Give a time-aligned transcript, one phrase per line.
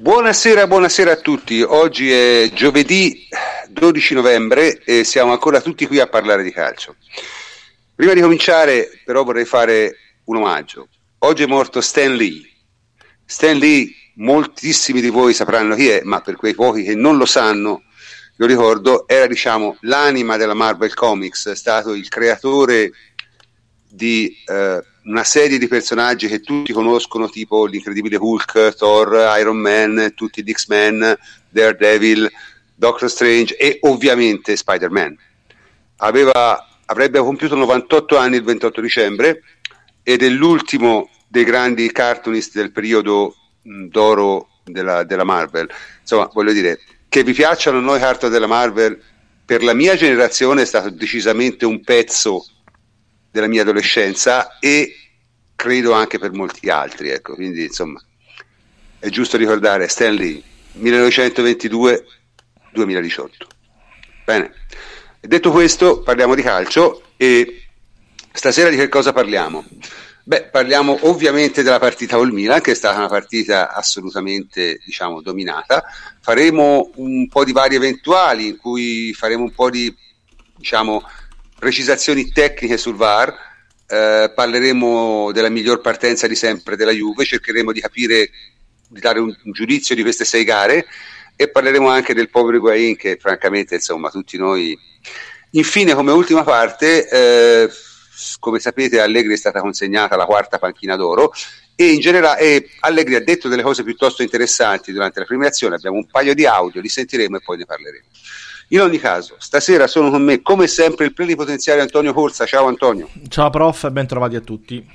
[0.00, 1.60] Buonasera, buonasera a tutti.
[1.60, 3.26] Oggi è giovedì
[3.68, 6.94] 12 novembre e siamo ancora tutti qui a parlare di calcio.
[7.96, 10.86] Prima di cominciare, però, vorrei fare un omaggio.
[11.18, 12.48] Oggi è morto Stan Lee.
[13.24, 17.26] Stan Lee, moltissimi di voi sapranno chi è, ma per quei pochi che non lo
[17.26, 17.82] sanno,
[18.36, 22.92] lo ricordo, era diciamo l'anima della Marvel Comics, è stato il creatore
[23.88, 30.12] di eh, una serie di personaggi che tutti conoscono, tipo l'incredibile Hulk, Thor, Iron Man,
[30.14, 31.16] tutti gli X-Men,
[31.48, 32.30] Daredevil,
[32.74, 35.16] Doctor Strange e ovviamente Spider-Man.
[35.96, 39.42] Aveva, avrebbe compiuto 98 anni il 28 dicembre
[40.02, 45.68] ed è l'ultimo dei grandi cartoonist del periodo mh, d'oro della, della, Marvel.
[46.00, 49.00] Insomma, voglio dire, che vi piacciono noi cartoon della Marvel,
[49.44, 52.44] per la mia generazione è stato decisamente un pezzo
[53.30, 54.94] della mia adolescenza e
[55.54, 57.10] credo anche per molti altri.
[57.10, 57.34] Ecco.
[57.34, 58.02] Quindi insomma
[58.98, 60.42] è giusto ricordare Stanley
[60.80, 63.28] 1922-2018.
[64.24, 64.52] Bene,
[65.20, 67.62] detto questo parliamo di calcio e
[68.32, 69.64] stasera di che cosa parliamo?
[70.28, 75.82] Beh, parliamo ovviamente della partita col Milan, che è stata una partita assolutamente, diciamo, dominata.
[76.20, 79.90] Faremo un po' di vari eventuali, in cui faremo un po' di,
[80.54, 81.02] diciamo,
[81.58, 83.34] precisazioni tecniche sul VAR,
[83.88, 88.30] eh, parleremo della miglior partenza di sempre della Juve, cercheremo di capire,
[88.88, 90.86] di dare un, un giudizio di queste sei gare
[91.34, 94.78] e parleremo anche del povero Higuain che francamente insomma tutti noi...
[95.52, 97.70] Infine come ultima parte, eh,
[98.38, 101.32] come sapete Allegri è stata consegnata la quarta panchina d'oro
[101.74, 106.06] e in generale Allegri ha detto delle cose piuttosto interessanti durante la premiazione, abbiamo un
[106.06, 108.04] paio di audio, li sentiremo e poi ne parleremo.
[108.70, 112.44] In ogni caso, stasera sono con me come sempre il plenipotenziario Antonio Corsa.
[112.44, 113.08] Ciao Antonio.
[113.28, 114.86] Ciao prof e ben trovati a tutti.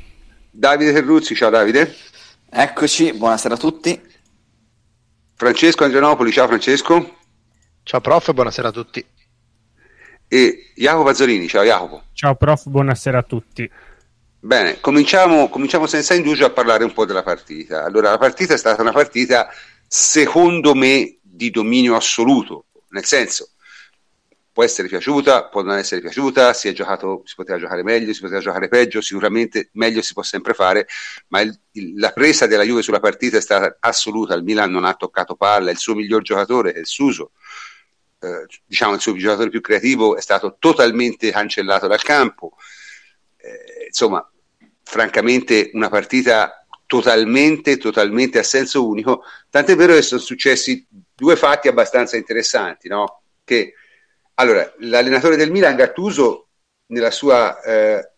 [0.52, 1.96] Davide Terruzzi, ciao Davide.
[2.52, 4.00] Eccoci, buonasera a tutti.
[5.36, 7.18] Francesco Andrianopoli, ciao Francesco.
[7.82, 9.04] Ciao prof, buonasera a tutti.
[10.28, 12.04] E Jacopo Pazzolini, ciao Jacopo.
[12.14, 13.70] Ciao prof, buonasera a tutti.
[14.40, 17.84] Bene, cominciamo, cominciamo senza indugio a parlare un po' della partita.
[17.84, 19.50] Allora, la partita è stata una partita,
[19.88, 23.53] secondo me, di dominio assoluto, nel senso,
[24.54, 28.22] può essere piaciuta, può non essere piaciuta, si, è giocato, si poteva giocare meglio, si
[28.22, 30.88] poteva giocare peggio, sicuramente meglio si può sempre fare,
[31.30, 34.86] ma il, il, la presa della Juve sulla partita è stata assoluta, il Milan non
[34.86, 37.32] ha toccato palla, il suo miglior giocatore, è il Suso,
[38.20, 42.54] eh, diciamo il suo giocatore più creativo è stato totalmente cancellato dal campo,
[43.38, 44.26] eh, insomma,
[44.84, 50.86] francamente una partita totalmente, totalmente a senso unico, tant'è vero che sono successi
[51.16, 53.24] due fatti abbastanza interessanti, no?
[53.44, 53.74] che
[54.36, 56.48] allora, l'allenatore del Milan, Gattuso,
[56.88, 58.14] nella sua eh,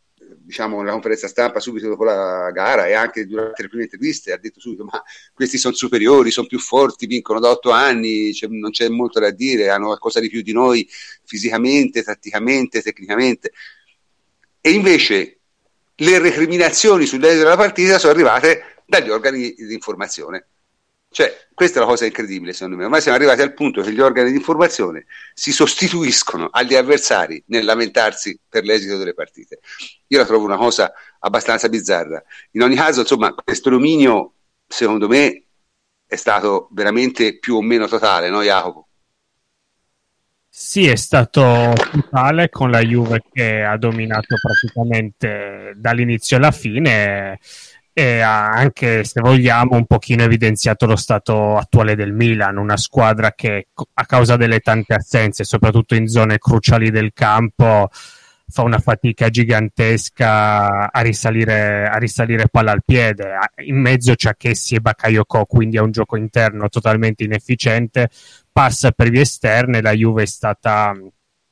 [0.45, 4.37] diciamo, nella conferenza stampa subito dopo la gara e anche durante le prime interviste ha
[4.37, 5.01] detto subito ma
[5.33, 9.31] questi sono superiori, sono più forti, vincono da otto anni, cioè, non c'è molto da
[9.31, 10.87] dire, hanno qualcosa di più di noi
[11.23, 13.51] fisicamente, tatticamente, tecnicamente.
[14.61, 15.39] E invece
[15.95, 20.47] le recriminazioni sull'esito della partita sono arrivate dagli organi di informazione.
[21.15, 22.83] Cioè, questa è la cosa incredibile, secondo me.
[22.83, 27.63] Ormai siamo arrivati al punto che gli organi di informazione si sostituiscono agli avversari nel
[27.63, 29.59] lamentarsi per l'esito delle partite.
[30.07, 32.21] Io la trovo una cosa abbastanza bizzarra.
[32.51, 34.33] In ogni caso, insomma, questo dominio,
[34.67, 35.43] secondo me,
[36.05, 38.89] è stato veramente più o meno totale, no, Jacopo?
[40.49, 47.39] Sì, è stato totale con la Juve che ha dominato praticamente dall'inizio alla fine
[47.97, 53.31] e ha anche, se vogliamo, un pochino evidenziato lo stato attuale del Milan, una squadra
[53.31, 57.87] che a causa delle tante assenze, soprattutto in zone cruciali del campo,
[58.49, 63.37] fa una fatica gigantesca a risalire, a risalire palla al piede.
[63.63, 68.09] In mezzo c'è Chessi e Bakayoko, quindi è un gioco interno totalmente inefficiente.
[68.51, 70.93] Passa per vie esterne, la Juve è stata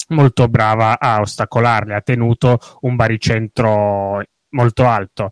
[0.09, 5.31] molto brava a ostacolarle, ha tenuto un baricentro molto alto.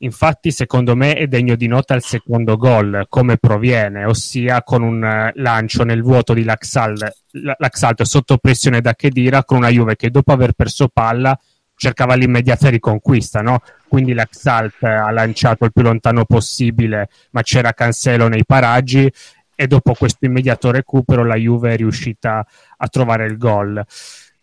[0.00, 5.02] Infatti, secondo me è degno di nota il secondo gol, come proviene, ossia con un
[5.02, 7.24] eh, lancio nel vuoto di Laxalt,
[7.58, 11.36] Laxalt sotto pressione da Chedira con una Juve che dopo aver perso palla
[11.74, 13.60] cercava l'immediata riconquista, no?
[13.88, 19.10] Quindi l'Axalt ha lanciato il più lontano possibile, ma c'era Cancelo nei paraggi
[19.54, 22.46] e dopo questo immediato recupero la Juve è riuscita
[22.76, 23.84] a trovare il gol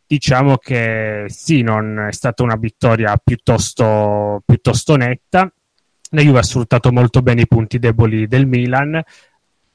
[0.07, 5.52] diciamo che sì, non è stata una vittoria piuttosto, piuttosto netta.
[6.12, 9.02] La Juve ha sfruttato molto bene i punti deboli del Milan.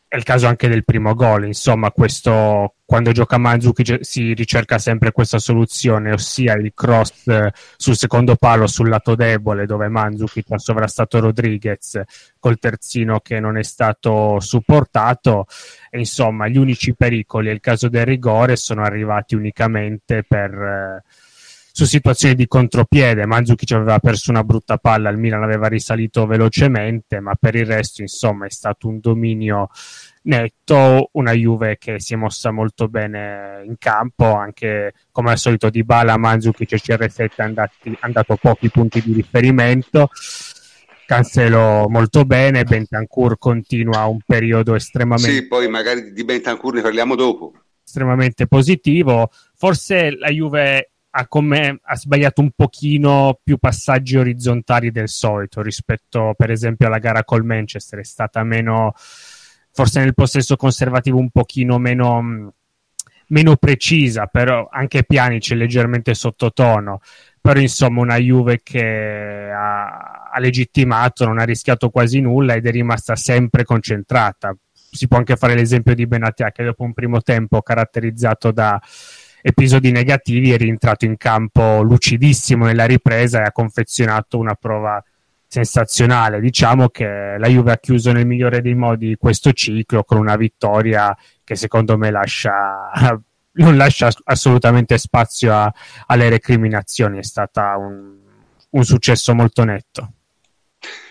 [0.09, 5.13] È il caso anche del primo gol, insomma, questo quando gioca Mandzukic si ricerca sempre
[5.13, 10.59] questa soluzione, ossia il cross eh, sul secondo palo sul lato debole dove Mandzukic ha
[10.59, 12.01] sovrastato Rodriguez
[12.41, 15.47] col terzino che non è stato supportato
[15.89, 21.03] e insomma gli unici pericoli è il caso del rigore sono arrivati unicamente per eh,
[21.73, 23.25] su situazioni di contropiede.
[23.25, 28.03] Mandzukic aveva perso una brutta palla, il Milan aveva risalito velocemente, ma per il resto,
[28.03, 29.69] insomma, è stato un dominio
[30.23, 35.71] netto, una Juve che si è mossa molto bene in campo, anche come al solito
[35.71, 37.31] di Bala, Mandzukic e CR7
[38.01, 40.11] hanno dato pochi punti di riferimento.
[41.07, 45.33] Cancelo molto bene, Bentancur continua un periodo estremamente...
[45.33, 47.53] Sì, poi magari di Bentancur ne parliamo dopo.
[47.85, 49.31] Estremamente positivo.
[49.57, 56.35] Forse la Juve ha, come, ha sbagliato un pochino più passaggi orizzontali del solito rispetto
[56.37, 58.95] per esempio alla gara col Manchester, è stata meno
[59.73, 62.53] forse nel possesso conservativo un pochino meno,
[63.29, 67.01] meno precisa, però anche Pjanic leggermente sottotono,
[67.41, 72.71] però insomma una Juve che ha, ha legittimato, non ha rischiato quasi nulla ed è
[72.71, 74.55] rimasta sempre concentrata.
[74.73, 78.81] Si può anche fare l'esempio di Benatia che dopo un primo tempo caratterizzato da
[79.43, 85.03] episodi negativi è rientrato in campo lucidissimo nella ripresa e ha confezionato una prova
[85.51, 86.41] sensazionale.
[86.41, 91.17] Diciamo che la Juve ha chiuso nel migliore dei modi questo ciclo con una vittoria
[91.43, 92.91] che secondo me lascia,
[93.55, 95.75] non lascia assolutamente spazio a,
[96.07, 97.19] alle recriminazioni.
[97.19, 98.17] È stata un,
[98.71, 100.13] un successo molto netto.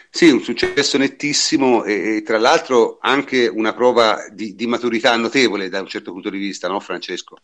[0.09, 5.69] Sì, un successo nettissimo e, e, tra l'altro anche una prova di, di, maturità notevole
[5.69, 7.35] da un certo punto di vista, no Francesco?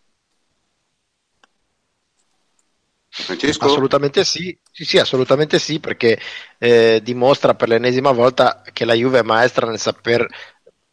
[3.23, 3.65] Francesco?
[3.65, 6.19] Assolutamente sì, sì, sì assolutamente sì, perché
[6.57, 10.27] eh, dimostra per l'ennesima volta che la Juve è maestra nel saper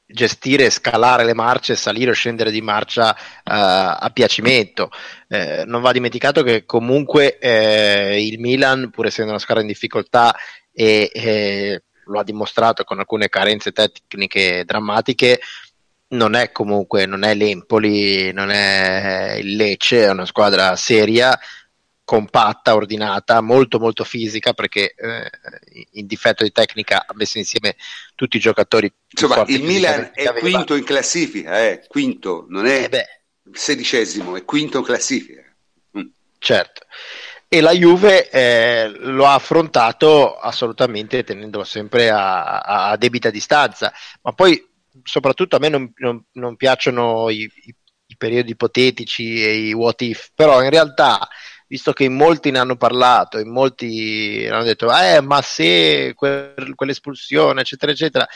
[0.06, 4.90] gestire, scalare le marce, salire o scendere di marcia uh, a piacimento.
[5.26, 10.36] Eh, non va dimenticato che comunque eh, il Milan, pur essendo una squadra in difficoltà
[10.70, 15.40] e eh, lo ha dimostrato con alcune carenze tecniche drammatiche,
[16.08, 21.38] non è comunque, non è l'Empoli, non è il Lecce, è una squadra seria
[22.04, 25.30] compatta, ordinata, molto molto fisica perché eh,
[25.92, 27.76] in difetto di tecnica ha messo insieme
[28.14, 28.92] tutti i giocatori.
[29.08, 30.48] Insomma, il Milan è aveva.
[30.48, 33.20] quinto in classifica, eh, quinto, non è eh
[33.50, 35.42] sedicesimo, è quinto in classifica.
[35.98, 36.06] Mm.
[36.38, 36.86] Certo.
[37.48, 43.92] E la Juve eh, lo ha affrontato assolutamente tenendolo sempre a, a, a, debita distanza,
[44.22, 44.66] ma poi
[45.02, 47.74] soprattutto a me non, non, non piacciono i, i,
[48.06, 51.28] i periodi ipotetici e i what if, però in realtà
[51.72, 56.74] visto che in molti ne hanno parlato, in molti hanno detto, eh, ma se quel,
[56.74, 58.28] quell'espulsione, eccetera, eccetera.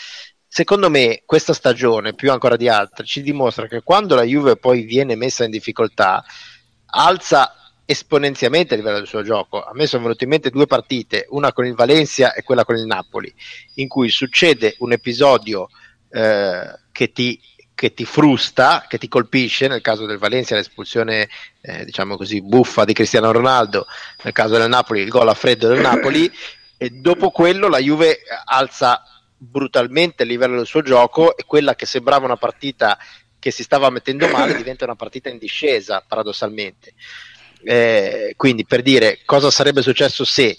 [0.48, 4.84] Secondo me questa stagione, più ancora di altre, ci dimostra che quando la Juve poi
[4.84, 6.24] viene messa in difficoltà,
[6.86, 7.52] alza
[7.84, 9.62] esponenzialmente il livello del suo gioco.
[9.62, 12.76] A me sono venute in mente due partite, una con il Valencia e quella con
[12.76, 13.30] il Napoli,
[13.74, 15.68] in cui succede un episodio
[16.08, 17.38] eh, che ti
[17.76, 21.28] che ti frusta, che ti colpisce, nel caso del Valencia l'espulsione
[21.61, 23.87] eh, diciamo così buffa di Cristiano Ronaldo,
[24.23, 26.32] nel caso del Napoli il gol a freddo del Napoli
[26.78, 29.02] e dopo quello la Juve alza
[29.37, 32.99] brutalmente il livello del suo gioco e quella che sembrava una partita
[33.38, 36.94] che si stava mettendo male diventa una partita in discesa paradossalmente.
[37.62, 40.56] Eh, quindi per dire cosa sarebbe successo se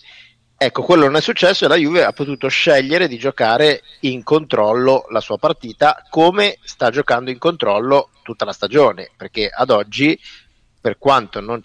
[0.59, 5.05] Ecco, quello non è successo e la Juve ha potuto scegliere di giocare in controllo
[5.11, 10.19] la sua partita come sta giocando in controllo tutta la stagione, perché ad oggi,
[10.81, 11.61] per quanto non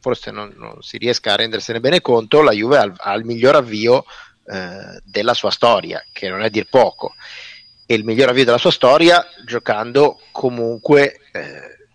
[0.00, 3.56] forse non, non, si riesca a rendersene bene conto, la Juve ha, ha il miglior
[3.56, 4.06] avvio
[4.46, 7.12] eh, della sua storia, che non è dir poco,
[7.84, 11.88] e il miglior avvio della sua storia giocando comunque, eh,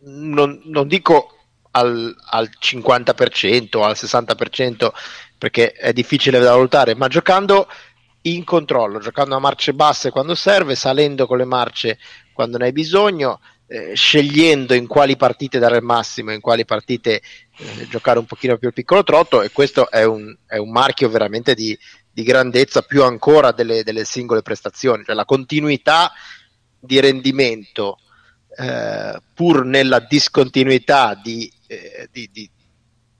[0.00, 1.37] non, non dico
[1.78, 4.90] al, al 50% al 60%
[5.38, 7.68] perché è difficile da valutare, ma giocando
[8.22, 11.98] in controllo, giocando a marce basse quando serve, salendo con le marce
[12.32, 17.22] quando ne hai bisogno, eh, scegliendo in quali partite dare il massimo, in quali partite
[17.56, 21.08] eh, giocare un pochino più il piccolo trotto e questo è un, è un marchio
[21.08, 21.78] veramente di,
[22.10, 26.12] di grandezza più ancora delle, delle, singole prestazioni, cioè la continuità
[26.80, 27.98] di rendimento
[28.56, 32.50] eh, pur nella discontinuità di eh, di, di,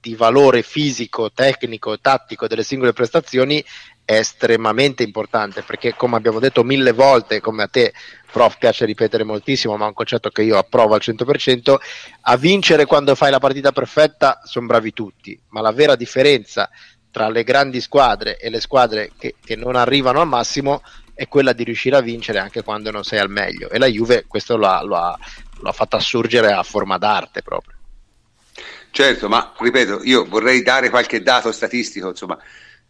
[0.00, 3.64] di, valore fisico, tecnico e tattico delle singole prestazioni
[4.04, 7.92] è estremamente importante perché come abbiamo detto mille volte, come a te
[8.32, 11.76] prof piace ripetere moltissimo, ma è un concetto che io approvo al 100%,
[12.22, 16.68] a vincere quando fai la partita perfetta sono bravi tutti, ma la vera differenza
[17.10, 20.82] tra le grandi squadre e le squadre che, che non arrivano al massimo
[21.14, 24.24] è quella di riuscire a vincere anche quando non sei al meglio e la Juve
[24.28, 25.18] questo lo ha, lo ha,
[25.62, 27.77] l'ha fatta assurgere a forma d'arte proprio.
[28.90, 32.38] Certo, ma ripeto, io vorrei dare qualche dato statistico, insomma,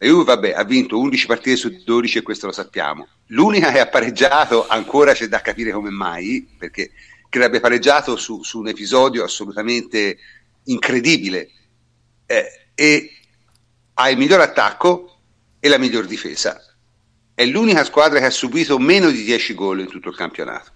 [0.00, 3.09] la Juve vabbè, ha vinto 11 partite su 12 e questo lo sappiamo.
[3.26, 6.93] L'unica che ha pareggiato, ancora c'è da capire come mai, perché
[7.28, 10.19] credo abbia pareggiato su, su un episodio assolutamente
[10.64, 11.50] incredibile
[12.26, 13.12] eh, e
[13.95, 15.19] ha il miglior attacco
[15.59, 16.62] e la miglior difesa.
[17.35, 20.71] È l'unica squadra che ha subito meno di 10 gol in tutto il campionato.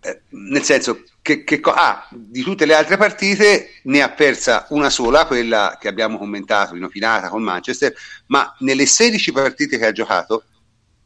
[0.00, 4.90] Eh, nel senso che, che ah, di tutte le altre partite ne ha persa una
[4.90, 7.94] sola, quella che abbiamo commentato in opinata con Manchester,
[8.26, 10.44] ma nelle 16 partite che ha giocato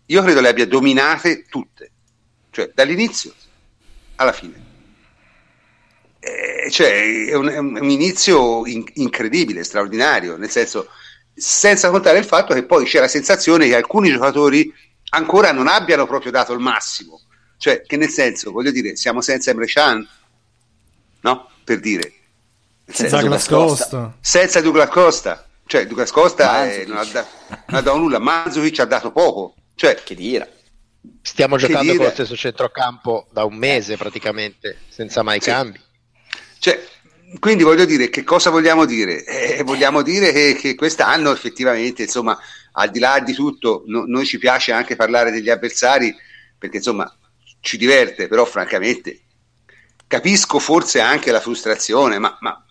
[0.07, 1.93] io credo le abbia dominate tutte,
[2.51, 3.33] cioè dall'inizio
[4.17, 4.67] alla fine.
[6.19, 10.89] Eh, cioè, è un, è un inizio in, incredibile, straordinario, nel senso,
[11.33, 14.75] senza contare il fatto che poi c'è la sensazione che alcuni giocatori
[15.11, 17.21] ancora non abbiano proprio dato il massimo
[17.59, 20.09] cioè, che nel senso, voglio dire, siamo senza Emre Can,
[21.21, 21.51] no?
[21.65, 22.13] Per dire.
[22.87, 24.17] Senza Douglas Costa.
[24.21, 25.47] Senza Douglas Costa.
[25.67, 28.19] Cioè, Douglas Costa è, non, ha da, non, ha dato nulla.
[28.19, 29.55] Manzukic ha dato poco.
[29.75, 30.53] Cioè, che dire.
[31.21, 35.51] Stiamo giocando con lo stesso centrocampo da un mese praticamente, senza mai sì.
[35.51, 35.81] cambi.
[36.61, 36.83] Cioè,
[37.41, 39.25] quindi voglio dire, che cosa vogliamo dire?
[39.25, 42.39] Eh, vogliamo dire che, che, quest'anno effettivamente, insomma,
[42.73, 46.15] al di là di tutto, no, noi ci piace anche parlare degli avversari,
[46.57, 47.18] perché insomma,
[47.61, 49.21] ci diverte, però francamente
[50.09, 52.65] capisco forse anche la frustrazione, ma, ma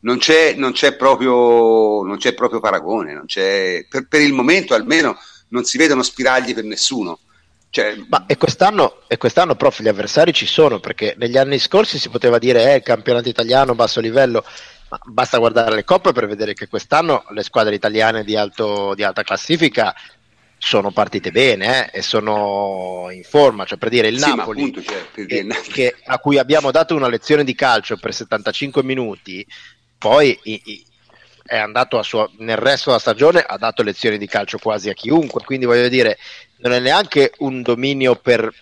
[0.00, 5.18] non, c'è, non, c'è proprio, non, c'è, proprio, paragone, c'è, per, per, il momento almeno
[5.48, 7.18] non si vedono spiragli per nessuno.
[7.70, 11.98] Cioè, ma e quest'anno, e quest'anno, prof, gli avversari ci sono perché negli anni scorsi
[11.98, 14.44] si poteva dire eh, campionato italiano, basso livello,
[14.88, 19.04] ma basta guardare le coppe per vedere che quest'anno le squadre italiane di, alto, di
[19.04, 19.94] alta classifica
[20.62, 24.82] sono partite bene eh, e sono in forma, cioè per dire il sì, Napoli appunto,
[24.82, 29.44] cioè, che, che, a cui abbiamo dato una lezione di calcio per 75 minuti,
[29.96, 30.84] poi i, i,
[31.42, 35.42] è andato sua, nel resto della stagione ha dato lezioni di calcio quasi a chiunque,
[35.44, 36.18] quindi voglio dire
[36.58, 38.52] non è neanche un dominio per,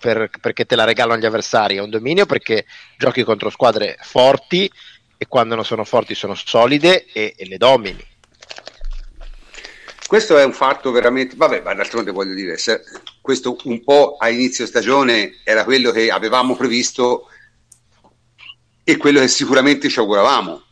[0.00, 2.66] per, perché te la regalano gli avversari, è un dominio perché
[2.98, 4.68] giochi contro squadre forti
[5.16, 8.10] e quando non sono forti sono solide e, e le domini
[10.12, 12.58] questo è un fatto veramente, vabbè, ma d'altronde voglio dire,
[13.22, 17.28] questo un po' a inizio stagione era quello che avevamo previsto
[18.84, 20.62] e quello che sicuramente ci auguravamo,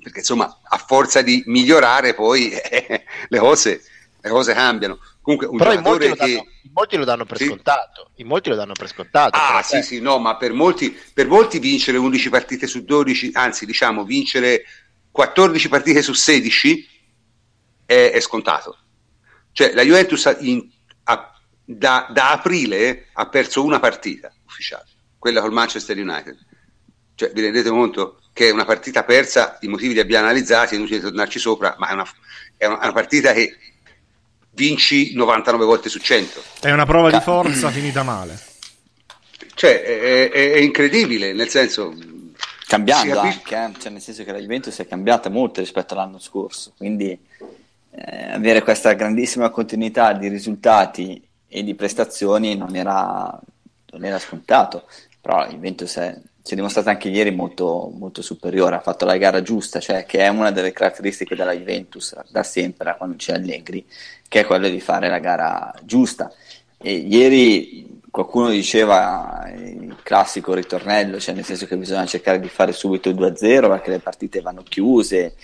[0.00, 3.82] perché insomma a forza di migliorare poi eh, le, cose,
[4.20, 5.00] le, cose, cambiano.
[5.20, 6.14] Comunque un però in molti, che...
[6.14, 7.46] danno, in molti, lo danno per sì?
[7.46, 9.36] scontato, in molti lo danno per scontato.
[9.36, 9.82] Ah sì te.
[9.82, 14.62] sì, no, ma per molti, per molti vincere 11 partite su 12, anzi diciamo vincere
[15.10, 16.91] 14 partite su 16
[17.84, 18.76] è, è scontato.
[19.52, 20.66] Cioè la Juventus in,
[21.04, 21.32] ha,
[21.64, 24.86] da, da, aprile ha perso una partita ufficiale,
[25.18, 26.36] quella col Manchester United.
[27.14, 30.78] Cioè, vi rendete conto che è una partita persa, i motivi li abbiamo analizzati, è
[30.78, 32.08] inutile tornarci sopra, ma è una,
[32.56, 33.56] è una, è una partita che
[34.54, 36.42] vinci 99 volte su 100.
[36.60, 38.40] È una prova di forza finita male.
[39.54, 41.94] Cioè, è, è, è incredibile, nel senso...
[42.66, 43.70] Cambiando anche, eh?
[43.78, 47.18] cioè, nel senso che la Juventus è cambiata molto rispetto all'anno scorso, quindi
[47.94, 53.38] eh, avere questa grandissima continuità di risultati e di prestazioni non era,
[53.90, 54.84] non era scontato,
[55.20, 59.18] però il Juventus è, si è dimostrato anche ieri molto, molto, superiore, ha fatto la
[59.18, 63.34] gara giusta, cioè che è una delle caratteristiche della Juventus da sempre, da quando c'è
[63.34, 63.86] Allegri,
[64.26, 66.32] che è quello di fare la gara giusta.
[66.78, 72.72] E ieri qualcuno diceva il classico ritornello, cioè nel senso che bisogna cercare di fare
[72.72, 75.34] subito il 2-0 perché le partite vanno chiuse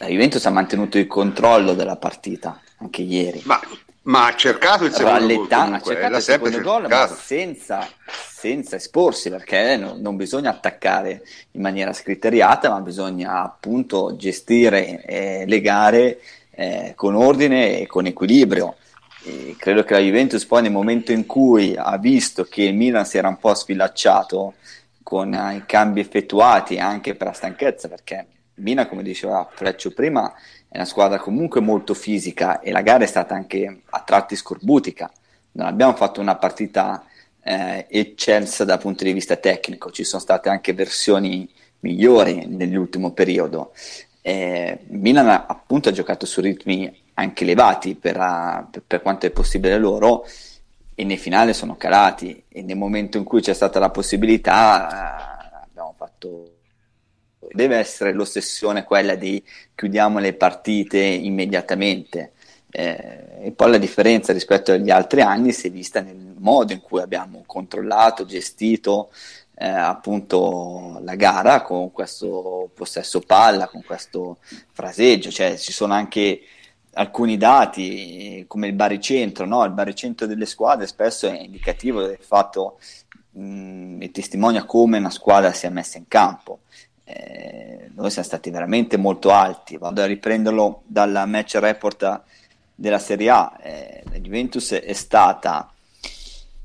[0.00, 3.42] la Juventus ha mantenuto il controllo della partita anche ieri.
[3.44, 3.60] Ma,
[4.02, 7.88] ma ha cercato il secondo Ralletta, gol comunque, ha cercato il secondo gol, ma senza,
[8.08, 15.44] senza, esporsi, perché no, non bisogna attaccare in maniera scriteriata, ma bisogna appunto gestire eh,
[15.46, 16.20] le gare
[16.52, 18.76] eh, con ordine e con equilibrio.
[19.22, 23.04] E credo che la Juventus poi nel momento in cui ha visto che il Milan
[23.04, 24.54] si era un po' sfilacciato
[25.02, 30.32] con eh, i cambi effettuati anche per la stanchezza, perché Mina, come diceva Freccio prima,
[30.68, 35.10] è una squadra comunque molto fisica e la gara è stata anche a tratti scorbutica.
[35.52, 37.04] Non abbiamo fatto una partita
[37.42, 41.48] eh, eccelsa dal punto di vista tecnico, ci sono state anche versioni
[41.80, 43.72] migliori nell'ultimo periodo.
[44.22, 48.16] Eh, Milan appunto ha giocato su ritmi anche elevati per,
[48.70, 50.26] per, per quanto è possibile loro
[50.94, 55.66] e nel finale sono calati e nel momento in cui c'è stata la possibilità eh,
[55.70, 56.59] abbiamo fatto
[57.52, 59.42] deve essere l'ossessione quella di
[59.74, 62.32] chiudiamo le partite immediatamente.
[62.70, 66.80] Eh, e poi la differenza rispetto agli altri anni si è vista nel modo in
[66.80, 69.10] cui abbiamo controllato, gestito
[69.60, 74.38] eh, appunto la gara con questo possesso palla, con questo
[74.72, 76.40] fraseggio, cioè ci sono anche
[76.94, 79.62] alcuni dati come il baricentro, no?
[79.64, 82.78] il baricentro delle squadre spesso è indicativo del fatto
[83.32, 86.60] mh, e testimonia come una squadra sia messa in campo.
[87.10, 92.22] Eh, noi siamo stati veramente molto alti, vado a riprenderlo dalla match report
[92.74, 95.70] della Serie A, eh, la Juventus è stata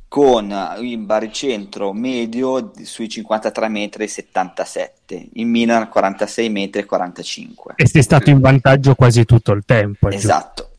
[0.07, 7.73] con il baricentro medio sui 53 metri e 77, in Milan 46 metri e 45.
[7.75, 10.09] E sei stato in vantaggio quasi tutto il tempo.
[10.09, 10.69] Esatto.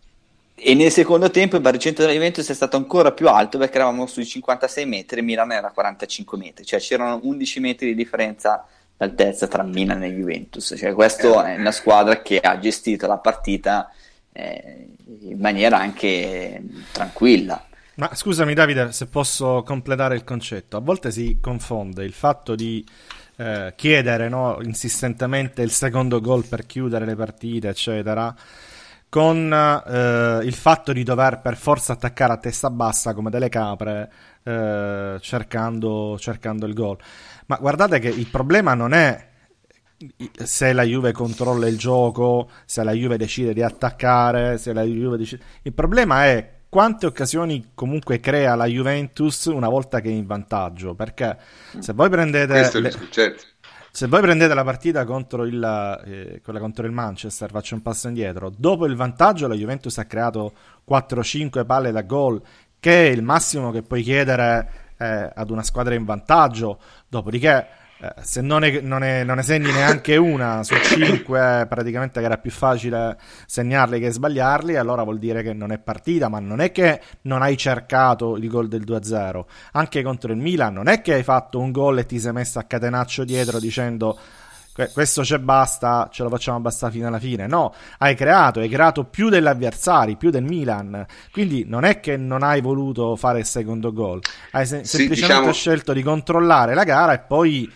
[0.55, 4.07] E nel secondo tempo il baricentro della Juventus è stato ancora più alto perché eravamo
[4.07, 8.67] sui 56 metri, Milan era 45 metri, cioè c'erano 11 metri di differenza
[8.97, 10.75] d'altezza tra Milan e Juventus.
[10.77, 13.91] Cioè, questa è una squadra che ha gestito la partita
[14.33, 14.89] eh,
[15.21, 16.63] in maniera anche
[16.93, 17.65] tranquilla.
[17.97, 22.85] Ma scusami Davide, se posso completare il concetto, a volte si confonde il fatto di
[23.37, 28.35] eh, chiedere no, insistentemente il secondo gol per chiudere le partite, eccetera,
[29.09, 34.11] con eh, il fatto di dover per forza attaccare a testa bassa come delle capre
[34.43, 36.99] eh, cercando, cercando il gol.
[37.47, 39.29] Ma guardate che il problema non è
[40.43, 45.17] se la Juve controlla il gioco, se la Juve decide di attaccare, se la Juve
[45.17, 45.43] decide...
[45.63, 50.95] Il problema è quante occasioni comunque crea la Juventus una volta che è in vantaggio,
[50.95, 51.39] perché
[51.79, 52.81] se voi prendete...
[52.81, 52.93] Le...
[53.91, 58.09] Se voi prendete la partita contro il, eh, quella contro il Manchester, faccio un passo
[58.09, 58.53] indietro.
[58.55, 60.53] Dopo il vantaggio, la Juventus ha creato
[60.87, 62.43] 4-5 palle da gol,
[62.79, 66.79] che è il massimo che puoi chiedere eh, ad una squadra in vantaggio.
[67.09, 67.67] Dopodiché
[67.99, 72.27] eh, se non ne, non, ne, non ne, segni neanche una su cinque, praticamente che
[72.27, 76.29] era più facile segnarli che sbagliarli, allora vuol dire che non è partita.
[76.29, 79.45] Ma non è che non hai cercato il gol del 2-0.
[79.73, 82.59] Anche contro il Milan, non è che hai fatto un gol e ti sei messo
[82.59, 84.19] a catenaccio dietro dicendo
[84.93, 87.47] questo c'è basta, ce lo facciamo bastare fino alla fine.
[87.47, 91.05] No, hai creato, hai creato più degli avversari, più del Milan.
[91.33, 94.21] Quindi non è che non hai voluto fare il secondo gol,
[94.53, 95.53] hai se- sì, semplicemente diciamo...
[95.53, 97.71] scelto di controllare la gara e poi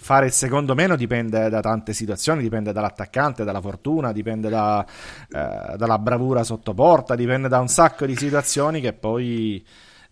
[0.00, 5.76] fare il secondo meno dipende da tante situazioni, dipende dall'attaccante, dalla fortuna, dipende da, eh,
[5.76, 9.64] dalla bravura sotto porta, dipende da un sacco di situazioni che poi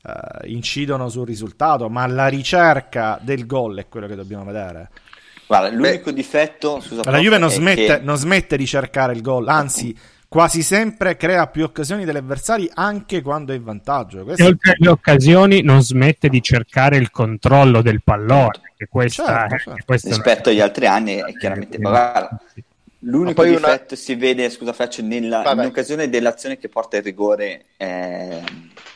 [0.03, 4.91] eh, incidono sul risultato, ma la ricerca del gol è quello che dobbiamo vedere.
[5.47, 6.81] Guarda, l'unico Beh, difetto.
[6.81, 8.01] Scusa, la Juve non smette, che...
[8.03, 9.97] non smette, di cercare il gol, anzi,
[10.29, 14.25] quasi sempre crea più occasioni degli avversari anche quando è in vantaggio.
[14.25, 18.61] Questo e oltre alle occasioni, non smette di cercare il controllo del pallone.
[18.77, 19.85] Che questa, certo, certo.
[19.87, 21.79] Questa Rispetto agli altri anni, è chiaramente.
[21.79, 22.41] Guarda,
[23.01, 23.97] l'unico difetto una...
[23.97, 28.43] si vede, scusa, faccio nella, in occasione dell'azione che porta il rigore eh,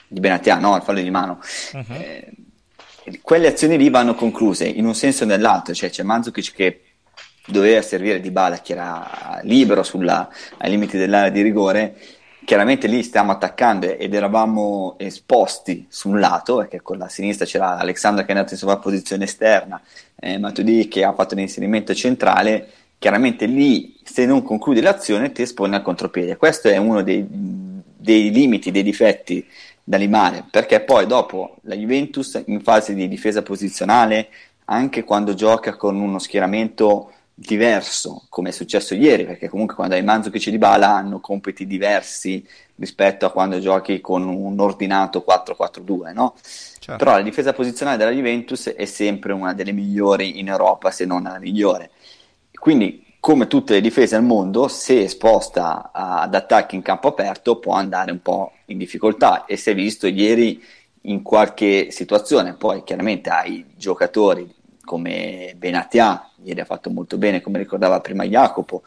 [0.09, 0.75] di Benatia, no?
[0.75, 1.39] Al fallo di mano.
[1.73, 1.85] Uh-huh.
[1.91, 2.33] Eh,
[3.23, 6.81] quelle azioni lì vanno concluse in un senso o nell'altro, cioè c'è Mandzukic che
[7.47, 11.97] doveva servire di Bala che era libero sulla, ai limiti dell'area di rigore
[12.45, 17.77] chiaramente lì stiamo attaccando ed eravamo esposti su un lato perché con la sinistra c'era
[17.79, 19.81] Alexandra che è andato in sovrapposizione esterna
[20.19, 25.77] eh, Matudi che ha fatto l'inserimento centrale chiaramente lì se non concludi l'azione ti espone
[25.77, 26.37] al contropiede.
[26.37, 29.47] Questo è uno dei, dei limiti, dei difetti
[29.90, 34.29] da limare, perché poi dopo la Juventus in fase di difesa posizionale,
[34.66, 40.05] anche quando gioca con uno schieramento diverso, come è successo ieri, perché comunque quando hai
[40.05, 46.37] Manzukic e Dybala hanno compiti diversi rispetto a quando giochi con un ordinato 4-4-2, no?
[46.40, 46.96] Certo.
[46.96, 51.24] Però la difesa posizionale della Juventus è sempre una delle migliori in Europa, se non
[51.24, 51.90] la migliore.
[52.53, 57.75] Quindi come tutte le difese al mondo, se esposta ad attacchi in campo aperto può
[57.75, 59.45] andare un po' in difficoltà.
[59.45, 60.63] E si è visto ieri
[61.03, 64.53] in qualche situazione, poi chiaramente hai giocatori
[64.83, 68.83] come Benatia, ieri ha fatto molto bene come ricordava prima Jacopo,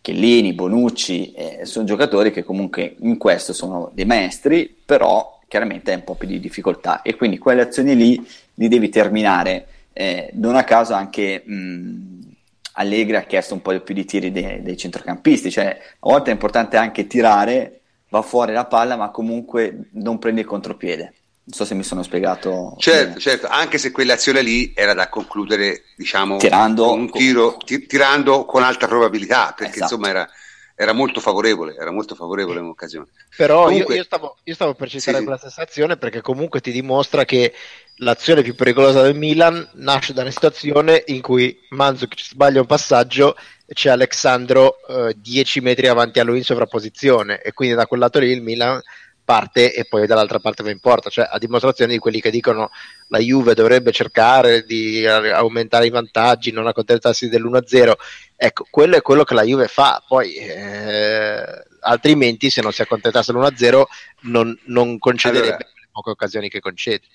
[0.00, 5.98] Chiellini, Bonucci, eh, sono giocatori che comunque in questo sono dei maestri, però chiaramente hai
[5.98, 7.02] un po' più di difficoltà.
[7.02, 9.66] E quindi quelle azioni lì li devi terminare.
[9.92, 12.33] Eh, non a caso anche mh,
[12.76, 16.32] Allegri ha chiesto un po' più di tiri dei, dei centrocampisti, cioè a volte è
[16.32, 21.14] importante anche tirare, va fuori la palla, ma comunque non prende il contropiede.
[21.46, 22.74] Non so se mi sono spiegato.
[22.78, 23.20] Certo, bene.
[23.20, 27.86] certo, anche se quell'azione lì era da concludere, diciamo, tirando con un tiro, con...
[27.86, 29.94] tirando con alta probabilità, perché esatto.
[29.94, 30.28] insomma era,
[30.74, 33.08] era molto favorevole, era molto favorevole in occasione.
[33.36, 36.60] Però comunque, io, io, stavo, io, stavo, per citare sì, quella stessa azione perché comunque
[36.60, 37.52] ti dimostra che
[37.96, 43.36] l'azione più pericolosa del Milan nasce da una situazione in cui Manzuc sbaglia un passaggio
[43.66, 47.40] e c'è Alexandro eh, 10 metri avanti a lui in sovrapposizione.
[47.40, 48.80] E quindi da quel lato lì il Milan
[49.24, 52.70] parte e poi dall'altra parte va in porta, cioè a dimostrazione di quelli che dicono
[53.08, 57.92] la Juve dovrebbe cercare di aumentare i vantaggi, non accontentarsi dell'1-0,
[58.36, 61.42] ecco, quello è quello che la Juve fa, poi eh,
[61.80, 63.82] altrimenti se non si accontentasse dell'1-0
[64.22, 67.06] non, non concederebbe allora, le poche occasioni che concede.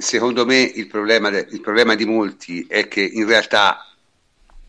[0.00, 3.84] Secondo me il problema, il problema di molti è che in realtà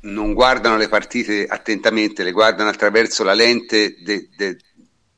[0.01, 4.57] non guardano le partite attentamente, le guardano attraverso la lente de, de,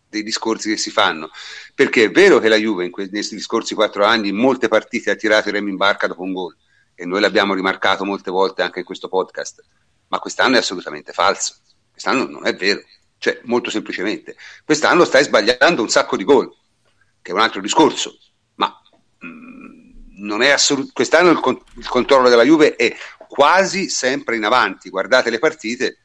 [0.07, 1.31] dei discorsi che si fanno.
[1.73, 5.09] Perché è vero che la Juve in que- nei scorsi quattro anni in molte partite
[5.09, 6.55] ha tirato il remo in barca dopo un gol
[6.93, 9.63] e noi l'abbiamo rimarcato molte volte anche in questo podcast,
[10.09, 11.55] ma quest'anno è assolutamente falso.
[11.91, 12.81] Quest'anno non è vero,
[13.17, 14.35] cioè molto semplicemente.
[14.63, 16.53] Quest'anno stai sbagliando un sacco di gol,
[17.21, 18.17] che è un altro discorso,
[18.55, 18.67] ma
[19.19, 19.63] mh, mm,
[20.12, 20.12] non è
[20.51, 22.95] assolut- quest'anno il, con- il controllo della Juve è
[23.27, 24.89] quasi sempre in avanti.
[24.89, 25.97] Guardate le partite,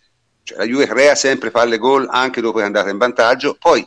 [0.42, 3.87] cioè la Juve crea sempre palle gol anche dopo che è andata in vantaggio, poi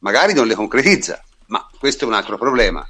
[0.00, 2.86] magari non le concretizza, ma questo è un altro problema.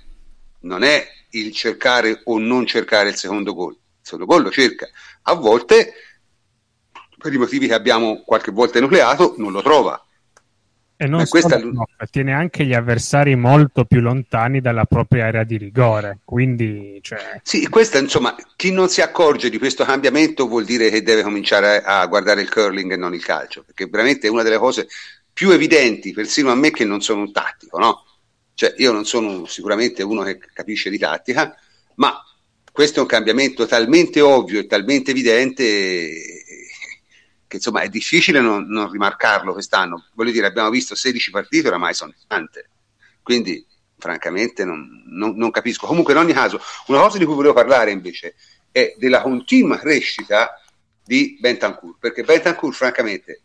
[0.61, 3.73] Non è il cercare o non cercare il secondo gol.
[3.73, 4.89] Il secondo gol lo cerca.
[5.23, 5.95] A volte,
[7.19, 10.05] per i motivi che abbiamo qualche volta enucleato, non lo trova.
[11.03, 15.57] E non solo, no, tiene anche gli avversari molto più lontani dalla propria area di
[15.57, 16.21] rigore.
[16.25, 17.41] Quindi, cioè...
[17.43, 21.83] Sì, questo insomma, chi non si accorge di questo cambiamento vuol dire che deve cominciare
[21.83, 24.87] a guardare il curling e non il calcio, perché veramente è una delle cose
[25.33, 28.05] più evidenti, persino a me che non sono un tattico, no?
[28.55, 31.53] Cioè, io non sono sicuramente uno che capisce di tattica,
[31.97, 32.15] ma
[32.71, 36.42] questo è un cambiamento talmente ovvio e talmente evidente
[37.53, 40.07] che insomma è difficile non, non, rimarcarlo quest'anno.
[40.15, 42.71] Voglio dire, abbiamo visto 16 partite, oramai sono tante,
[43.23, 43.65] quindi
[43.99, 45.87] francamente non, non, non, capisco.
[45.87, 48.37] Comunque in ogni caso, una cosa di cui volevo parlare invece
[48.71, 50.59] è della continua crescita
[51.05, 53.43] di Bentancur, perché Bentancur francamente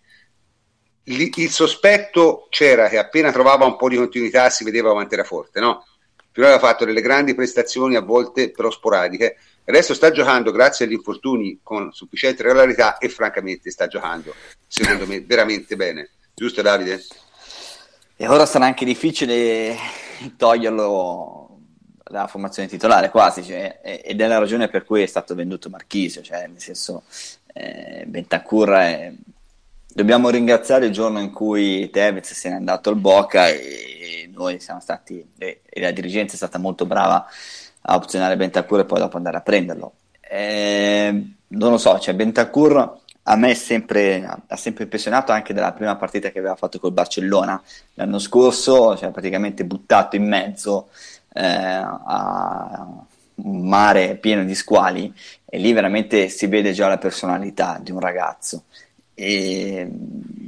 [1.03, 5.59] il sospetto c'era che appena trovava un po' di continuità si vedeva quanto era forte,
[5.59, 5.85] no?
[6.31, 9.37] Prima aveva fatto delle grandi prestazioni, a volte però sporadiche.
[9.69, 14.34] Adesso sta giocando grazie agli infortuni con sufficiente regolarità e francamente sta giocando,
[14.65, 16.12] secondo me, veramente bene.
[16.34, 17.03] Giusto Davide?
[18.15, 19.75] E ora sarà anche difficile
[20.38, 21.60] toglierlo
[22.01, 26.21] dalla formazione titolare quasi, cioè, ed è la ragione per cui è stato venduto Marchisio,
[26.21, 27.03] cioè nel senso
[27.51, 29.12] eh, Bentancur è
[29.86, 34.80] dobbiamo ringraziare il giorno in cui Tevez se n'è andato al Boca e noi siamo
[34.80, 37.27] stati, e, la dirigenza è stata molto brava
[37.89, 39.93] a opzionare Bentancur e poi dopo andare a prenderlo.
[40.19, 45.95] Eh, non lo so, cioè Bentancur a me sempre, ha sempre impressionato anche dalla prima
[45.97, 47.62] partita che aveva fatto col Barcellona
[47.95, 50.89] l'anno scorso, cioè praticamente buttato in mezzo
[51.34, 52.88] eh, a
[53.36, 55.13] un mare pieno di squali
[55.45, 58.63] e lì veramente si vede già la personalità di un ragazzo.
[59.13, 59.89] E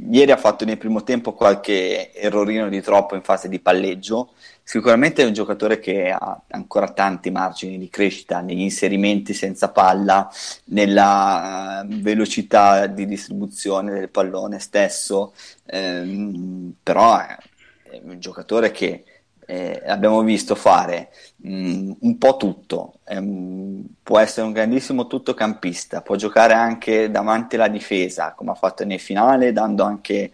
[0.09, 4.29] ieri ha fatto nel primo tempo qualche errorino di troppo in fase di palleggio.
[4.69, 10.29] Sicuramente è un giocatore che ha ancora tanti margini di crescita negli inserimenti senza palla,
[10.65, 15.33] nella uh, velocità di distribuzione del pallone stesso,
[15.65, 17.35] ehm, però è,
[17.81, 19.05] è un giocatore che
[19.47, 26.03] eh, abbiamo visto fare mh, mm, un po' tutto, ehm, può essere un grandissimo tuttocampista,
[26.03, 30.31] può giocare anche davanti alla difesa, come ha fatto nel finale, dando anche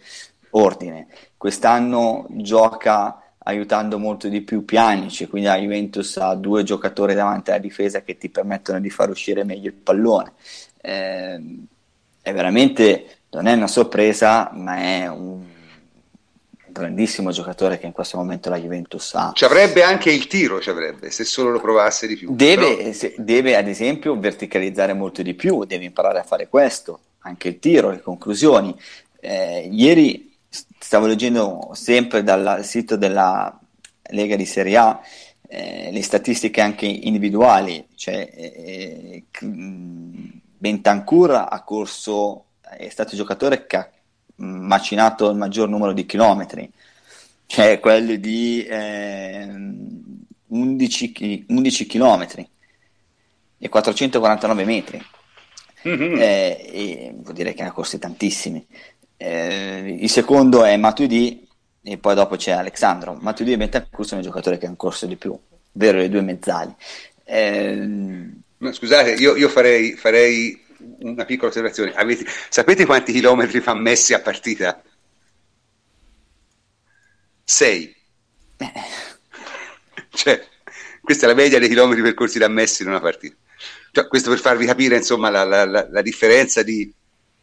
[0.50, 1.06] ordine.
[1.38, 7.60] Quest'anno gioca aiutando molto di più Pianici, quindi la Juventus ha due giocatori davanti alla
[7.60, 10.32] difesa che ti permettono di far uscire meglio il pallone.
[10.80, 11.40] Eh,
[12.22, 15.44] è veramente, non è una sorpresa, ma è un
[16.66, 19.30] grandissimo giocatore che in questo momento la Juventus ha.
[19.32, 22.34] Ci avrebbe anche il tiro, ci avrebbe, se solo lo provasse di più.
[22.34, 22.92] Deve, però...
[22.92, 27.60] se, deve, ad esempio verticalizzare molto di più, deve imparare a fare questo, anche il
[27.60, 28.74] tiro, le conclusioni.
[29.20, 30.25] Eh, ieri
[30.86, 33.58] stavo leggendo sempre dal sito della
[34.10, 35.00] Lega di Serie A
[35.48, 39.24] eh, le statistiche anche individuali, cioè eh,
[40.58, 43.90] Bentancur ha corso, è stato il giocatore che ha
[44.36, 46.70] macinato il maggior numero di chilometri,
[47.46, 49.44] cioè quelli di eh,
[50.46, 52.48] 11, 11 chilometri
[53.58, 55.04] e 449 metri.
[55.88, 56.16] Mm-hmm.
[56.16, 58.64] Eh, e vuol dire che ne ha corsi tantissimi.
[59.16, 61.46] Eh, il secondo è Matuidi
[61.82, 63.16] e poi dopo c'è Alexandro.
[63.20, 65.38] Matuidi e Bentancur sono i giocatori che hanno corso di più,
[65.72, 66.74] vero le due mezzali.
[67.24, 68.30] Eh,
[68.72, 70.64] scusate, io, io farei, farei
[71.00, 71.92] una piccola osservazione.
[71.94, 74.82] Avete, sapete quanti chilometri fa Messi a partita?
[77.44, 77.96] 6.
[78.58, 78.72] Eh.
[80.10, 80.44] cioè,
[81.00, 83.36] questa è la media dei chilometri percorsi da Messi in una partita.
[83.92, 86.92] Cioè, questo per farvi capire insomma la, la, la, la differenza di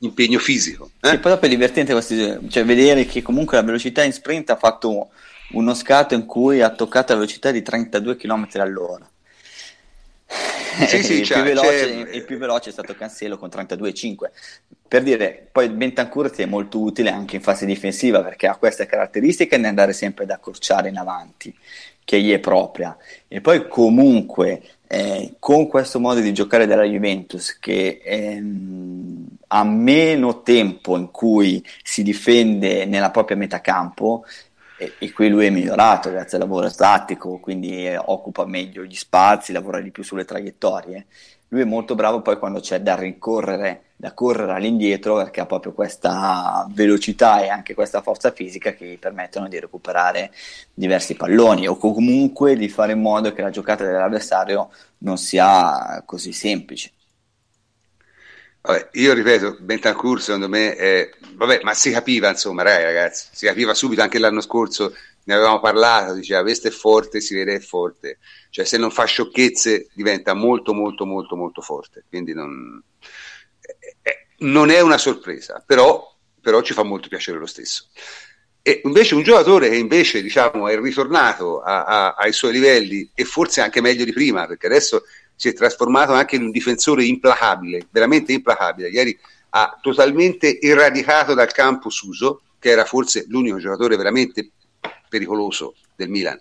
[0.05, 0.91] impegno fisico.
[1.01, 1.09] Eh?
[1.09, 5.09] Sì, proprio è divertente questi, cioè, vedere che comunque la velocità in sprint ha fatto
[5.51, 9.09] uno scatto in cui ha toccato la velocità di 32 km all'ora.
[10.87, 14.31] Sì, sì, il, più veloce, il, più veloce, è stato Cancelo con 32,5
[14.93, 19.59] per dire poi Bentancur è molto utile anche in fase difensiva perché ha queste caratteristiche
[19.59, 21.51] di andare sempre ad accorciare in avanti
[22.03, 22.95] che gli è propria
[23.27, 24.61] e poi comunque
[24.93, 31.65] eh, con questo modo di giocare della Juventus che ehm, ha meno tempo in cui
[31.81, 34.23] si difende nella propria metà campo
[34.77, 38.93] e, e qui lui è migliorato grazie al lavoro tattico, quindi eh, occupa meglio gli
[38.93, 41.07] spazi, lavora di più sulle traiettorie.
[41.47, 45.71] Lui è molto bravo poi quando c'è da rincorrere, da correre all'indietro, perché ha proprio
[45.71, 50.33] questa velocità e anche questa forza fisica che gli permettono di recuperare
[50.73, 56.33] diversi palloni o comunque di fare in modo che la giocata dell'avversario non sia così
[56.33, 56.91] semplice.
[58.59, 61.09] Vabbè, io ripeto, Bentancur secondo me è...
[61.35, 66.13] Vabbè, ma si capiva insomma, ragazzi, si capiva subito anche l'anno scorso, ne avevamo parlato,
[66.13, 68.17] diceva questo è forte, si vede è forte,
[68.49, 72.83] cioè se non fa sciocchezze diventa molto molto molto molto forte, quindi non,
[74.39, 77.87] non è una sorpresa, però, però ci fa molto piacere lo stesso.
[78.61, 83.25] E invece un giocatore che invece diciamo, è ritornato a, a, ai suoi livelli e
[83.25, 85.03] forse anche meglio di prima, perché adesso
[85.35, 88.89] si è trasformato anche in un difensore implacabile, veramente implacabile.
[88.89, 89.17] Ieri
[89.49, 94.51] ha totalmente eradicato dal campo Suso, che era forse l'unico giocatore veramente
[95.09, 96.39] pericoloso del Milan.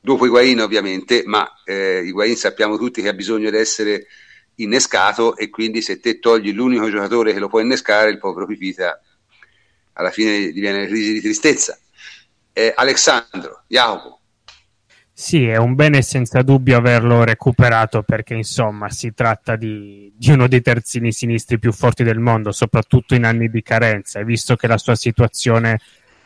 [0.00, 4.06] Dopo Higuain ovviamente, ma eh, Higuain sappiamo tutti che ha bisogno di essere
[4.56, 9.00] innescato e quindi se te togli l'unico giocatore che lo può innescare, il povero Pipita
[9.94, 11.78] alla fine diviene crisi di tristezza.
[12.52, 14.20] Eh, Alessandro, Jacopo,
[15.16, 20.48] sì, è un bene senza dubbio averlo recuperato perché insomma si tratta di, di, uno
[20.48, 24.66] dei terzini sinistri più forti del mondo, soprattutto in anni di carenza e visto che
[24.66, 25.78] la sua situazione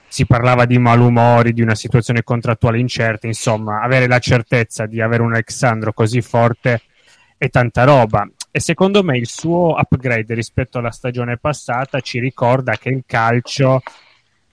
[0.08, 5.22] si parlava di malumori, di una situazione contrattuale incerta, insomma, avere la certezza di avere
[5.22, 6.80] un Alexandro così forte
[7.38, 8.29] è tanta roba.
[8.51, 13.81] E secondo me il suo upgrade rispetto alla stagione passata ci ricorda che il calcio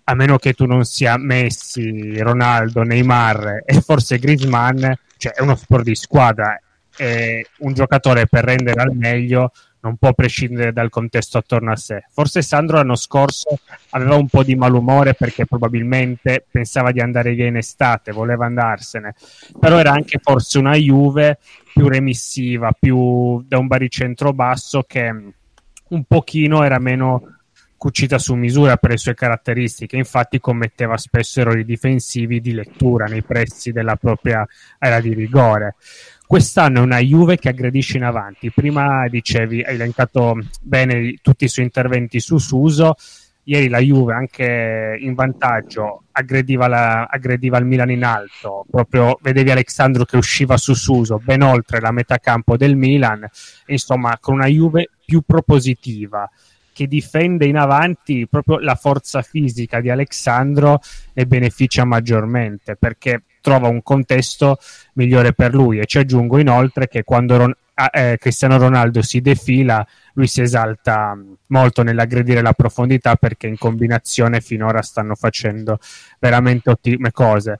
[0.08, 4.84] a meno che tu non sia Messi, Ronaldo, Neymar e forse Griezmann,
[5.18, 6.60] cioè è uno sport di squadra
[6.96, 9.52] e un giocatore per rendere al meglio
[9.86, 12.06] non può prescindere dal contesto attorno a sé.
[12.12, 13.60] Forse Sandro l'anno scorso
[13.92, 19.14] aveva un po' di malumore perché probabilmente pensava di andare via in estate, voleva andarsene,
[19.60, 21.38] però era anche forse una Juve
[21.72, 25.14] più remissiva, più da un baricentro basso che
[25.88, 27.36] un pochino era meno
[27.78, 33.22] cucita su misura per le sue caratteristiche, infatti commetteva spesso errori difensivi di lettura nei
[33.22, 34.44] pressi della propria
[34.80, 35.76] area di rigore.
[36.28, 38.52] Quest'anno è una Juve che aggredisce in avanti.
[38.52, 42.96] Prima dicevi, hai elencato bene tutti i suoi interventi su Suso.
[43.44, 48.66] Ieri la Juve, anche in vantaggio, aggrediva, la, aggrediva il Milan in alto.
[48.68, 53.24] Proprio vedevi Alexandro che usciva su Suso, ben oltre la metà campo del Milan.
[53.68, 56.28] Insomma, con una Juve più propositiva
[56.76, 60.82] che difende in avanti proprio la forza fisica di Alexandro
[61.14, 64.58] ne beneficia maggiormente perché trova un contesto
[64.96, 65.80] migliore per lui.
[65.80, 67.56] E ci aggiungo inoltre che quando Ron-
[67.94, 69.86] eh, Cristiano Ronaldo si defila
[70.16, 75.80] lui si esalta molto nell'aggredire la profondità perché in combinazione finora stanno facendo
[76.20, 77.60] veramente ottime cose.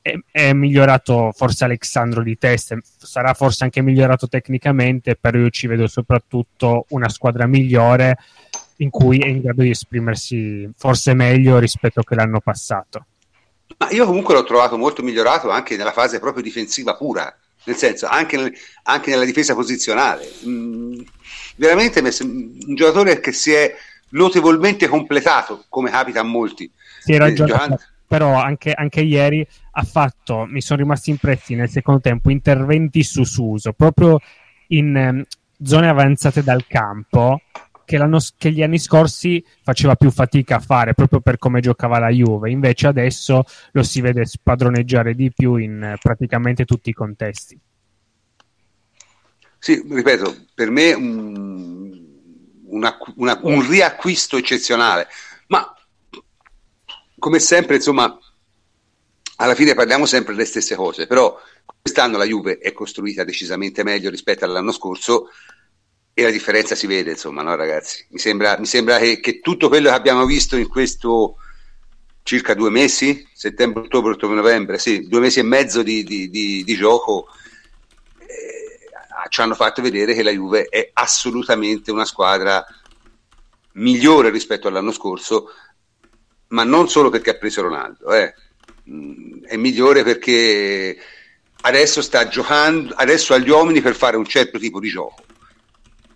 [0.00, 5.66] È, è, migliorato forse Alexandro di testa, sarà forse anche migliorato tecnicamente, però io ci
[5.66, 8.18] vedo soprattutto una squadra migliore
[8.78, 13.06] in cui è in grado di esprimersi forse meglio rispetto che l'anno passato.
[13.78, 17.34] Ma io comunque l'ho trovato molto migliorato anche nella fase proprio difensiva pura,
[17.64, 18.52] nel senso anche, nel,
[18.84, 20.30] anche nella difesa posizionale.
[20.46, 21.00] Mm,
[21.56, 23.74] veramente un giocatore che si è
[24.10, 26.70] notevolmente completato, come capita a molti.
[27.00, 31.68] Si era già giocando però anche, anche, ieri ha fatto, mi sono rimasti impressi nel
[31.68, 34.20] secondo tempo, interventi su Suso, proprio
[34.68, 35.24] in um,
[35.62, 37.40] zone avanzate dal campo,
[37.86, 37.98] che,
[38.36, 42.50] che, gli anni scorsi faceva più fatica a fare, proprio per come giocava la Juve,
[42.50, 47.58] invece adesso lo si vede spadroneggiare di più in praticamente tutti i contesti.
[49.58, 52.06] Sì, ripeto, per me un,
[52.66, 55.08] una, una, un riacquisto eccezionale,
[55.46, 55.74] ma
[57.18, 58.18] come sempre, insomma,
[59.36, 61.36] alla fine parliamo sempre delle stesse cose, però
[61.80, 65.30] quest'anno la Juve è costruita decisamente meglio rispetto all'anno scorso
[66.18, 68.06] e la differenza si vede, insomma, no ragazzi?
[68.08, 71.36] Mi sembra, mi sembra che, che, tutto quello che abbiamo visto in questo
[72.22, 76.64] circa due mesi, settembre, ottobre, ottobre, novembre, sì, due mesi e mezzo di, di, di,
[76.64, 77.28] di gioco,
[78.20, 82.64] eh, ci hanno fatto vedere che la Juve è assolutamente una squadra
[83.72, 85.50] migliore rispetto all'anno scorso,
[86.48, 88.34] ma non solo perché ha preso Ronaldo, eh.
[88.88, 90.96] Mm, è migliore perché
[91.60, 95.24] adesso sta giocando, adesso ha gli uomini per fare un certo tipo di gioco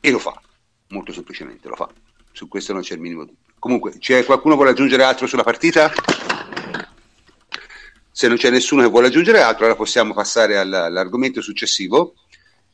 [0.00, 0.40] e lo fa,
[0.88, 1.88] molto semplicemente lo fa,
[2.32, 3.48] su questo non c'è il minimo dubbio.
[3.58, 5.92] Comunque, c'è qualcuno che vuole aggiungere altro sulla partita?
[8.10, 12.14] Se non c'è nessuno che vuole aggiungere altro, allora possiamo passare all'argomento successivo,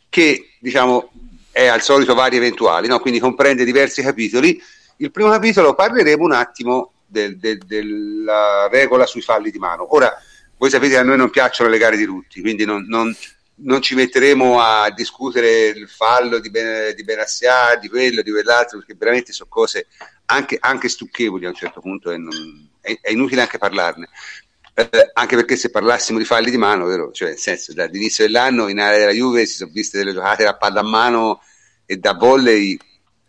[0.08, 1.10] che diciamo
[1.50, 3.00] è al solito vari eventuali, no?
[3.00, 4.60] quindi comprende diversi capitoli.
[4.98, 9.94] Il primo capitolo parleremo un attimo del, del, della regola sui falli di mano.
[9.94, 10.12] Ora,
[10.58, 13.14] voi sapete che a noi non piacciono le gare di tutti, quindi non, non,
[13.58, 18.78] non ci metteremo a discutere il fallo di, ben, di Benassia, di quello, di quell'altro,
[18.78, 19.86] perché veramente sono cose
[20.26, 24.08] anche, anche stucchevoli a un certo punto e non, è, è, inutile anche parlarne.
[24.74, 27.10] Eh, anche perché se parlassimo di falli di mano, vero?
[27.12, 30.56] Cioè, nel senso, dall'inizio dell'anno in area della Juve si sono viste delle giocate da
[30.56, 31.40] palla a mano
[31.86, 32.76] e da volley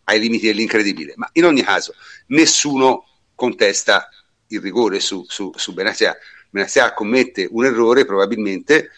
[0.06, 1.14] ai limiti dell'incredibile.
[1.16, 1.94] Ma in ogni caso,
[2.28, 4.10] nessuno contesta
[4.48, 6.18] il rigore su, su, su Benatia.
[6.50, 8.90] Benatia commette un errore probabilmente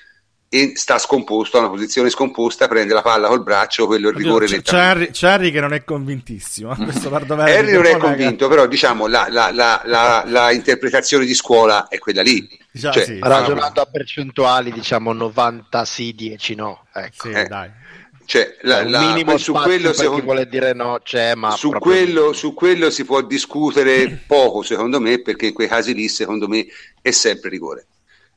[0.51, 4.17] e sta scomposto, ha una posizione scomposta, prende la palla col braccio, quello è il
[4.17, 6.71] rigore Oddio, c'è, Harry, c'è Harry che non è convintissimo.
[6.71, 12.23] Harry non è convinto, però diciamo la, la, la, la, interpretazione di scuola è quella
[12.23, 12.49] lì.
[12.71, 16.85] Già, cioè, sì, ragionando a percentuali, diciamo 90 sì, 10 no.
[16.93, 17.27] Ecco.
[17.27, 17.45] Sì, eh.
[17.45, 17.69] dai.
[18.25, 22.53] Cioè, la, un minimo su quello secondo, vuole dire no c'è, ma su quello, su
[22.53, 26.65] quello si può discutere poco, secondo me, perché in quei casi lì, secondo me,
[27.01, 27.85] è sempre rigore.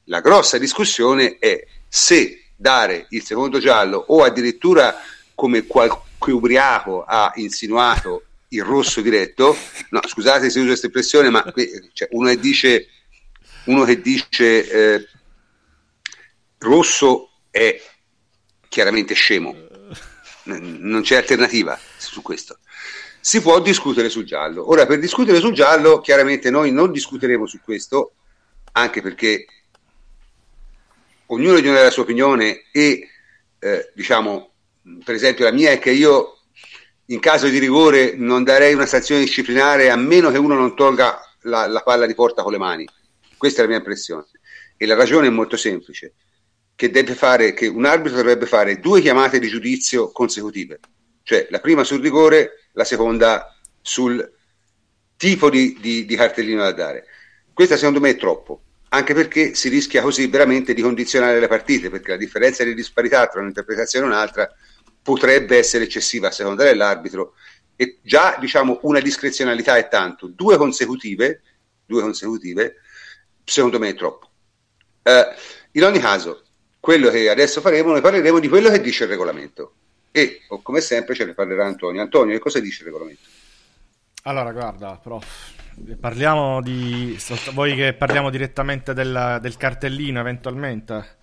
[0.04, 1.62] La grossa discussione è
[1.94, 4.96] se dare il secondo giallo o addirittura
[5.34, 9.54] come qualche ubriaco ha insinuato il rosso diretto,
[9.90, 11.44] no, scusate se uso questa espressione, ma
[11.92, 12.88] cioè, uno che dice,
[13.66, 15.08] uno che dice eh,
[16.60, 17.78] rosso è
[18.70, 19.54] chiaramente scemo,
[20.44, 22.58] non c'è alternativa su questo.
[23.20, 24.66] Si può discutere sul giallo.
[24.66, 28.14] Ora, per discutere sul giallo, chiaramente noi non discuteremo su questo,
[28.72, 29.44] anche perché
[31.32, 33.08] ognuno di noi ha la sua opinione e
[33.58, 34.52] eh, diciamo,
[35.04, 36.38] per esempio la mia è che io
[37.06, 41.20] in caso di rigore non darei una sanzione disciplinare a meno che uno non tolga
[41.42, 42.86] la, la palla di porta con le mani.
[43.36, 44.26] Questa è la mia impressione.
[44.76, 46.14] E la ragione è molto semplice,
[46.74, 50.80] che, deve fare, che un arbitro dovrebbe fare due chiamate di giudizio consecutive,
[51.22, 54.32] cioè la prima sul rigore, la seconda sul
[55.16, 57.04] tipo di, di, di cartellino da dare.
[57.52, 58.62] Questa secondo me è troppo
[58.94, 63.26] anche perché si rischia così veramente di condizionare le partite, perché la differenza di disparità
[63.26, 64.54] tra un'interpretazione e un'altra
[65.02, 67.34] potrebbe essere eccessiva a seconda dell'arbitro
[67.74, 71.40] e già diciamo una discrezionalità è tanto, due consecutive,
[71.86, 72.76] due consecutive
[73.44, 74.30] secondo me è troppo.
[75.02, 75.26] Eh,
[75.72, 76.44] in ogni caso,
[76.78, 79.74] quello che adesso faremo, noi parleremo di quello che dice il regolamento
[80.10, 82.02] e come sempre ce ne parlerà Antonio.
[82.02, 83.26] Antonio, che cosa dice il regolamento?
[84.24, 85.61] Allora, guarda, prof,
[85.98, 87.18] Parliamo di.
[87.54, 91.20] Voi che parliamo direttamente del, del cartellino eventualmente.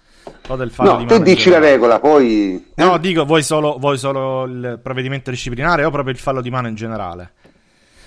[0.48, 2.72] O del fallo no, di tu dici la regola, poi.
[2.76, 6.68] No, dico voi solo, voi solo il provvedimento disciplinare o proprio il fallo di mano
[6.68, 7.32] in generale?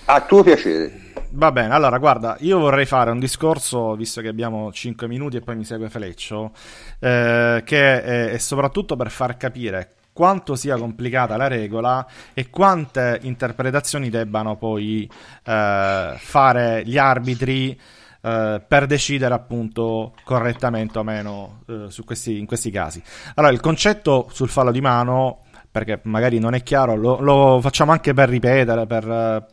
[0.05, 1.11] A tuo piacere.
[1.35, 5.41] Va bene, allora guarda, io vorrei fare un discorso, visto che abbiamo 5 minuti e
[5.41, 6.51] poi mi segue Feleccio,
[6.99, 13.19] eh, che è, è soprattutto per far capire quanto sia complicata la regola e quante
[13.23, 15.09] interpretazioni debbano poi
[15.43, 17.77] eh, fare gli arbitri
[18.21, 23.01] eh, per decidere appunto correttamente o meno eh, questi, in questi casi.
[23.35, 27.91] Allora, il concetto sul fallo di mano, perché magari non è chiaro, lo, lo facciamo
[27.91, 29.47] anche per ripetere, per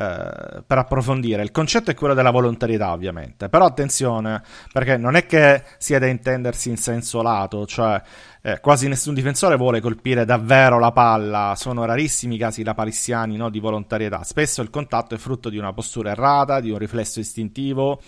[0.00, 1.42] eh, per approfondire.
[1.42, 4.42] Il concetto è quello della volontarietà, ovviamente, però attenzione,
[4.72, 8.00] perché non è che sia da intendersi in senso lato, cioè
[8.42, 13.50] eh, quasi nessun difensore vuole colpire davvero la palla, sono rarissimi i casi lapalissiani no,
[13.50, 18.00] di volontarietà, spesso il contatto è frutto di una postura errata, di un riflesso istintivo,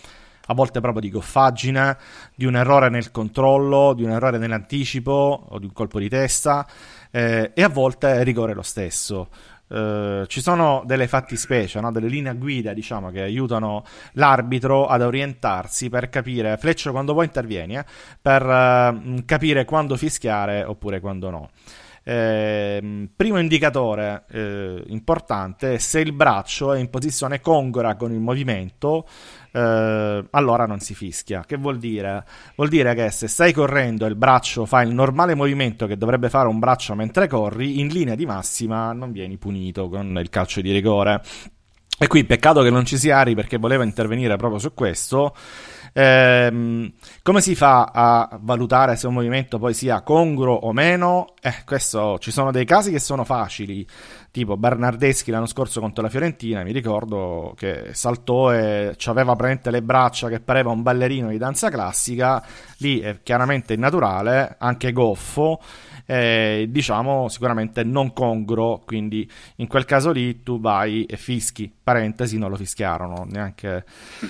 [0.47, 1.97] a volte proprio di goffaggine,
[2.35, 6.67] di un errore nel controllo, di un errore nell'anticipo o di un colpo di testa
[7.11, 9.29] eh, e a volte è rigore lo stesso.
[9.73, 11.91] Uh, ci sono delle fattispecie, no?
[11.91, 17.79] delle linee guida diciamo, che aiutano l'arbitro ad orientarsi per capire, Fleccio quando vuoi intervieni,
[17.79, 17.85] eh?
[18.21, 21.51] per uh, capire quando fischiare oppure quando no.
[22.05, 28.19] Eh, primo indicatore eh, importante è se il braccio è in posizione congrua con il
[28.19, 29.07] movimento
[29.53, 31.45] eh, allora non si fischia.
[31.47, 32.25] Che vuol dire?
[32.57, 36.29] Vuol dire che se stai correndo e il braccio fa il normale movimento che dovrebbe
[36.29, 40.61] fare un braccio mentre corri, in linea di massima non vieni punito con il calcio
[40.61, 41.23] di rigore.
[41.99, 45.37] E qui peccato che non ci sia Ari perché voleva intervenire proprio su questo.
[45.93, 46.91] Ehm,
[47.23, 51.35] come si fa a valutare se un movimento poi sia congruo o meno?
[51.41, 53.87] Eh, questo, ci sono dei casi che sono facili,
[54.33, 59.83] tipo Bernardeschi l'anno scorso contro la Fiorentina, mi ricordo che saltò e aveva praticamente le
[59.83, 62.43] braccia che pareva un ballerino di danza classica,
[62.79, 65.61] lì è chiaramente innaturale, anche goffo
[66.07, 72.39] eh, diciamo sicuramente non congruo, quindi in quel caso lì tu vai e fischi, parentesi
[72.39, 73.85] non lo fischiarono neanche,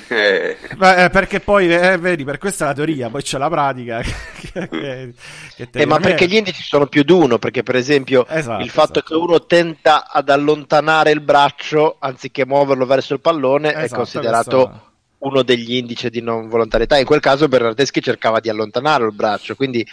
[0.09, 0.57] eh.
[0.77, 4.69] Beh, perché poi eh, vedi per questa è la teoria, poi c'è la pratica che,
[4.69, 5.15] che,
[5.57, 8.71] che eh, ma perché gli indici sono più di uno, perché per esempio esatto, il
[8.71, 9.15] fatto esatto.
[9.15, 14.65] che uno tenta ad allontanare il braccio anziché muoverlo verso il pallone esatto, è considerato...
[14.65, 14.91] Questo
[15.23, 16.99] uno degli indici di non volontarietà.
[16.99, 19.87] In quel caso Bernardeschi cercava di allontanare il braccio, quindi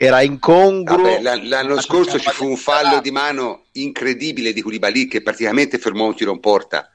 [0.00, 1.20] era incongruo.
[1.20, 6.06] Vabbè, l'anno scorso ci fu un fallo di mano incredibile di Koulibaly che praticamente fermò
[6.06, 6.88] un tiro in porta.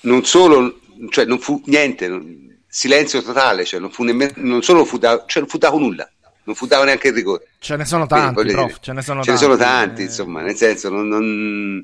[0.00, 4.98] Non solo, cioè non fu niente, silenzio totale, cioè non, fu nemmeno, non solo fu,
[4.98, 6.06] da, cioè non fu dato nulla,
[6.42, 7.46] non fu dato neanche il rigore.
[7.58, 9.42] Ce ne sono tanti, Quindi, prof, ce ne sono ce tanti.
[9.42, 10.04] Ne sono tanti eh...
[10.04, 11.82] insomma, nel senso, non, non...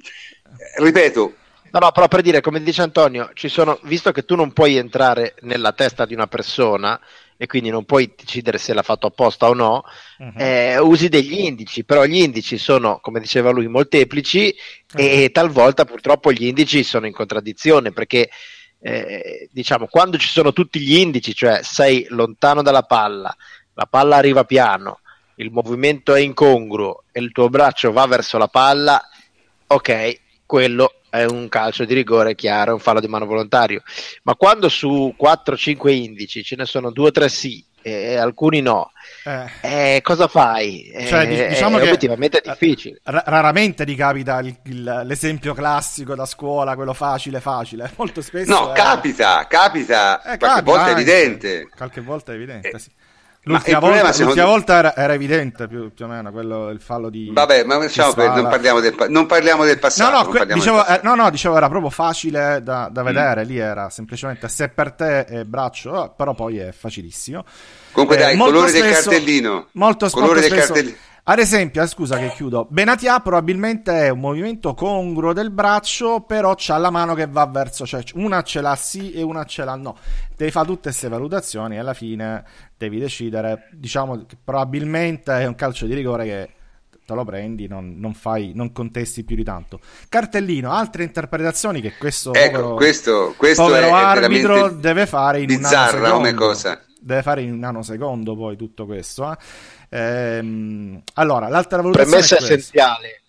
[0.76, 1.34] ripeto,
[1.72, 4.76] No, no, però per dire, come dice Antonio, ci sono, visto che tu non puoi
[4.76, 7.00] entrare nella testa di una persona,
[7.42, 9.82] e quindi non puoi decidere se l'ha fatto apposta o no,
[10.18, 10.32] uh-huh.
[10.36, 14.54] eh, usi degli indici, però gli indici sono, come diceva lui, molteplici
[14.92, 15.00] uh-huh.
[15.02, 18.28] e talvolta purtroppo gli indici sono in contraddizione perché
[18.78, 23.34] eh, diciamo quando ci sono tutti gli indici, cioè sei lontano dalla palla,
[23.72, 25.00] la palla arriva piano,
[25.36, 29.02] il movimento è incongruo e il tuo braccio va verso la palla,
[29.66, 33.82] ok, quello è un calcio di rigore chiaro, è un fallo di mano volontario.
[34.22, 38.90] Ma quando su 4-5 indici ce ne sono 2 o 3 sì e alcuni no,
[39.24, 39.96] eh.
[39.96, 40.90] Eh, cosa fai?
[41.06, 43.00] Cioè, eh, diciamo è, che obiettivamente è difficile.
[43.04, 47.90] R- raramente ti capita il, il, l'esempio classico da scuola, quello facile, facile.
[47.96, 48.50] Molto spesso.
[48.50, 50.18] No, capita, capita.
[50.20, 51.68] Eh, qualche capita volta è evidente.
[51.74, 52.90] Qualche volta è evidente, sì.
[53.42, 54.44] L'ultima, volta, l'ultima secondo...
[54.44, 57.30] volta era, era, evidente più, più, o meno quello, il fallo di.
[57.32, 60.10] Vabbè, ma diciamo per, non, parliamo del, non, parliamo del, passato.
[60.10, 63.44] No, no, que- dicevo, eh, no, no, dicevo, era proprio facile da, da vedere.
[63.44, 63.46] Mm.
[63.46, 67.42] Lì era semplicemente se per te è braccio, però poi è facilissimo.
[67.92, 69.66] Comunque, eh, dai, colore spesso, del cartellino.
[69.72, 74.08] Molto, colore molto del spesso, cartellino ad esempio, eh, scusa che chiudo, Benatia probabilmente è
[74.08, 78.60] un movimento congruo del braccio, però c'ha la mano che va verso, cioè una ce
[78.60, 79.96] l'ha sì e una ce l'ha no.
[80.36, 82.44] Devi fare tutte queste valutazioni e alla fine
[82.76, 86.48] devi decidere, diciamo che probabilmente è un calcio di rigore che
[87.06, 89.78] te lo prendi, non, non, fai, non contesti più di tanto.
[90.08, 95.50] Cartellino, altre interpretazioni che questo ecco, povero, questo, questo povero è arbitro deve fare in
[95.50, 95.60] un
[96.34, 96.80] cosa.
[97.02, 99.36] Deve fare in un nanosecondo poi tutto questo, eh.
[99.90, 103.20] Ehm, allora, l'altra valutazione premessa essenziale,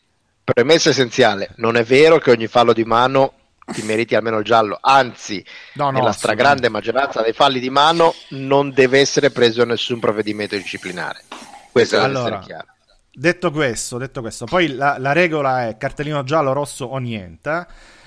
[0.44, 3.34] premessa essenziale, non è vero che ogni fallo di mano
[3.72, 5.44] ti meriti almeno il giallo, anzi,
[5.74, 10.56] no, no, nella stragrande maggioranza dei falli di mano non deve essere preso nessun provvedimento
[10.56, 11.24] disciplinare.
[11.72, 12.68] Questo deve allora, essere chiaro.
[13.14, 17.66] Detto questo, detto questo, poi la, la, regola è cartellino giallo, rosso o niente.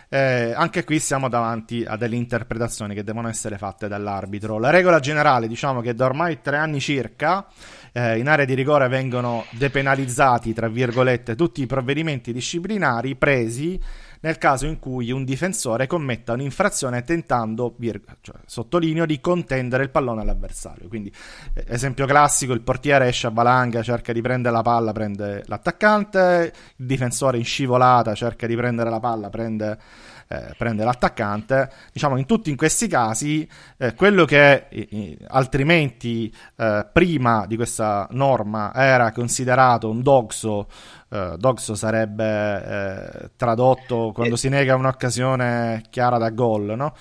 [0.09, 4.59] Eh, anche qui siamo davanti a delle interpretazioni che devono essere fatte dall'arbitro.
[4.59, 7.47] La regola generale, diciamo che da ormai tre anni circa
[7.97, 13.81] eh, in area di rigore vengono depenalizzati, tra virgolette, tutti i provvedimenti disciplinari presi
[14.21, 17.77] nel caso in cui un difensore commetta un'infrazione tentando,
[18.21, 20.89] cioè, sottolineo, di contendere il pallone all'avversario.
[20.89, 21.13] Quindi,
[21.53, 26.53] eh, esempio classico, il portiere esce a valanga, cerca di prendere la palla, prende l'attaccante,
[26.77, 29.79] il difensore in scivolata cerca di prendere la palla, prende
[30.29, 31.71] eh, prende l'attaccante.
[31.93, 38.07] Diciamo, in tutti in questi casi, eh, quello che eh, altrimenti eh, prima di questa
[38.11, 40.69] norma era considerato un doxo,
[41.11, 42.65] eh, doxo sarebbe
[43.25, 46.95] eh, tradotto quando si nega un'occasione chiara da gol, no?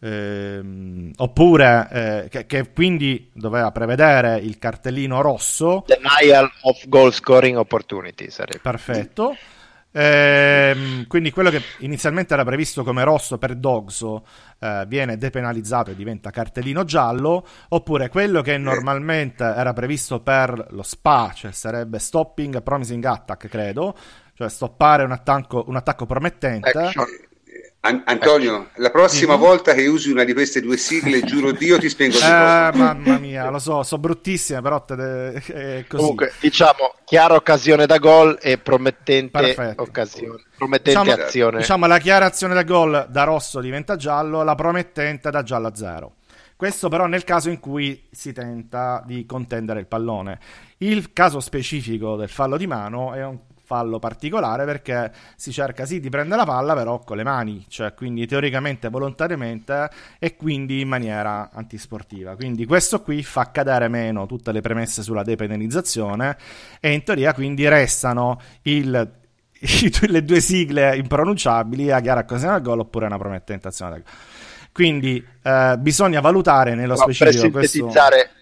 [0.00, 7.56] Eh, oppure eh, che, che, quindi doveva prevedere il cartellino rosso denial of goal scoring
[7.56, 9.34] opportunity sarebbe perfetto
[9.90, 14.26] Ehm, quindi quello che inizialmente era previsto come rosso per Dogso
[14.60, 20.82] eh, viene depenalizzato e diventa cartellino giallo, oppure quello che normalmente era previsto per lo
[20.82, 23.96] SPA, cioè sarebbe stopping promising attack, credo,
[24.34, 26.70] cioè stoppare un attacco, un attacco promettente.
[26.70, 27.06] Action
[27.80, 29.40] An- Antonio, la prossima mm-hmm.
[29.40, 33.18] volta che usi una di queste due sigle, giuro Dio, ti spengo di eh, Mamma
[33.18, 35.32] mia, lo so, sono bruttissime, però te de-
[35.78, 36.02] è così.
[36.02, 40.42] Comunque, diciamo, chiara occasione da gol e promettente occasione.
[40.56, 41.58] Promettente diciamo, azione.
[41.58, 45.74] Diciamo, la chiara azione da gol da rosso diventa giallo, la promettente da giallo a
[45.74, 46.12] zero.
[46.56, 50.40] Questo però nel caso in cui si tenta di contendere il pallone.
[50.78, 53.38] Il caso specifico del fallo di mano è un
[53.68, 57.92] fallo particolare perché si cerca sì di prendere la palla però con le mani, cioè
[57.92, 62.34] quindi teoricamente volontariamente e quindi in maniera antisportiva.
[62.34, 66.38] Quindi questo qui fa cadere meno tutte le premesse sulla depenalizzazione
[66.80, 69.16] e in teoria quindi restano il
[70.06, 74.12] le due sigle impronunciabili a gara occasione al gol oppure una promettente azione del gol.
[74.72, 78.37] Quindi eh, bisogna valutare nello no, specifico per sintetizzare, questo...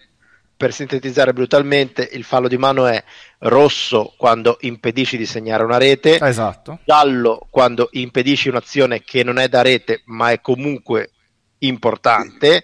[0.57, 3.01] per sintetizzare brutalmente, il fallo di mano è
[3.39, 6.79] rosso quando impedisci di segnare una rete, esatto.
[6.83, 11.11] giallo quando impedisci un'azione che non è da rete ma è comunque
[11.59, 12.63] importante.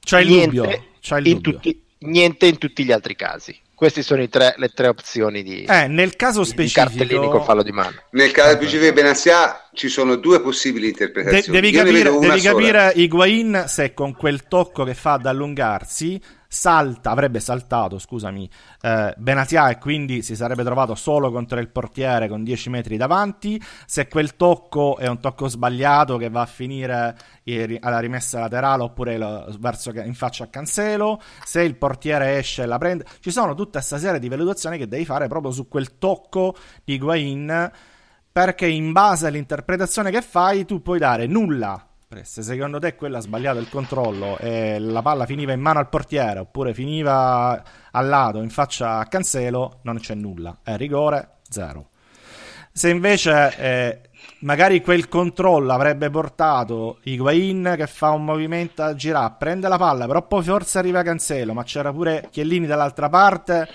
[0.00, 0.84] C'è il niente, dubbio.
[1.00, 3.56] C'è il in tutti, niente in tutti gli altri casi.
[3.74, 7.62] Queste sono tre, le tre opzioni di, eh, nel caso specifico, di cartellini con fallo
[7.62, 7.96] di mano.
[8.10, 11.42] Nel caso specifico di Benassia ci sono due possibili interpretazioni.
[11.46, 16.20] De- devi capire, devi capire Higuain se con quel tocco che fa ad allungarsi
[16.52, 22.26] salta, avrebbe saltato, scusami, eh, Benatia e quindi si sarebbe trovato solo contro il portiere
[22.26, 23.62] con 10 metri davanti.
[23.86, 27.16] Se quel tocco è un tocco sbagliato che va a finire
[27.80, 32.66] alla rimessa laterale oppure lo, verso, in faccia a Cancelo, se il portiere esce e
[32.66, 35.98] la prende, ci sono tutta questa serie di valutazioni che devi fare proprio su quel
[35.98, 37.70] tocco di Guain
[38.32, 41.89] perché in base all'interpretazione che fai tu puoi dare nulla
[42.24, 45.88] se secondo te quello ha sbagliato il controllo e la palla finiva in mano al
[45.88, 50.58] portiere oppure finiva al lato in faccia a Cancelo, non c'è nulla.
[50.64, 51.90] È rigore, zero.
[52.72, 54.00] Se invece eh,
[54.40, 60.06] magari quel controllo avrebbe portato Higuain che fa un movimento a girare, prende la palla,
[60.06, 63.68] però poi forse arriva Cancelo, ma c'era pure Chiellini dall'altra parte,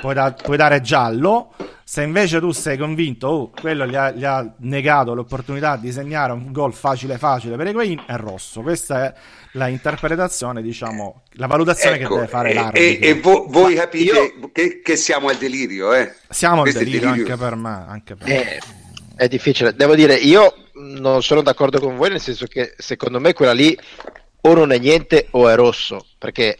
[0.00, 1.54] puoi, da- puoi dare giallo.
[1.86, 6.32] Se invece tu sei convinto, oh, quello gli ha, gli ha, negato l'opportunità di segnare
[6.32, 8.62] un gol facile facile per Higuain, è rosso.
[8.62, 9.14] Questa è
[9.52, 12.80] la interpretazione, diciamo, la valutazione ecco, che deve fare l'arbitro.
[12.80, 14.50] E, e vo- voi capite io...
[14.50, 16.14] che, che, siamo al delirio, eh?
[16.30, 17.84] Siamo al delirio, delirio, anche per me.
[17.86, 18.58] Anche per eh, me.
[19.16, 19.74] È difficile.
[19.74, 23.78] Devo dire, io non sono d'accordo con voi, nel senso che secondo me quella lì
[24.40, 26.56] o non è niente o è rosso, perché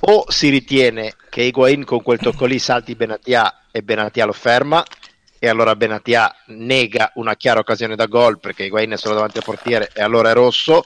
[0.00, 4.84] o si ritiene che Higuain con quel tocco lì salti Benatia e Benatia lo ferma
[5.38, 9.44] e allora Benatia nega una chiara occasione da gol perché Higuain è solo davanti al
[9.44, 10.84] portiere e allora è rosso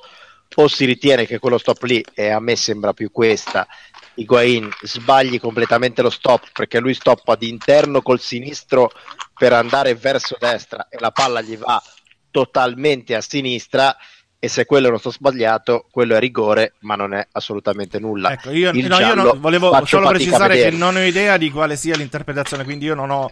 [0.54, 3.66] o si ritiene che quello stop lì e a me sembra più questa
[4.14, 8.90] Higuain sbagli completamente lo stop perché lui stoppa di interno col sinistro
[9.34, 11.82] per andare verso destra e la palla gli va
[12.30, 13.96] totalmente a sinistra
[14.44, 18.32] e se quello non sto sbagliato, quello è rigore, ma non è assolutamente nulla.
[18.32, 21.94] Ecco, io, no, io non, volevo solo precisare che non ho idea di quale sia
[21.94, 23.30] l'interpretazione, quindi io non ho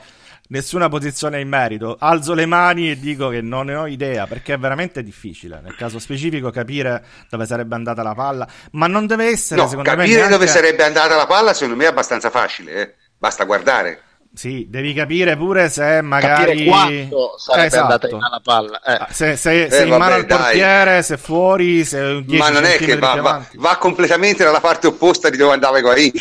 [0.51, 1.97] nessuna posizione in merito.
[1.99, 5.75] Alzo le mani e dico che non ne ho idea, perché è veramente difficile nel
[5.75, 10.07] caso specifico capire dove sarebbe andata la palla, ma non deve essere, no, secondo capire
[10.07, 10.13] me...
[10.15, 10.47] Capire neanche...
[10.47, 12.95] dove sarebbe andata la palla, secondo me è abbastanza facile, eh?
[13.19, 14.03] basta guardare.
[14.33, 16.65] Sì, devi capire pure se magari.
[16.65, 17.83] Capire quanto sarebbe esatto.
[17.83, 18.83] andata in mano la palla.
[18.83, 18.93] Eh.
[18.93, 21.03] Ah, se, se, se eh, in vabbè, mano al portiere, dai.
[21.03, 25.31] se fuori, se 10 Ma non è che va, va, va, completamente dalla parte opposta
[25.31, 26.13] di dove andava Guain.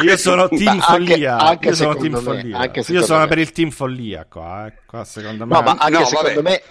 [0.00, 1.38] Io sono team follia.
[1.38, 2.58] Anche, anche Io sono team me, follia.
[2.58, 3.26] Anche Io sono me.
[3.26, 4.72] per il team follia qua, eh.
[4.86, 5.54] qua secondo me.
[5.54, 6.42] No, ma anche no, secondo vabbè.
[6.42, 6.62] me.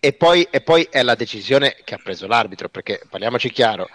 [0.00, 3.88] E poi, e poi è la decisione che ha preso l'arbitro, perché parliamoci chiaro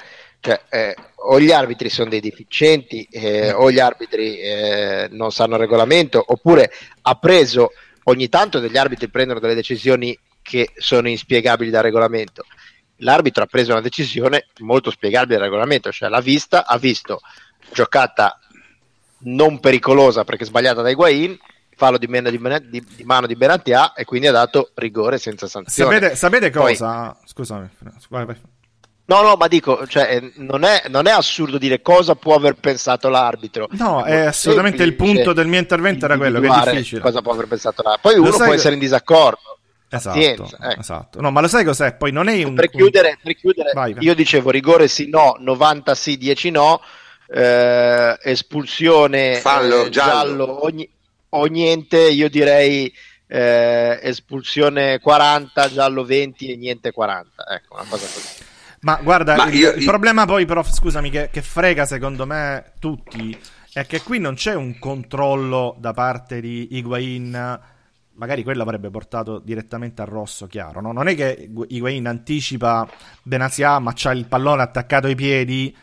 [0.46, 0.96] cioè, eh,
[1.28, 6.24] o gli arbitri sono dei deficienti eh, o gli arbitri eh, non sanno il regolamento
[6.24, 6.72] oppure
[7.02, 7.72] ha preso
[8.04, 12.46] ogni tanto degli arbitri prendono delle decisioni che sono inspiegabili dal regolamento
[12.98, 17.22] l'arbitro ha preso una decisione molto spiegabile dal regolamento cioè l'ha vista, ha visto
[17.74, 18.40] giocata
[19.22, 21.36] non pericolosa perché sbagliata da Higuain
[21.76, 22.40] fallo di, meno di,
[22.70, 27.14] di, di mano di Benatia e quindi ha dato rigore senza sanzione sapete, sapete cosa?
[27.14, 27.70] Poi, scusami
[28.10, 28.54] vai, vai.
[29.08, 33.08] No, no, ma dico, cioè, non, è, non, è, assurdo dire cosa può aver pensato
[33.08, 33.68] l'arbitro.
[33.72, 37.02] No, è assolutamente il punto del mio intervento era quello, che è difficile.
[37.02, 38.10] Cosa può aver pensato l'arbitro.
[38.10, 39.60] Poi lo uno può essere in disaccordo.
[39.88, 40.50] Esatto, ecco.
[40.80, 41.22] esatto.
[41.22, 41.94] No, ma lo sai cos'è?
[41.94, 42.56] Poi non è un...
[42.56, 44.04] Per chiudere, per chiudere vai, vai.
[44.04, 46.82] io dicevo rigore sì, no, 90 sì, 10 no,
[47.28, 50.72] eh, espulsione, Fallo, eh, giallo, giallo o,
[51.30, 52.94] o, niente, io direi...
[53.28, 57.44] Eh, espulsione 40, giallo 20 e niente 40.
[57.56, 58.54] Ecco, una cosa così.
[58.86, 59.90] Ma guarda, Ma il, io, il io...
[59.90, 63.36] problema poi, prof, scusami, che, che frega secondo me tutti,
[63.74, 67.60] è che qui non c'è un controllo da parte di Higuain
[68.18, 70.82] magari quello avrebbe portato direttamente al rosso, chiaro.
[70.82, 70.92] No?
[70.92, 72.88] Non è che Higuain anticipa
[73.24, 75.76] Benasia, ma c'ha il pallone attaccato ai piedi.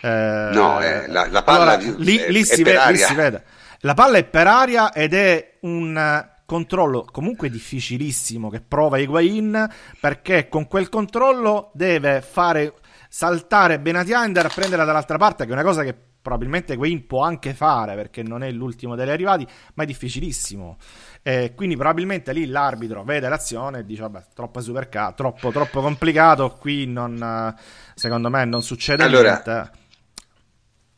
[0.00, 3.14] Eh, no, eh, la, la, palla allora, di, lì, è, lì, si vede, lì, si
[3.14, 3.42] vede,
[3.80, 9.68] La palla è per aria ed è un controllo comunque difficilissimo che prova Higuain
[10.00, 12.74] perché con quel controllo deve fare
[13.08, 17.52] saltare Benatiander a prenderla dall'altra parte che è una cosa che probabilmente Wayne può anche
[17.52, 20.78] fare perché non è l'ultimo degli arrivati, ma è difficilissimo.
[21.22, 26.56] Eh, quindi probabilmente lì l'arbitro vede l'azione e dice vabbè, troppo supercato, troppo, troppo complicato,
[26.58, 27.54] qui non,
[27.94, 29.70] secondo me non succede allora, niente.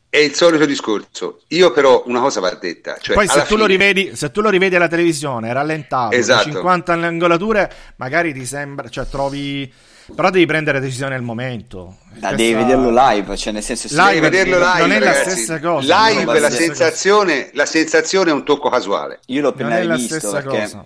[0.09, 1.41] È il solito discorso.
[1.49, 2.97] Io però una cosa va detta.
[2.99, 3.67] Cioè, Poi se tu, fine...
[3.67, 6.49] rivedi, se tu, lo rivedi, alla televisione, rallentato, esatto.
[6.51, 9.71] 50 angolature, magari ti sembra, cioè trovi
[10.15, 11.97] però devi prendere decisioni al momento.
[12.21, 15.25] Ma devi vederlo live, cioè nel senso live, devi vederlo live, non è ragazzi.
[15.25, 16.07] la stessa cosa.
[16.07, 19.19] Live la, sensazione, la sensazione è un tocco casuale.
[19.27, 20.85] Io l'ho appena visto perché cosa.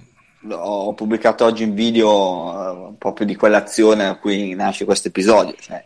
[0.57, 5.83] ho pubblicato oggi un video uh, proprio di quell'azione a cui nasce questo episodio, cioè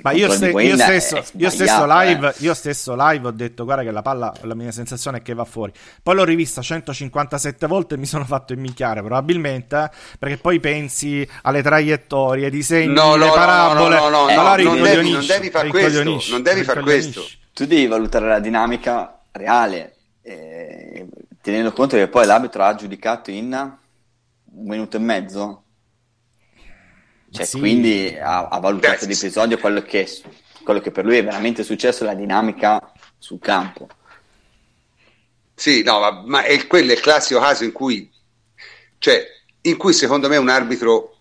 [0.00, 2.34] ma io, ste- io, stesso, io, stesso live, eh.
[2.38, 5.44] io, stesso, live, ho detto guarda che la palla, la mia sensazione è che va
[5.44, 5.72] fuori.
[6.02, 11.28] Poi l'ho rivista 157 volte e mi sono fatto imminchiare probabilmente eh, perché poi pensi
[11.42, 13.96] alle traiettorie, ai disegni, no, no, parabole.
[13.96, 16.02] No, no, no, no, no non, devi, non devi fare questo.
[16.02, 17.22] Non devi fare questo.
[17.52, 21.06] Tu devi valutare la dinamica reale, eh,
[21.42, 25.61] tenendo conto che poi l'arbitro ha giudicato in un minuto e mezzo
[27.32, 27.58] cioè, sì.
[27.58, 30.06] Quindi ha, ha valutato l'episodio quello che,
[30.62, 33.88] quello che per lui è veramente successo, la dinamica sul campo.
[35.54, 38.10] Sì, no, ma, ma è, quello è il classico caso in cui,
[38.98, 39.24] cioè,
[39.62, 41.16] in cui secondo me un arbitro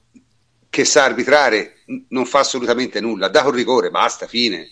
[0.70, 4.70] che sa arbitrare non fa assolutamente nulla, dà un rigore, basta, fine.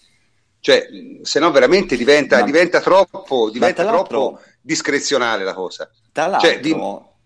[0.60, 0.88] Cioè,
[1.22, 5.90] se no veramente diventa, ma, diventa troppo, diventa troppo discrezionale la cosa.
[6.12, 6.76] Tra l'altro, cioè, di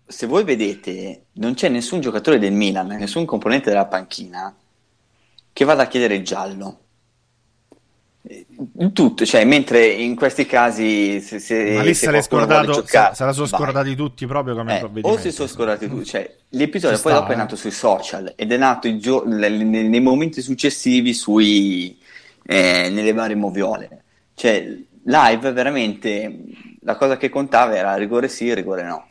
[0.06, 4.54] se voi vedete, non c'è nessun giocatore del Milan, nessun componente della panchina
[5.52, 6.78] che vada a chiedere il giallo.
[8.78, 13.14] In tutto, cioè, mentre in questi casi se, se, ma lì se, se scordato, giocare,
[13.14, 16.98] se, la sono scordati tutti proprio come eh, o si sono scordati tutti cioè, l'episodio
[16.98, 17.34] poi sta, dopo eh.
[17.34, 21.98] è nato sui social ed è nato gio- nei, nei, momenti successivi sui,
[22.46, 24.74] eh, nelle varie moviole cioè
[25.04, 26.38] live veramente
[26.80, 29.08] la cosa che contava era rigore sì rigore no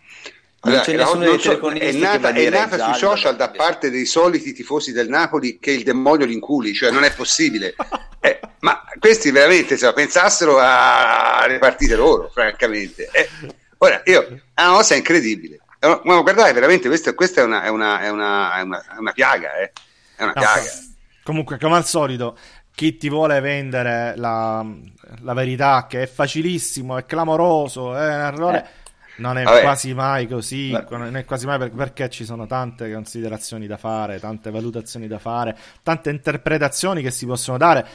[0.63, 4.53] non c'è non, non so, è nata, è nata sui social da parte dei soliti
[4.53, 7.75] tifosi del Napoli che il demonio li inculi, cioè non è possibile.
[8.21, 13.09] eh, ma questi veramente se la pensassero alle partite loro, francamente.
[13.11, 13.29] Eh,
[13.79, 14.21] ora, io,
[14.53, 15.59] è una cosa incredibile.
[15.81, 19.11] Ma guardate, veramente, questa, questa è, una, è, una, è, una, è, una, è una
[19.11, 19.73] piaga, eh.
[20.15, 20.69] È una no, piaga.
[21.23, 22.37] Comunque, come al solito,
[22.73, 24.65] chi ti vuole vendere la,
[25.19, 28.67] la verità che è facilissimo, è clamoroso, è un errore...
[29.17, 29.61] Non è Vabbè.
[29.61, 34.19] quasi mai così, non è quasi mai perché, perché ci sono tante considerazioni da fare,
[34.19, 37.85] tante valutazioni da fare, tante interpretazioni che si possono dare.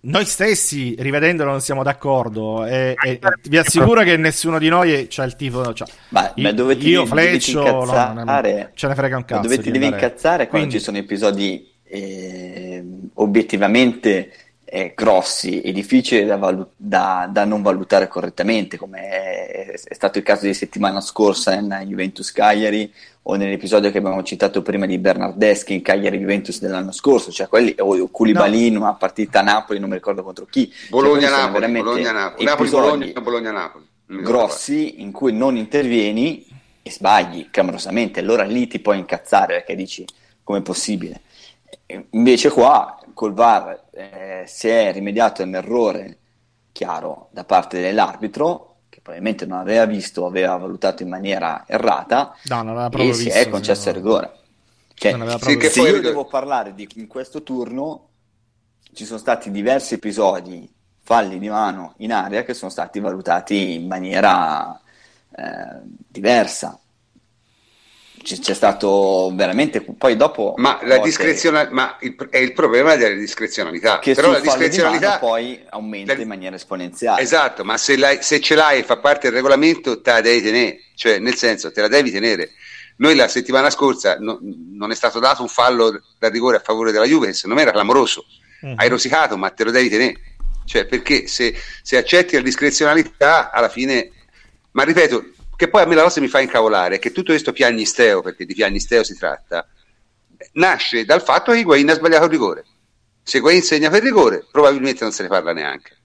[0.00, 5.24] Noi stessi, rivedendolo, non siamo d'accordo e, e vi assicuro che nessuno di noi c'ha
[5.24, 5.74] il tifo.
[5.74, 8.40] Cioè, ma, io, ma dove ti, io fleccio, no,
[8.72, 9.42] ce ne frega un cazzo.
[9.42, 12.82] Dove ti devi incazzare quando Quindi, ci sono episodi eh,
[13.14, 14.32] obiettivamente
[14.74, 20.18] eh, grossi e difficili da, valu- da, da, non valutare correttamente, come è, è, stato
[20.18, 24.98] il caso di settimana scorsa in Juventus Cagliari o nell'episodio che abbiamo citato prima di
[24.98, 28.80] Bernardeschi in Cagliari Juventus dell'anno scorso, cioè quelli, o Koulibaly no.
[28.80, 30.72] una partita a Napoli, non mi ricordo contro chi.
[30.88, 33.84] Bologna-Napoli, cioè, Bologna-Napoli, Napoli-Bologna, Bologna-Napoli.
[34.06, 36.44] Grossi in cui non intervieni
[36.82, 40.04] e sbagli clamorosamente, allora lì ti puoi incazzare perché dici
[40.42, 41.20] come è possibile.
[42.10, 46.18] Invece qua col VAR eh, si è rimediato a un errore
[46.72, 52.36] chiaro da parte dell'arbitro che probabilmente non aveva visto o aveva valutato in maniera errata
[52.44, 54.32] no, e si visto, è concesso il rigore.
[54.94, 58.08] Cioè, sì, se io devo parlare di in questo turno
[58.92, 63.86] ci sono stati diversi episodi falli di mano in aria che sono stati valutati in
[63.86, 64.80] maniera
[65.36, 66.78] eh, diversa
[68.24, 73.98] c'è stato veramente poi dopo ma la discrezionalità ma il, è il problema della discrezionalità.
[73.98, 77.20] Che però la discrezionalità poi aumenta la, in maniera esponenziale.
[77.20, 80.80] Esatto ma se, se, ce l'hai e fa parte del regolamento te la devi tenere.
[80.94, 82.52] Cioè nel senso te la devi tenere.
[82.96, 86.92] Noi la settimana scorsa no, non è stato dato un fallo da rigore a favore
[86.92, 88.24] della Juve che secondo me era clamoroso.
[88.60, 88.74] Uh-huh.
[88.76, 90.14] hai rosicato ma te lo devi tenere.
[90.64, 94.10] Cioè perché se, se accetti la discrezionalità alla fine
[94.70, 97.52] ma ripeto che poi a me la cosa mi fa incavolare è che tutto questo
[97.52, 99.66] piagnisteo, perché di piagnisteo si tratta,
[100.52, 102.64] nasce dal fatto che Higuain ha sbagliato il rigore.
[103.22, 105.96] Se Higuain segna per rigore, probabilmente non se ne parla neanche.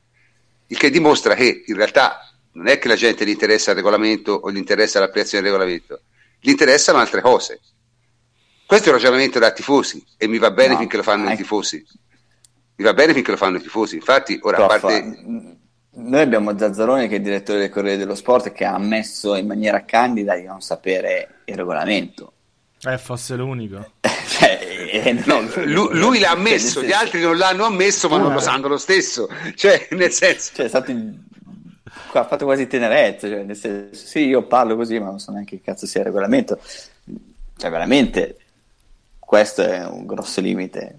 [0.68, 4.34] Il che dimostra che in realtà non è che la gente gli interessa il regolamento
[4.34, 6.02] o gli interessa l'applicazione del regolamento,
[6.40, 7.60] gli interessano altre cose.
[8.66, 11.36] Questo è un ragionamento da tifosi e mi va bene no, finché lo fanno i
[11.36, 11.84] tifosi.
[12.76, 13.96] Mi va bene finché lo fanno i tifosi.
[13.96, 15.58] Infatti, ora Prof, a parte
[16.10, 19.46] noi abbiamo Zazzaroni che è il direttore del Corriere dello Sport che ha ammesso in
[19.46, 22.34] maniera candida di non sapere il regolamento.
[22.82, 23.92] Eh, fosse l'unico.
[24.30, 24.60] Cioè,
[24.92, 28.68] eh, no, lui, lui, l'ha ammesso, gli altri non l'hanno ammesso, ma non lo sanno
[28.68, 29.28] lo stesso.
[29.56, 30.52] Cioè, nel senso...
[30.54, 30.92] Cioè, è stato
[32.14, 35.58] ha fatto quasi tenerezza, cioè, nel senso, sì, io parlo così, ma non so neanche
[35.58, 36.60] che cazzo sia il regolamento.
[37.58, 38.38] Cioè, veramente,
[39.18, 40.98] questo è un grosso limite.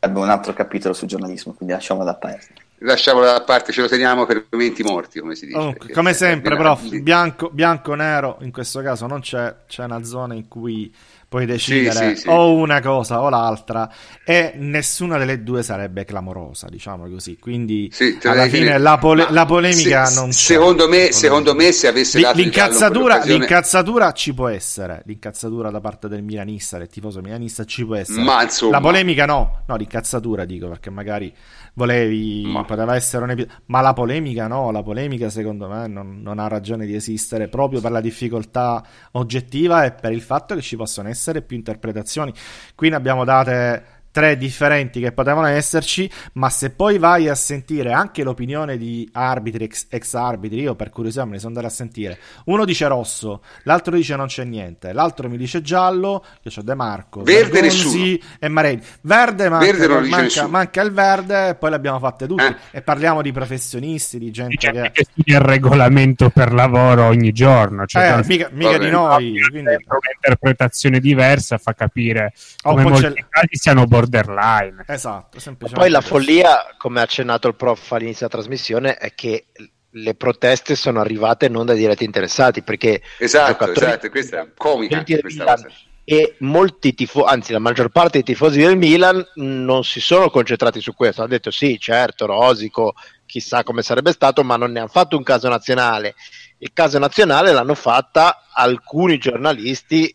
[0.00, 2.66] Abbiamo un altro capitolo sul giornalismo, quindi lasciamolo da parte.
[2.80, 5.58] Lasciamolo da parte, ce lo teniamo per momenti morti, come si dice.
[5.58, 10.34] Oh, come sempre, prof, bianco, bianco, nero, in questo caso non c'è, c'è una zona
[10.34, 10.92] in cui
[11.28, 13.92] puoi decidere sì, sì, o una cosa o l'altra
[14.24, 17.38] e nessuna delle due sarebbe clamorosa, diciamo così.
[17.38, 20.34] Quindi alla fine la, pole- la, polemica se, non c'è.
[20.34, 26.08] Secondo me, secondo me se avesse dato l'incazzatura, l'incazzatura ci può essere, l'incazzatura da parte
[26.08, 28.22] del milanista, del tifoso milanista ci può essere.
[28.22, 31.34] Ma insomma, la polemica no, no, l'incazzatura dico perché magari
[31.78, 32.64] volevi, ma...
[32.64, 36.48] poteva essere un episodio, ma la polemica no, la polemica secondo me non, non, ha
[36.48, 41.08] ragione di esistere proprio per la difficoltà oggettiva e per il fatto che ci possono
[41.08, 42.34] essere più interpretazioni.
[42.74, 47.92] Qui ne abbiamo date tre differenti che potevano esserci, ma se poi vai a sentire
[47.92, 51.70] anche l'opinione di arbitri, ex, ex arbitri, io per curiosità me ne sono andato a
[51.70, 56.62] sentire, uno dice rosso, l'altro dice non c'è niente, l'altro mi dice giallo, io ho
[56.62, 58.16] De Marco, verde nessuno.
[58.38, 58.82] e Marelli.
[59.02, 62.78] Verde, manca, verde manca, manca, il verde e poi le abbiamo fatte tutte eh.
[62.78, 64.90] e parliamo di professionisti, di gente che...
[64.92, 69.34] che studia il regolamento per lavoro ogni giorno, cioè eh, mica, mica di noi.
[69.50, 69.76] Quindi...
[69.88, 72.32] Un'interpretazione diversa fa capire
[72.62, 74.84] oh, come molti casi siano borderline.
[74.86, 75.38] Esatto,
[75.72, 79.46] Poi la follia, come ha accennato il prof all'inizio della trasmissione, è che
[79.90, 85.56] le proteste sono arrivate non dai diretti interessati perché esatto, esatto questa è comica questa
[86.04, 90.80] e molti tifosi, anzi la maggior parte dei tifosi del Milan non si sono concentrati
[90.80, 92.94] su questo, hanno detto sì certo Rosico
[93.26, 96.14] chissà come sarebbe stato ma non ne hanno fatto un caso nazionale.
[96.58, 100.12] Il caso nazionale l'hanno fatta alcuni giornalisti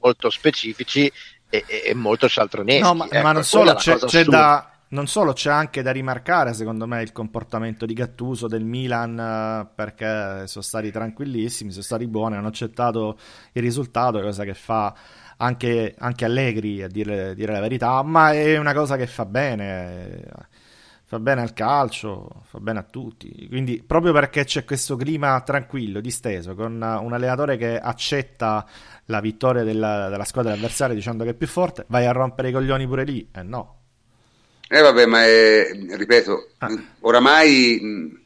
[0.00, 1.10] molto specifici
[1.50, 2.80] e, e molto cialtroneschi.
[2.80, 6.54] No, ma, ecco, ma non solo, c'è, c'è da, non solo c'è anche da rimarcare,
[6.54, 12.06] secondo me, il comportamento di Gattuso del Milan eh, perché sono stati tranquillissimi, sono stati
[12.06, 13.18] buoni, hanno accettato
[13.52, 14.94] il risultato, cosa che fa
[15.36, 20.48] anche, anche Allegri a dire, dire, la verità, ma è una cosa che fa bene.
[21.10, 23.48] Fa bene al calcio, fa bene a tutti.
[23.48, 28.64] Quindi, proprio perché c'è questo clima tranquillo, disteso, con un allenatore che accetta
[29.10, 32.52] la vittoria della, della squadra avversaria dicendo che è più forte, vai a rompere i
[32.52, 33.28] coglioni pure lì.
[33.34, 33.78] Eh no.
[34.68, 36.82] Eh vabbè, ma è, ripeto, ah.
[37.00, 38.16] oramai,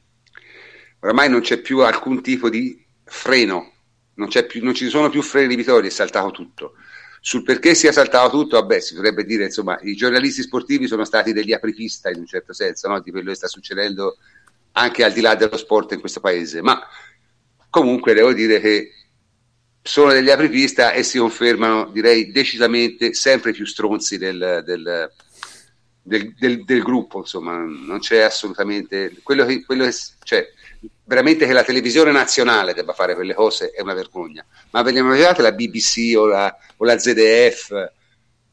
[1.00, 3.72] oramai non c'è più alcun tipo di freno,
[4.14, 6.74] non, più, non ci sono più freni di vittoria, è saltato tutto.
[7.20, 11.32] Sul perché sia saltato tutto, vabbè, si potrebbe dire, insomma, i giornalisti sportivi sono stati
[11.32, 13.00] degli apripista in un certo senso, no?
[13.00, 14.18] di quello che sta succedendo
[14.72, 16.78] anche al di là dello sport in questo paese, ma
[17.70, 18.90] comunque devo dire che
[19.86, 25.12] sono degli apripista e si confermano, direi, decisamente sempre più stronzi del, del,
[26.02, 29.12] del, del, gruppo, insomma, non c'è assolutamente...
[29.22, 30.48] Quello che, quello che, cioè,
[31.04, 35.42] veramente che la televisione nazionale debba fare quelle cose è una vergogna, ma vediamo immaginate
[35.42, 37.92] la BBC o la, o la ZDF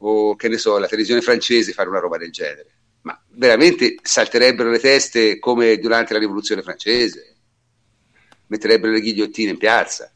[0.04, 2.66] o che ne so, la televisione francese fare una roba del genere?
[3.02, 7.36] Ma veramente salterebbero le teste come durante la rivoluzione francese,
[8.48, 10.12] metterebbero le ghigliottine in piazza.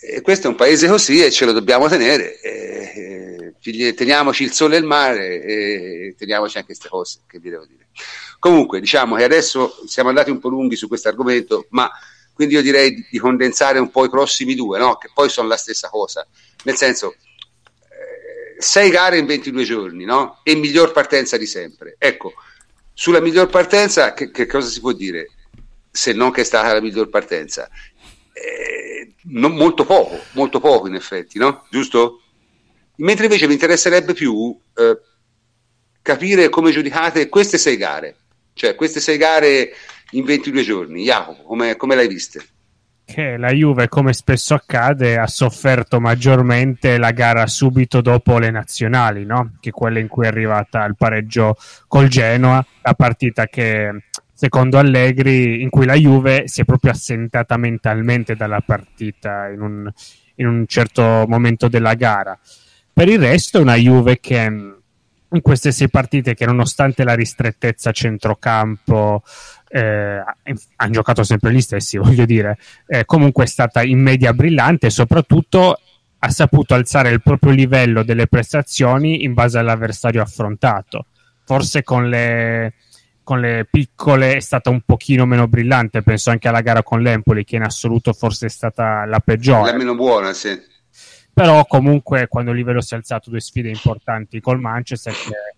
[0.00, 2.40] E questo è un paese così e ce lo dobbiamo tenere.
[2.40, 7.50] E, e, teniamoci il sole e il mare e teniamoci anche queste cose che vi
[7.50, 7.88] devo dire.
[8.38, 11.90] Comunque, diciamo che adesso siamo andati un po' lunghi su questo argomento, ma
[12.36, 14.96] quindi io direi di, di condensare un po' i prossimi due, no?
[14.96, 16.26] che poi sono la stessa cosa.
[16.64, 20.40] Nel senso, eh, sei gare in 22 giorni no?
[20.42, 21.96] e miglior partenza di sempre.
[21.98, 22.34] Ecco,
[22.92, 25.30] sulla miglior partenza che, che cosa si può dire?
[25.90, 27.70] Se non che è stata la miglior partenza.
[28.34, 28.95] Eh,
[29.28, 31.64] non, molto poco, molto poco in effetti, no?
[31.70, 32.22] Giusto?
[32.96, 34.98] Mentre invece mi interesserebbe più eh,
[36.02, 38.16] capire come giudicate queste sei gare,
[38.54, 39.72] cioè queste sei gare
[40.10, 41.02] in 22 giorni.
[41.02, 42.44] Jacopo, come, come l'hai viste?
[43.04, 49.24] Che la Juve, come spesso accade, ha sofferto maggiormente la gara subito dopo le nazionali,
[49.24, 49.56] no?
[49.60, 51.56] che quella in cui è arrivata il pareggio
[51.86, 54.06] col Genoa, la partita che
[54.36, 59.90] secondo Allegri, in cui la Juve si è proprio assentata mentalmente dalla partita in un,
[60.34, 62.38] in un certo momento della gara.
[62.92, 64.74] Per il resto è una Juve che
[65.28, 69.22] in queste sei partite che nonostante la ristrettezza centrocampo
[69.68, 70.22] eh,
[70.76, 74.90] hanno giocato sempre gli stessi, voglio dire, eh, comunque è stata in media brillante e
[74.90, 75.80] soprattutto
[76.18, 81.06] ha saputo alzare il proprio livello delle prestazioni in base all'avversario affrontato.
[81.44, 82.74] Forse con le,
[83.26, 87.42] con le piccole è stata un pochino meno brillante, penso anche alla gara con l'Empoli
[87.42, 89.72] che in assoluto forse è stata la peggiore.
[89.72, 90.56] La meno buona, sì.
[91.34, 95.56] però comunque quando il livello si è alzato due sfide importanti col Manchester che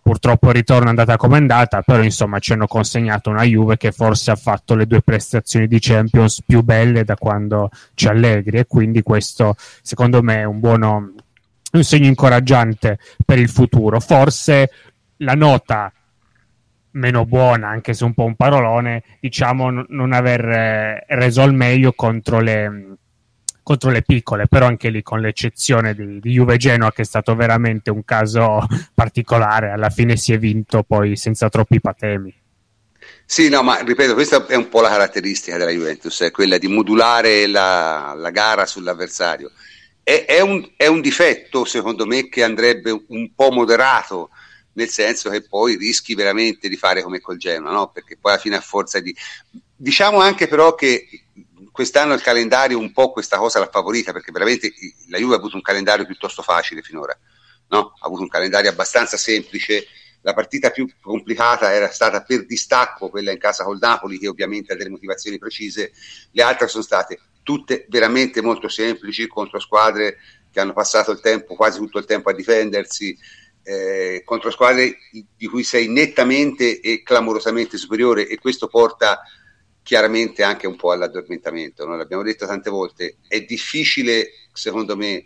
[0.00, 3.76] purtroppo il ritorno è andata come è andata, però insomma ci hanno consegnato una Juve
[3.76, 8.56] che forse ha fatto le due prestazioni di Champions più belle da quando c'è Allegri
[8.56, 11.12] e quindi questo secondo me è un buono
[11.72, 14.00] un segno incoraggiante per il futuro.
[14.00, 14.70] Forse
[15.18, 15.92] la nota
[16.92, 21.92] meno buona, anche se un po' un parolone, diciamo non aver eh, reso al meglio
[21.92, 22.96] contro le,
[23.62, 27.34] contro le piccole, però anche lì con l'eccezione di, di Juve Genoa che è stato
[27.36, 32.34] veramente un caso particolare, alla fine si è vinto poi senza troppi patemi.
[33.24, 36.66] Sì, no, ma ripeto, questa è un po' la caratteristica della Juventus, è quella di
[36.66, 39.52] modulare la, la gara sull'avversario.
[40.02, 44.30] È, è, un, è, un, difetto, secondo me, che andrebbe un po' moderato,
[44.72, 47.90] nel senso che poi rischi veramente di fare come col Genoa, no?
[47.90, 49.14] perché poi alla fine a forza di...
[49.74, 51.08] Diciamo anche però che
[51.72, 54.72] quest'anno il calendario un po' questa cosa l'ha favorita perché veramente
[55.08, 57.16] la Juve ha avuto un calendario piuttosto facile finora,
[57.68, 57.94] no?
[57.98, 59.86] ha avuto un calendario abbastanza semplice.
[60.22, 64.74] La partita più complicata era stata per distacco quella in casa col Napoli, che ovviamente
[64.74, 65.92] ha delle motivazioni precise,
[66.30, 70.18] le altre sono state tutte veramente molto semplici contro squadre
[70.52, 73.16] che hanno passato il tempo, quasi tutto il tempo a difendersi,
[73.62, 74.96] eh, contro squadre
[75.36, 79.20] di cui sei nettamente e clamorosamente superiore e questo porta
[79.82, 81.86] chiaramente anche un po' all'addormentamento.
[81.86, 85.24] Noi l'abbiamo detto tante volte, è difficile secondo me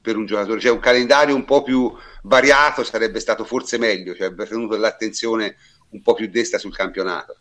[0.00, 1.92] per un giocatore, cioè un calendario un po' più
[2.22, 5.56] variato sarebbe stato forse meglio, cioè avrebbe tenuto l'attenzione
[5.90, 7.38] un po' più desta sul campionato.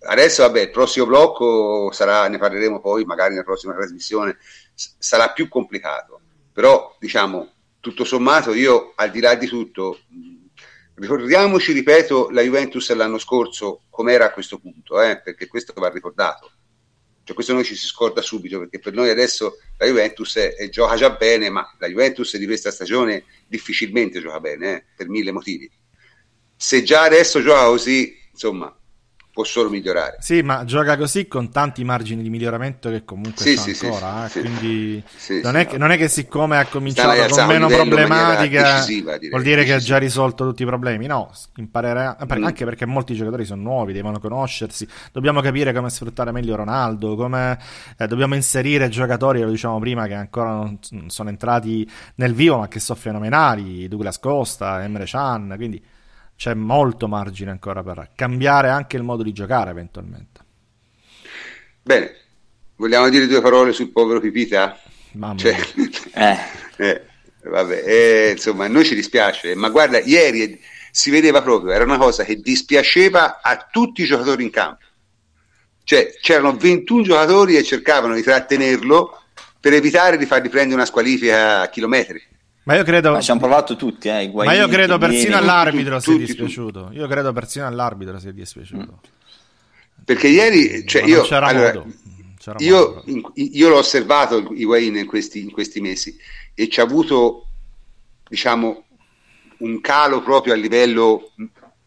[0.00, 4.38] Adesso, vabbè, il prossimo blocco sarà, ne parleremo poi magari nella prossima trasmissione,
[4.74, 6.20] sarà più complicato,
[6.52, 10.00] però diciamo, tutto sommato io al di là di tutto
[10.98, 16.50] Ricordiamoci, ripeto, la Juventus l'anno scorso com'era a questo punto, eh, perché questo va ricordato.
[17.22, 20.68] Cioè, questo noi ci si scorda subito, perché per noi adesso la Juventus è, è,
[20.70, 25.30] gioca già bene, ma la Juventus di questa stagione difficilmente gioca bene, eh, per mille
[25.30, 25.70] motivi.
[26.56, 28.76] Se già adesso gioca così, insomma,
[29.38, 30.16] può solo migliorare.
[30.18, 34.26] Sì, ma gioca così con tanti margini di miglioramento che comunque sì, sì, ancora.
[34.28, 35.04] Sì, eh, quindi
[35.44, 38.84] non è, che, non, è che, siccome ha cominciato con meno problematica
[39.30, 41.06] vuol dire che ha già risolto tutti i problemi.
[41.06, 42.44] No, imparerà mm.
[42.44, 44.88] anche perché molti giocatori sono nuovi, devono conoscersi.
[45.12, 47.56] Dobbiamo capire come sfruttare meglio Ronaldo, come
[47.96, 52.66] eh, dobbiamo inserire giocatori, lo diciamo prima, che ancora non sono entrati nel vivo, ma
[52.66, 53.86] che sono fenomenali.
[53.86, 55.80] Douglas Costa, Emre Chan, quindi
[56.38, 60.40] c'è molto margine ancora per cambiare anche il modo di giocare eventualmente.
[61.82, 62.14] Bene,
[62.76, 64.78] vogliamo dire due parole sul povero Pipita?
[65.12, 65.58] Mamma cioè,
[66.14, 66.38] eh.
[66.76, 67.02] eh,
[67.42, 70.60] vabbè, eh, insomma, a noi ci dispiace, ma guarda, ieri
[70.92, 74.84] si vedeva proprio, era una cosa che dispiaceva a tutti i giocatori in campo.
[75.82, 79.22] Cioè, c'erano 21 giocatori e cercavano di trattenerlo
[79.58, 82.22] per evitare di fargli prendere una squalifica a chilometri.
[82.68, 83.12] Ma io credo.
[83.12, 86.90] Ma ci hanno provato tutti, eh, Ma io credo persino all'arbitro sia dispiaciuto.
[86.92, 89.00] Io credo persino all'arbitro sia dispiaciuto.
[90.04, 91.82] Perché ieri, cioè io, allora,
[92.58, 96.14] io, in, io, l'ho osservato Higuain in questi, in questi mesi
[96.54, 97.46] e ci ha avuto,
[98.28, 98.84] diciamo,
[99.58, 101.32] un calo proprio a livello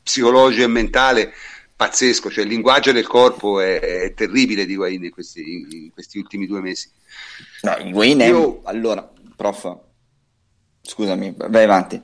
[0.01, 1.31] psicologico e mentale
[1.75, 2.31] pazzesco.
[2.31, 6.47] Cioè, il linguaggio del corpo è, è terribile di Higuain in questi, in questi ultimi
[6.47, 6.89] due mesi.
[7.61, 8.59] No, Higuain è.
[8.63, 9.89] Allora, prof
[10.81, 12.01] Scusami, vai avanti.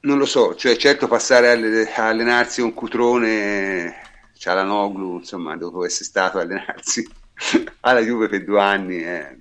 [0.00, 3.94] Non lo so, cioè certo passare a allenarsi con Cutrone,
[4.38, 7.06] c'ha la Noglu, insomma, dopo essere stato a allenarsi
[7.80, 9.36] alla Juve per due anni, eh.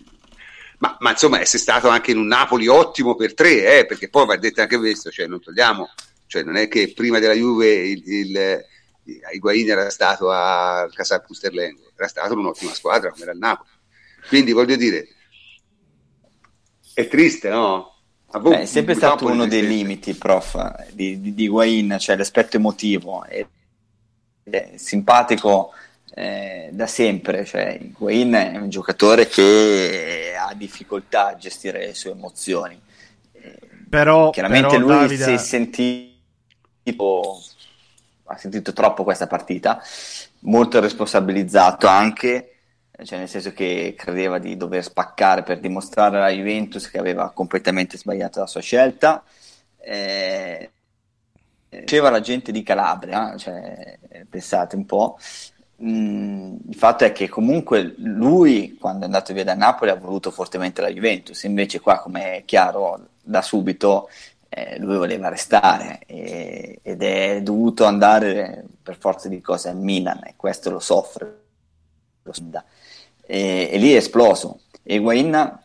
[0.80, 4.26] ma, ma, insomma essere stato anche in un Napoli ottimo per tre, eh, perché poi
[4.26, 5.88] va detto anche questo, cioè non togliamo,
[6.26, 8.66] cioè non è che prima della Juve il, il,
[9.04, 13.70] il Higuain era stato a Casal Pusterlengo, era stato un'ottima squadra come era il Napoli.
[14.28, 15.10] Quindi voglio dire,
[16.96, 17.94] è triste, no?
[18.40, 23.24] Beh, è sempre stato uno dei limiti, prof, di, di, di Guain, cioè l'aspetto emotivo.
[23.24, 23.46] È,
[24.44, 25.74] è simpatico
[26.14, 27.46] eh, da sempre.
[27.46, 32.80] Cioè, Guain è un giocatore che ha difficoltà a gestire le sue emozioni.
[33.34, 35.24] Eh, però, chiaramente però, lui Davide...
[35.24, 37.42] si è sentito,
[38.26, 39.82] ha sentito troppo questa partita,
[40.40, 42.55] molto responsabilizzato anche
[43.04, 47.98] cioè nel senso che credeva di dover spaccare per dimostrare alla Juventus che aveva completamente
[47.98, 49.24] sbagliato la sua scelta.
[49.78, 50.72] Eh,
[51.70, 53.98] diceva la gente di Calabria, cioè,
[54.30, 55.18] pensate un po',
[55.84, 60.32] mm, il fatto è che comunque lui quando è andato via da Napoli ha voluto
[60.32, 64.10] fortemente la Juventus, invece qua come è chiaro da subito
[64.56, 66.00] eh, lui voleva restare.
[66.06, 70.22] E, ed è dovuto andare per forza di cose al Milan.
[70.24, 71.44] E questo lo soffre.
[72.24, 72.34] Lo
[73.26, 74.62] e, e lì è esploso.
[74.84, 75.60] E Higuain,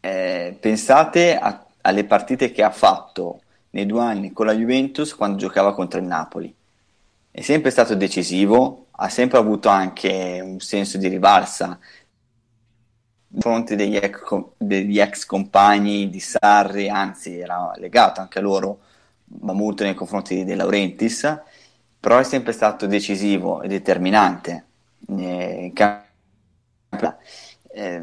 [0.00, 5.36] eh, pensate a, alle partite che ha fatto nei due anni con la Juventus quando
[5.36, 6.54] giocava contro il Napoli.
[7.30, 11.78] È sempre stato decisivo, ha sempre avuto anche un senso di rivalsa
[13.28, 14.20] nei confronti degli ex,
[14.56, 18.80] degli ex compagni di Sarri, anzi era legato anche a loro,
[19.40, 21.40] ma molto nei confronti di De Laurentiis,
[22.00, 24.64] però è sempre stato decisivo e determinante
[25.16, 25.70] eh,
[27.72, 28.02] Eh,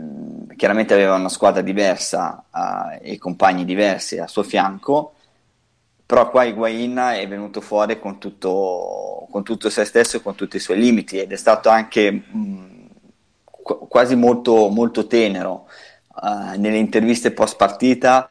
[0.56, 5.14] chiaramente aveva una squadra diversa uh, e compagni diversi al suo fianco,
[6.06, 10.56] però qua Higuain è venuto fuori con tutto, con tutto se stesso e con tutti
[10.56, 12.90] i suoi limiti ed è stato anche mh,
[13.90, 15.68] quasi molto, molto tenero
[16.22, 18.30] uh, nelle interviste post partita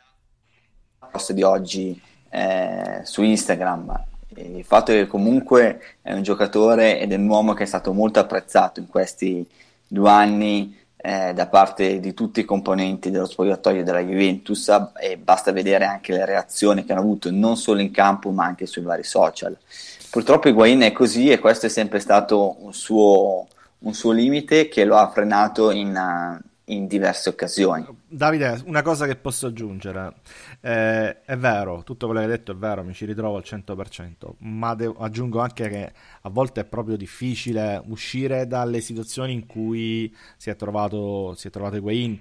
[1.16, 2.00] post di oggi
[2.30, 4.04] eh, su Instagram.
[4.36, 8.20] Il fatto che comunque è un giocatore ed è un uomo che è stato molto
[8.20, 9.48] apprezzato in questi
[9.86, 14.68] due anni eh, da parte di tutti i componenti dello spogliatoio della Juventus
[15.00, 18.66] e basta vedere anche le reazioni che hanno avuto non solo in campo ma anche
[18.66, 19.56] sui vari social.
[20.10, 23.46] Purtroppo Higuain è così e questo è sempre stato un suo,
[23.80, 25.94] un suo limite che lo ha frenato in,
[26.66, 27.86] in diverse occasioni.
[28.08, 30.14] Davide, una cosa che posso aggiungere,
[30.60, 34.34] eh, è vero, tutto quello che hai detto è vero, mi ci ritrovo al 100%,
[34.38, 35.92] ma devo, aggiungo anche che
[36.22, 41.50] a volte è proprio difficile uscire dalle situazioni in cui si è trovato, si è
[41.50, 42.20] trovato Higuain,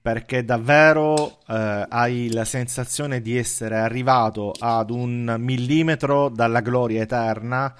[0.00, 7.74] perché davvero eh, hai la sensazione di essere arrivato ad un millimetro dalla gloria eterna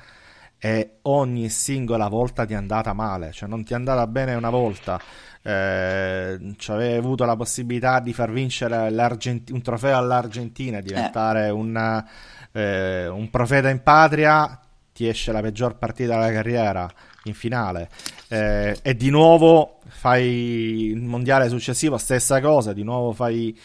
[0.58, 4.50] e ogni singola volta ti è andata male, cioè non ti è andata bene una
[4.50, 5.00] volta
[5.46, 11.50] eh, avevi avuto la possibilità di far vincere un trofeo all'Argentina, diventare eh.
[11.50, 12.04] un,
[12.50, 14.60] eh, un profeta in patria,
[14.92, 16.90] ti esce la peggior partita della carriera
[17.24, 17.88] in finale.
[18.28, 23.56] Eh, e di nuovo fai il mondiale successivo, stessa cosa, di nuovo fai,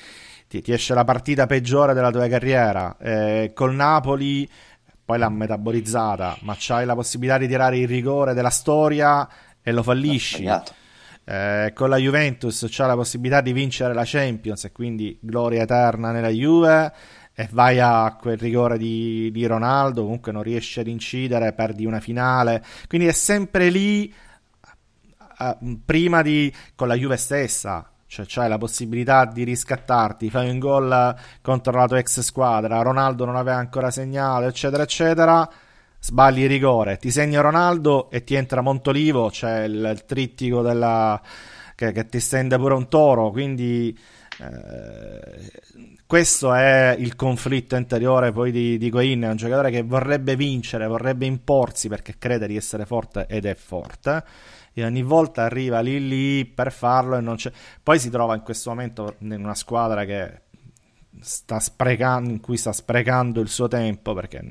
[0.48, 2.96] ti, ti esce la partita peggiore della tua carriera.
[3.00, 4.48] Eh, col Napoli
[5.04, 9.28] poi l'ha metabolizzata, ma c'hai la possibilità di tirare il rigore della storia
[9.64, 10.44] e lo fallisci.
[11.24, 16.12] Eh, con la Juventus c'ha la possibilità di vincere la Champions e quindi gloria eterna
[16.12, 16.92] nella Juve
[17.34, 22.00] e vai a quel rigore di, di Ronaldo, comunque non riesci ad incidere, perdi una
[22.00, 24.14] finale, quindi è sempre lì
[25.40, 30.60] uh, prima di con la Juve stessa, cioè c'hai la possibilità di riscattarti, fai un
[30.60, 35.50] gol contro la tua ex squadra, Ronaldo non aveva ancora segnato, eccetera, eccetera
[36.04, 41.22] sbagli rigore, ti segna Ronaldo e ti entra Montolivo, c'è il, il trittico della,
[41.76, 43.96] che, che, ti stende pure un toro, quindi
[44.40, 45.52] eh,
[46.08, 50.88] questo è il conflitto interiore poi di, di Goin, è un giocatore che vorrebbe vincere,
[50.88, 54.24] vorrebbe imporsi perché crede di essere forte ed è forte
[54.74, 57.52] e ogni volta arriva lì lì per farlo e non c'è.
[57.84, 60.42] Poi si trova in questo momento in una squadra che
[61.20, 64.42] sta sprecando, in cui sta sprecando il suo tempo perché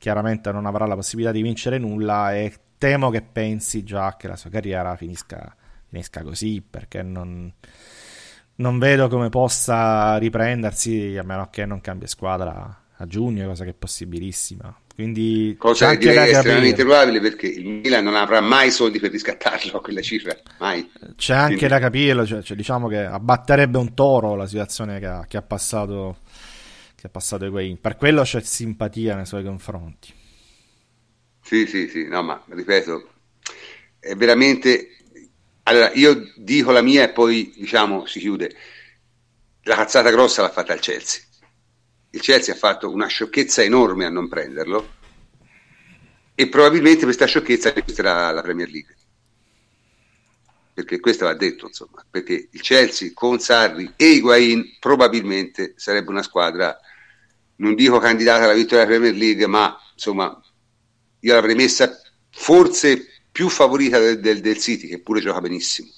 [0.00, 4.36] chiaramente non avrà la possibilità di vincere nulla e temo che pensi già che la
[4.36, 5.54] sua carriera finisca,
[5.88, 7.52] finisca così perché non,
[8.56, 13.70] non, vedo come possa riprendersi a meno che non cambia squadra a giugno, cosa che
[13.70, 14.74] è possibilissima.
[14.94, 19.80] Quindi cosa direi estremamente probabile perché il Milan non avrà mai soldi per riscattarlo a
[19.82, 20.90] quella cifra, mai.
[21.16, 21.74] C'è anche Quindi...
[21.74, 25.42] da capirlo, cioè, cioè, diciamo che abbatterebbe un toro la situazione che ha, che ha
[25.42, 26.18] passato
[27.00, 27.80] che ha passato Higuain.
[27.80, 30.12] Per quello c'è simpatia nei suoi confronti.
[31.42, 33.12] Sì, sì, sì, no, ma ripeto,
[33.98, 34.96] è veramente...
[35.62, 38.54] Allora, io dico la mia e poi, diciamo, si chiude.
[39.62, 41.22] La cazzata grossa l'ha fatta il Chelsea.
[42.10, 44.98] Il Chelsea ha fatto una sciocchezza enorme a non prenderlo
[46.34, 48.96] e probabilmente questa sciocchezza resterà la Premier League.
[50.74, 56.22] Perché questo va detto, insomma, perché il Chelsea con Sarri e Higuain probabilmente sarebbe una
[56.22, 56.78] squadra
[57.60, 60.38] non dico candidata alla vittoria della Premier League, ma insomma
[61.20, 62.00] io l'avrei messa
[62.30, 65.88] forse più favorita del, del, del City, che pure gioca benissimo.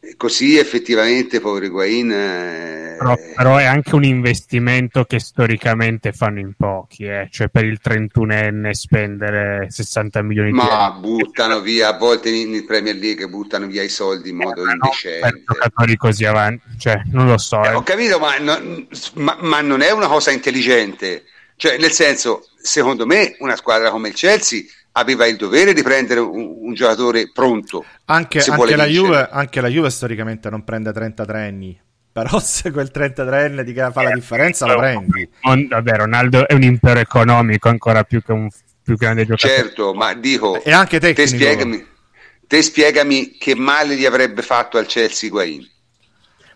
[0.00, 2.10] E così effettivamente, povero Higuain...
[2.10, 2.83] Eh...
[2.98, 7.28] Però, però, è anche un investimento che storicamente fanno in pochi, eh?
[7.30, 10.80] cioè per il 31enne spendere 60 milioni Ma di euro.
[10.80, 14.66] Ma buttano via, a volte in, in, Premier League buttano via i soldi in modo
[14.66, 15.42] eh, indecente.
[15.46, 17.62] No, giocatori così avanti, cioè non lo so.
[17.62, 17.74] Eh, eh.
[17.74, 21.24] Ho capito, ma, no, ma, ma non è una cosa intelligente.
[21.56, 24.62] Cioè, nel senso, secondo me, una squadra come il Chelsea
[24.96, 27.84] aveva il dovere di prendere un, un giocatore pronto.
[28.06, 31.80] Anche, anche, la Juve, anche, la Juve, storicamente non prende 33 anni.
[32.14, 35.28] Però se quel 33enne di che fa la differenza lo prendi.
[35.68, 38.48] Vabbè, Ronaldo è un impero economico ancora più che un
[38.84, 39.62] più grande giocatore.
[39.62, 40.62] Certo, ma dico...
[40.62, 41.22] E anche tecnico.
[41.22, 41.86] Te spiegami,
[42.46, 45.68] te spiegami che male gli avrebbe fatto al Chelsea Guain.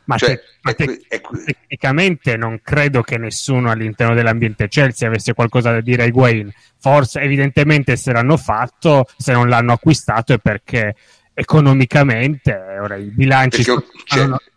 [0.05, 5.35] Ma, cioè, te- ma te- è, tecnicamente non credo che nessuno all'interno dell'ambiente Chelsea avesse
[5.35, 6.53] qualcosa da dire ai Guain.
[6.79, 10.95] Forse, evidentemente, se l'hanno fatto, se non l'hanno acquistato è perché
[11.35, 14.37] economicamente ora i bilanci perché, sono...
[14.37, 14.49] cioè,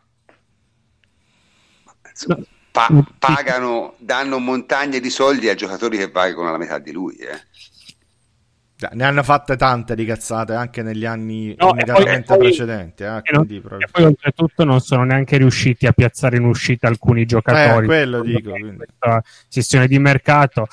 [2.72, 7.16] pa- pagano, danno montagne di soldi a giocatori che valgono la metà di lui.
[7.16, 7.50] Eh.
[8.94, 13.04] Ne hanno fatte tante di cazzate anche negli anni no, immediatamente poi, precedenti.
[13.04, 17.26] Eh, e, non, e poi oltretutto non sono neanche riusciti a piazzare in uscita alcuni
[17.26, 17.86] giocatori.
[17.86, 18.52] Eh, quello dico.
[18.52, 20.68] Questa sessione di mercato.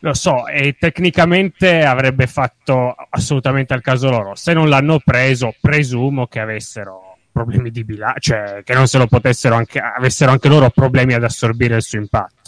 [0.00, 4.34] Lo so, e tecnicamente avrebbe fatto assolutamente al caso loro.
[4.34, 7.05] Se non l'hanno preso, presumo che avessero
[7.36, 11.22] problemi di bilancio, cioè che non se lo potessero anche, avessero anche loro problemi ad
[11.22, 12.46] assorbire il suo impatto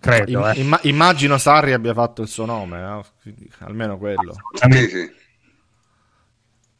[0.00, 0.48] credo.
[0.48, 0.60] Eh.
[0.60, 3.34] Imma- immagino Sarri abbia fatto il suo nome, eh?
[3.60, 4.34] almeno quello.
[4.52, 5.12] Sì, sì.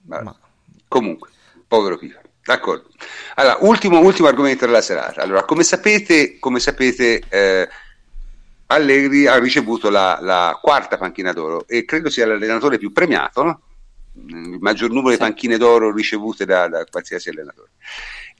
[0.06, 0.34] Ma...
[0.88, 1.30] Comunque,
[1.66, 2.20] povero Pipa.
[2.44, 2.88] D'accordo.
[3.34, 5.22] Allora, ultimo, ultimo, argomento della serata.
[5.22, 7.68] Allora, come sapete, come sapete eh,
[8.66, 13.60] Allegri ha ricevuto la, la, quarta panchina d'oro e credo sia l'allenatore più premiato, no?
[14.28, 17.70] Il maggior numero di panchine d'oro ricevute da, da qualsiasi allenatore.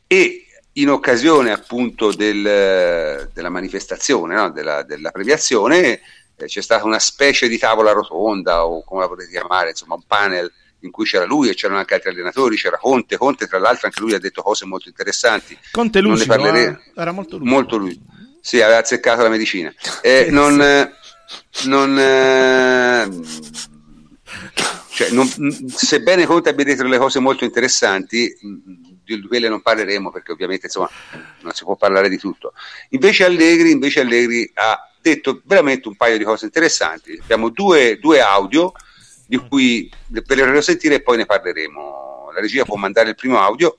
[0.07, 4.51] E in occasione appunto del, della manifestazione, no?
[4.51, 6.01] della, della, premiazione,
[6.37, 10.03] eh, c'è stata una specie di tavola rotonda o come la potete chiamare, insomma un
[10.07, 13.87] panel in cui c'era lui e c'erano anche altri allenatori, c'era Conte, Conte tra l'altro
[13.87, 15.57] anche lui ha detto cose molto interessanti.
[15.71, 16.65] Conte lucido, non ne.
[16.65, 17.01] Eh?
[17.01, 17.55] era molto lucido.
[17.55, 18.01] Molto lui.
[18.41, 19.73] Sì, aveva azzeccato la medicina.
[20.03, 20.57] Eh, non,
[21.65, 23.09] non eh,
[24.97, 28.35] cioè, non, sebbene Conte abbia detto delle cose molto interessanti,
[29.05, 30.89] di quelle non parleremo perché ovviamente insomma
[31.43, 32.55] non si può parlare di tutto.
[32.91, 37.19] Invece Allegri, invece Allegri ha detto veramente un paio di cose interessanti.
[37.21, 38.73] Abbiamo due, due audio
[39.27, 42.31] di cui ve le sentire e poi ne parleremo.
[42.33, 43.77] La regia può mandare il primo audio.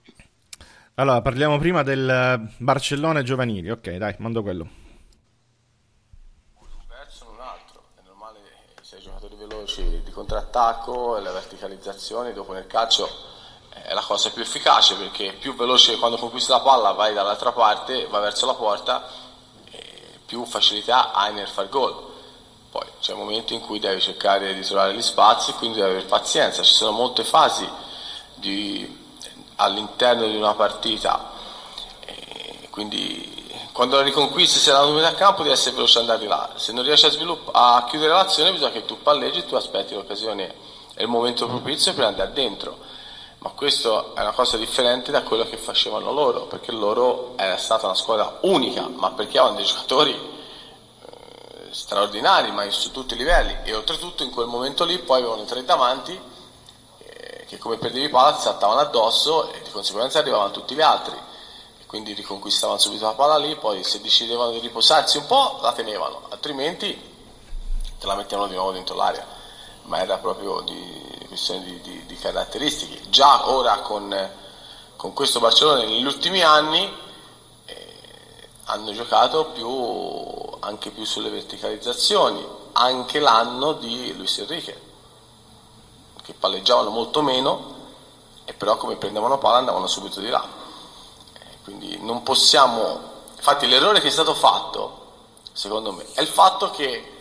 [0.93, 3.71] Allora, parliamo prima del Barcellona giovanili.
[3.71, 4.69] Ok, dai, mando quello.
[9.07, 13.07] giocatori veloci di contrattacco e la verticalizzazione dopo nel calcio
[13.69, 18.07] è la cosa più efficace perché più veloce quando conquisti la palla vai dall'altra parte,
[18.07, 19.07] vai verso la porta,
[20.25, 22.05] più facilità hai nel far gol.
[22.71, 26.05] Poi c'è un momento in cui devi cercare di trovare gli spazi, quindi devi avere
[26.05, 27.69] pazienza, ci sono molte fasi
[28.33, 29.05] di,
[29.57, 31.31] all'interno di una partita,
[32.71, 33.36] quindi
[33.77, 36.83] quando la riconquisti se la metà campo devi essere veloce ad andare là, se non
[36.83, 40.51] riesci a, svilupp- a chiudere l'azione bisogna che tu palleggi tu aspetti l'occasione
[40.95, 42.75] e il momento propizio per andare dentro.
[43.37, 47.85] Ma questo è una cosa differente da quello che facevano loro, perché loro era stata
[47.85, 53.57] una squadra unica, ma perché avevano dei giocatori eh, straordinari, ma su tutti i livelli,
[53.63, 56.19] e oltretutto in quel momento lì poi avevano tre davanti
[56.97, 61.26] eh, che come perdevi palla saltavano addosso e di conseguenza arrivavano tutti gli altri,
[61.87, 66.23] quindi riconquistavano subito la palla lì, poi se decidevano di riposarsi un po' la tenevano,
[66.29, 67.15] altrimenti
[67.97, 69.25] te la mettevano di nuovo dentro l'aria,
[69.83, 73.09] ma era proprio di questione di, di, di caratteristiche.
[73.09, 74.31] Già ora con,
[74.97, 76.93] con, questo Barcellona negli ultimi anni
[77.65, 77.93] eh,
[78.65, 84.81] hanno giocato più, anche più sulle verticalizzazioni, anche l'anno di Luis Enrique,
[86.21, 87.75] che palleggiavano molto meno
[88.43, 90.56] e però come prendevano palla andavano subito di là.
[91.67, 93.15] Eh, quindi non possiamo...
[93.35, 95.05] Infatti l'errore che è stato fatto,
[95.51, 97.15] secondo me, è il fatto che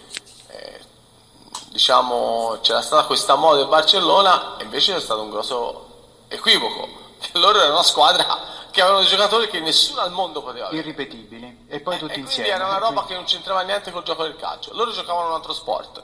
[1.76, 6.88] diciamo, c'era stata questa moda del Barcellona e invece c'è stato un grosso equivoco,
[7.32, 10.80] loro erano una squadra che avevano dei giocatori che nessuno al mondo poteva avere.
[10.80, 12.48] Irripetibili, e poi tutti e insieme.
[12.48, 15.52] era una roba che non c'entrava niente col gioco del calcio, loro giocavano un altro
[15.52, 16.02] sport,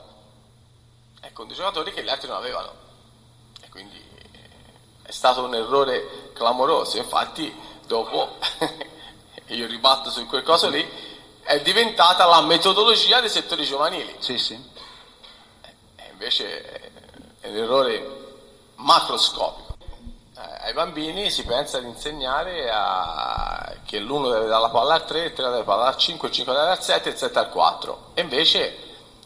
[1.22, 2.70] e con dei giocatori che gli altri non avevano.
[3.62, 3.98] E quindi
[5.02, 8.36] è stato un errore clamoroso, infatti dopo,
[9.48, 10.88] io ribatto su quel coso lì,
[11.42, 14.16] è diventata la metodologia dei settori giovanili.
[14.18, 14.70] Sì, sì
[16.22, 16.90] invece
[17.40, 18.20] è un errore
[18.76, 19.76] macroscopico.
[20.36, 23.74] Eh, ai bambini si pensa di insegnare a...
[23.84, 25.96] che l'uno deve dare la palla al 3, il 3 deve dare la palla al
[25.96, 28.10] 5, il 5 deve dare al 7 il 7 al 4.
[28.14, 28.76] E invece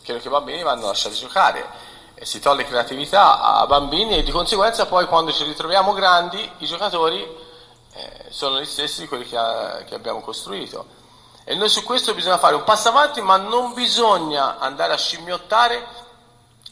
[0.02, 1.94] credo che i bambini vanno lasciati giocare.
[2.14, 6.66] E si toglie creatività a bambini e di conseguenza poi quando ci ritroviamo grandi i
[6.66, 7.44] giocatori
[7.96, 11.04] eh, sono gli stessi di quelli che, ha, che abbiamo costruito.
[11.44, 15.86] E noi su questo bisogna fare un passo avanti, ma non bisogna andare a scimmiottare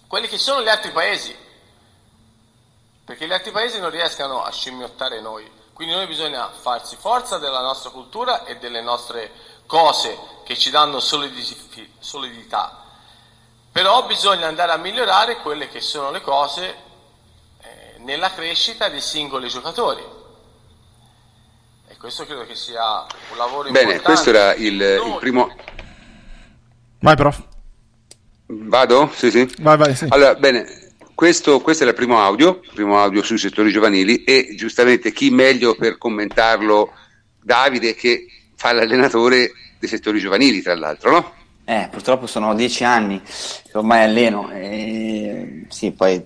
[0.06, 1.34] quelli che sono gli altri paesi,
[3.04, 5.50] perché gli altri paesi non riescano a scimmiottare noi.
[5.72, 9.32] Quindi noi bisogna farsi forza della nostra cultura e delle nostre
[9.66, 12.82] cose che ci danno solidità.
[13.72, 16.76] Però bisogna andare a migliorare quelle che sono le cose
[17.60, 20.13] eh, nella crescita di singoli giocatori.
[22.04, 23.96] Questo credo che sia un lavoro Bene, importante.
[23.96, 25.50] Bene, questo era il, il primo...
[26.98, 27.42] Vai prof.
[28.44, 29.10] Vado?
[29.14, 29.50] Sì, sì.
[29.60, 30.04] Vai, vai, sì.
[30.10, 35.12] Allora, bene, questo, questo, è il primo audio, primo audio sui settori giovanili e giustamente
[35.12, 36.92] chi meglio per commentarlo
[37.40, 41.32] Davide che fa l'allenatore dei settori giovanili tra l'altro, no?
[41.64, 46.22] Eh, purtroppo sono dieci anni che ormai alleno e sì, poi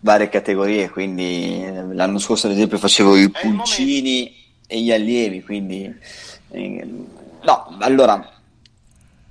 [0.00, 4.39] varie categorie, quindi l'anno scorso ad esempio facevo i pulcini
[4.70, 5.92] e gli allievi, quindi
[6.50, 6.88] eh,
[7.42, 8.30] no, allora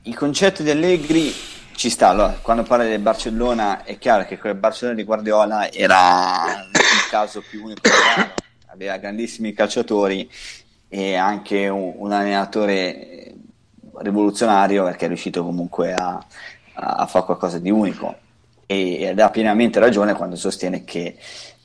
[0.02, 1.34] il concetto di Allegri
[1.76, 6.68] ci sta, allora, quando parla del Barcellona è chiaro che quel Barcellona di Guardiola era
[6.74, 7.90] il caso più unico
[8.66, 10.30] aveva grandissimi calciatori
[10.90, 13.34] e anche un, un, allenatore
[14.00, 16.22] rivoluzionario perché è riuscito comunque a,
[16.74, 18.16] a fare qualcosa di unico.
[18.66, 21.18] Ed ha pienamente ragione quando sostiene che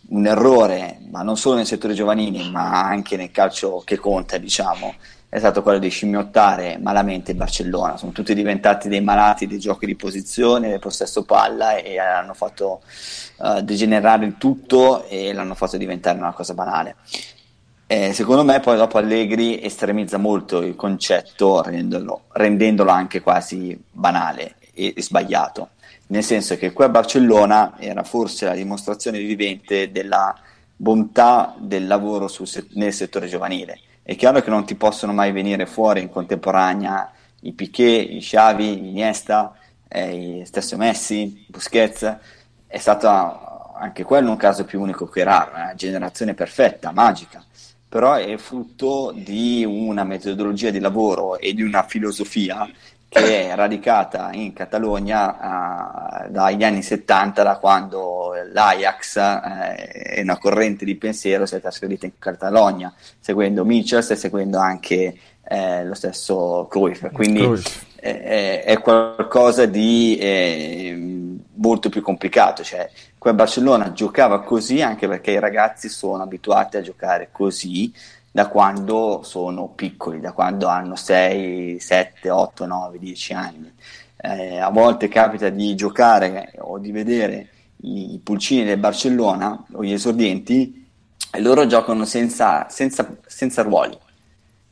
[0.09, 4.94] un errore, ma non solo nel settore giovanile, ma anche nel calcio che conta, diciamo,
[5.28, 7.97] è stato quello di scimmiottare malamente Barcellona.
[7.97, 12.82] Sono tutti diventati dei malati dei giochi di posizione, del possesso palla e hanno fatto
[13.39, 16.97] uh, degenerare il tutto e l'hanno fatto diventare una cosa banale.
[17.86, 24.55] Eh, secondo me poi dopo Allegri estremizza molto il concetto rendendolo, rendendolo anche quasi banale
[24.72, 25.70] e, e sbagliato,
[26.09, 30.35] nel senso che qui a Barcellona era forse la dimostrazione vivente della
[30.76, 33.81] bontà del lavoro sul, nel settore giovanile.
[34.02, 37.10] È chiaro che non ti possono mai venire fuori in contemporanea
[37.40, 39.55] i Piquet, i Xavi, Iniesta,
[39.89, 42.16] eh, stesso Messi, Busquets,
[42.66, 43.09] è stato
[43.74, 47.44] anche quello un caso più unico che raro, una generazione perfetta, magica,
[47.89, 52.68] però è frutto di una metodologia di lavoro e di una filosofia
[53.15, 59.74] che è radicata in Catalogna uh, dagli anni 70, da quando l'Ajax eh,
[60.16, 65.16] è una corrente di pensiero si è trasferita in Catalogna, seguendo Michels e seguendo anche
[65.45, 67.11] eh, lo stesso Cruyff.
[67.12, 67.82] Quindi.
[68.05, 72.62] È, qualcosa di eh, molto più complicato.
[72.62, 77.91] Cioè, qui a Barcellona giocava così anche perché i ragazzi sono abituati a giocare così
[78.35, 83.73] da quando sono piccoli, da quando hanno 6, 7, 8, 9, 10 anni.
[84.16, 87.48] Eh, a volte capita di giocare o di vedere
[87.82, 90.85] i, pulcini del Barcellona o gli esordienti
[91.31, 93.97] e loro giocano senza, senza, senza ruoli,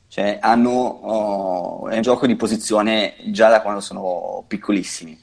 [0.09, 5.16] cioè hanno oh, è un gioco di posizione già da quando sono piccolissimi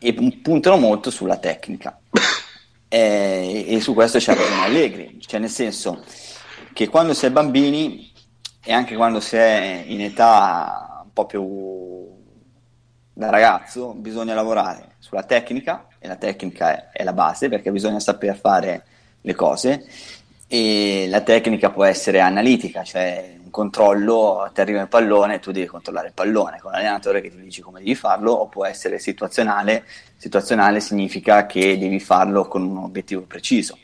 [0.00, 1.96] e puntano molto sulla tecnica.
[2.88, 6.04] E, e su questo c'è Allegri, cioè nel senso
[6.76, 8.12] che quando si è bambini
[8.62, 12.06] e anche quando si è in età un po' più
[13.14, 18.36] da ragazzo, bisogna lavorare sulla tecnica e la tecnica è, la base perché bisogna saper
[18.36, 18.84] fare
[19.22, 19.86] le cose
[20.46, 25.52] e la tecnica può essere analitica, cioè un controllo, ti arriva il pallone e tu
[25.52, 26.60] devi controllare il pallone.
[26.60, 29.86] Con l'allenatore che ti dice come devi farlo, o può essere situazionale,
[30.18, 33.78] situazionale significa che devi farlo con un obiettivo preciso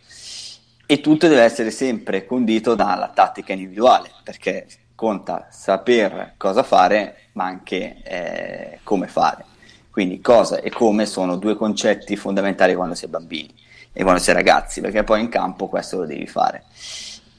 [0.92, 7.44] e tutto deve essere sempre condito dalla tattica individuale, perché conta saper cosa fare, ma
[7.44, 9.46] anche eh, come fare.
[9.90, 13.54] Quindi cosa e come sono due concetti fondamentali quando si è bambini
[13.90, 16.64] e quando si è ragazzi, perché poi in campo questo lo devi fare.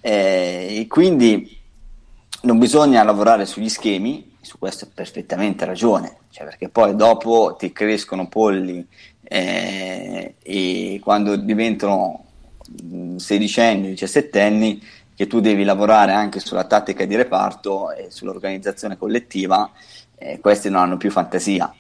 [0.02, 1.56] Eh, e quindi
[2.42, 7.72] non bisogna lavorare sugli schemi, su questo hai perfettamente ragione, cioè perché poi dopo ti
[7.72, 8.84] crescono polli
[9.22, 12.32] eh, e quando diventano
[13.18, 14.82] 16 anni, 17 anni,
[15.16, 19.70] che tu devi lavorare anche sulla tattica di reparto e sull'organizzazione collettiva,
[20.18, 21.74] eh, questi non hanno più fantasia.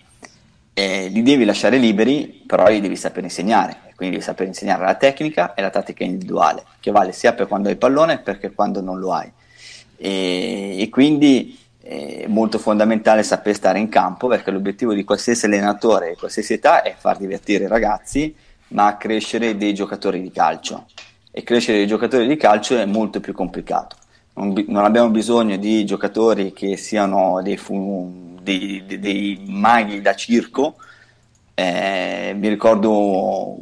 [0.73, 4.95] Eh, li devi lasciare liberi, però li devi saper insegnare, quindi devi saper insegnare la
[4.95, 8.81] tecnica e la tattica individuale, che vale sia per quando hai il pallone che quando
[8.81, 9.31] non lo hai.
[9.97, 16.11] E, e quindi è molto fondamentale saper stare in campo perché l'obiettivo di qualsiasi allenatore
[16.11, 18.33] di qualsiasi età è far divertire i ragazzi
[18.73, 20.87] ma crescere dei giocatori di calcio.
[21.31, 23.95] E crescere dei giocatori di calcio è molto più complicato.
[24.33, 30.01] Non, bi- non abbiamo bisogno di giocatori che siano dei, fu- dei, dei, dei maghi
[30.01, 30.75] da circo.
[31.55, 33.57] Eh, mi ricordo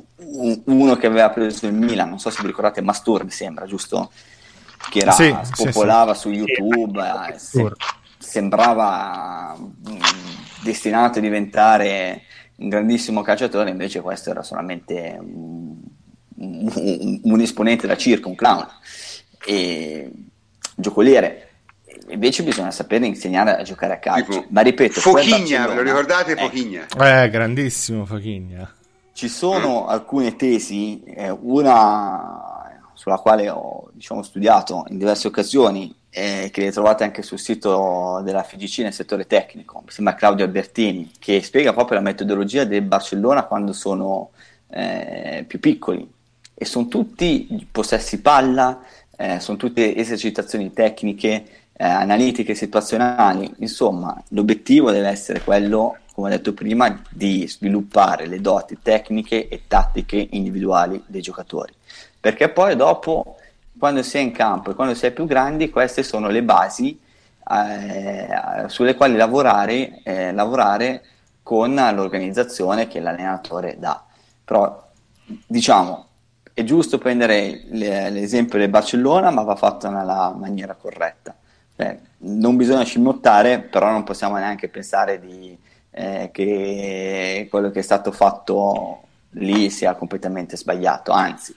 [0.65, 4.11] uno che aveva preso il Milan, non so se vi ricordate, Mastur mi sembra, giusto?
[4.89, 6.27] Che era, sì, spopolava sì, sì.
[6.27, 7.71] su YouTube, eh, se-
[8.17, 9.97] sembrava mh,
[10.63, 12.23] destinato a diventare
[12.61, 15.75] un grandissimo calciatore, invece questo era solamente un,
[16.35, 18.67] un, un esponente da circo, un clown,
[19.45, 20.11] e
[20.75, 21.47] giocoliere.
[22.09, 24.31] Invece bisogna sapere insegnare a giocare a calcio.
[24.31, 26.33] Tipo, Ma ripeto, Fochigna, ve lo ricordate?
[26.33, 26.85] Eh, Fochigna.
[26.99, 28.71] Eh, grandissimo Fochigna.
[29.13, 36.49] ci sono alcune tesi, eh, una sulla quale ho diciamo, studiato in diverse occasioni, eh,
[36.51, 41.11] che le trovate anche sul sito della FGC nel settore tecnico, mi sembra Claudio Albertini,
[41.17, 44.31] che spiega proprio la metodologia del Barcellona quando sono
[44.69, 46.09] eh, più piccoli.
[46.53, 48.81] E sono tutti possessi palla,
[49.17, 56.31] eh, sono tutte esercitazioni tecniche, eh, analitiche, situazionali, insomma l'obiettivo deve essere quello, come ho
[56.31, 61.73] detto prima, di sviluppare le doti tecniche e tattiche individuali dei giocatori,
[62.19, 63.37] perché poi dopo,
[63.81, 67.01] quando si è in campo e quando si è più grandi, queste sono le basi
[67.49, 68.29] eh,
[68.67, 71.03] sulle quali lavorare, eh, lavorare
[71.41, 74.05] con l'organizzazione che l'allenatore dà.
[74.45, 74.87] Però
[75.25, 76.05] diciamo,
[76.53, 81.35] è giusto prendere l'esempio del Barcellona, ma va fatto nella maniera corretta.
[81.75, 85.57] Cioè, non bisogna scimmottare, però non possiamo neanche pensare di,
[85.89, 89.01] eh, che quello che è stato fatto
[89.31, 91.55] lì sia completamente sbagliato, anzi,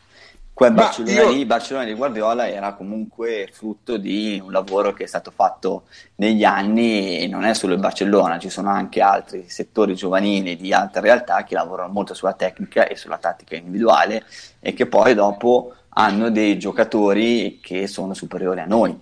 [0.55, 1.31] Quel Barcellona io...
[1.31, 5.87] lì, Barcellona di Guardiola era comunque frutto di un lavoro che è stato fatto
[6.17, 10.73] negli anni e non è solo il Barcellona, ci sono anche altri settori giovanili di
[10.73, 14.25] altre realtà che lavorano molto sulla tecnica e sulla tattica individuale
[14.61, 18.97] e che poi dopo hanno dei giocatori che sono superiori a noi.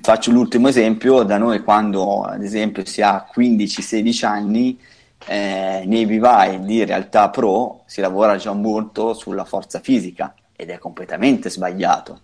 [0.00, 4.80] Faccio l'ultimo esempio, da noi quando ad esempio si ha 15-16 anni
[5.26, 10.78] eh, nei vivai di realtà pro si lavora già molto sulla forza fisica ed è
[10.78, 12.20] completamente sbagliato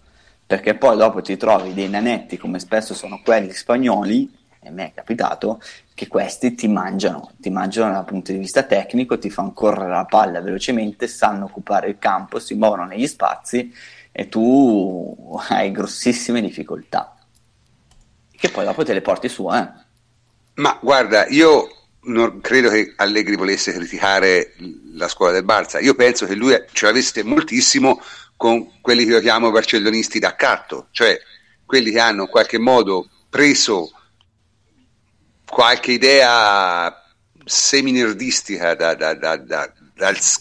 [0.50, 4.92] perché poi dopo ti trovi dei nanetti come spesso sono quelli spagnoli e me è
[4.92, 5.60] capitato
[5.94, 10.06] che questi ti mangiano, ti mangiano dal punto di vista tecnico, ti fanno correre la
[10.06, 13.72] palla velocemente, sanno occupare il campo, si muovono negli spazi
[14.10, 17.14] e tu hai grossissime difficoltà
[18.30, 19.70] che poi dopo te le porti su eh.
[20.54, 21.68] ma guarda io
[22.02, 24.54] non credo che Allegri volesse criticare
[24.94, 25.82] la scuola del Barça.
[25.82, 28.00] Io penso che lui ce l'avesse moltissimo
[28.36, 31.20] con quelli che io chiamo barcellonisti d'accatto, cioè
[31.66, 33.92] quelli che hanno in qualche modo preso
[35.46, 37.04] qualche idea
[37.44, 39.72] seminerdistica da, da, da, da,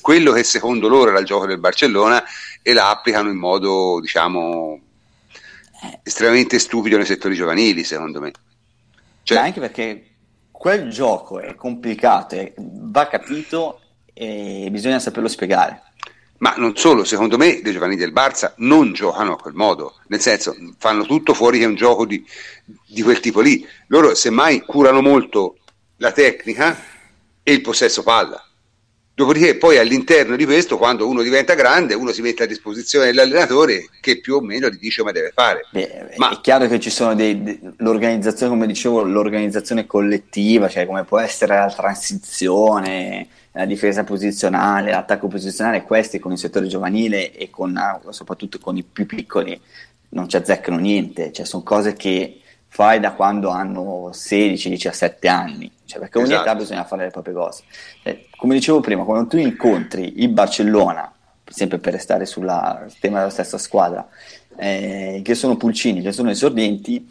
[0.01, 2.23] quello che secondo loro era il gioco del Barcellona
[2.61, 4.79] e la applicano in modo, diciamo,
[6.03, 8.31] estremamente stupido nei settori giovanili, secondo me.
[9.23, 10.08] Cioè, anche perché
[10.59, 13.79] quel gioco è complicato, va capito
[14.13, 15.83] e bisogna saperlo spiegare.
[16.39, 20.19] Ma non solo, secondo me dei giovani del Barça non giocano a quel modo, nel
[20.19, 22.21] senso fanno tutto fuori che è un gioco di,
[22.85, 23.65] di quel tipo lì.
[23.87, 25.59] Loro semmai curano molto
[25.95, 26.77] la tecnica
[27.41, 28.45] e il possesso palla.
[29.19, 33.89] Dopodiché poi all'interno di questo, quando uno diventa grande, uno si mette a disposizione dell'allenatore
[33.99, 35.65] che più o meno gli dice come deve fare.
[35.71, 40.85] Beh, Ma è chiaro che ci sono dei, de, l'organizzazione, come dicevo, l'organizzazione collettiva, cioè
[40.85, 47.33] come può essere la transizione, la difesa posizionale, l'attacco posizionale, questi con il settore giovanile
[47.33, 49.59] e con, ah, soprattutto con i più piccoli
[50.11, 52.39] non ci azzeccano niente, cioè sono cose che
[52.69, 56.43] fai da quando hanno 16-17 anni, cioè perché ogni esatto.
[56.43, 57.63] età bisogna fare le proprie cose.
[58.03, 61.11] Eh, come dicevo prima, quando tu incontri il Barcellona,
[61.43, 62.45] sempre per restare sul
[62.99, 64.07] tema della stessa squadra,
[64.55, 67.09] eh, che sono pulcini, che sono esordienti,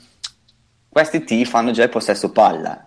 [0.89, 2.87] questi ti fanno già il possesso palla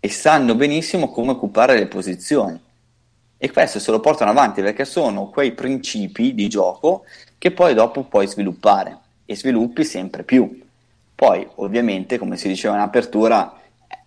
[0.00, 2.60] e sanno benissimo come occupare le posizioni.
[3.38, 7.04] E questo se lo portano avanti perché sono quei principi di gioco
[7.38, 10.62] che poi dopo puoi sviluppare e sviluppi sempre più
[11.22, 13.56] poi, ovviamente, come si diceva in apertura,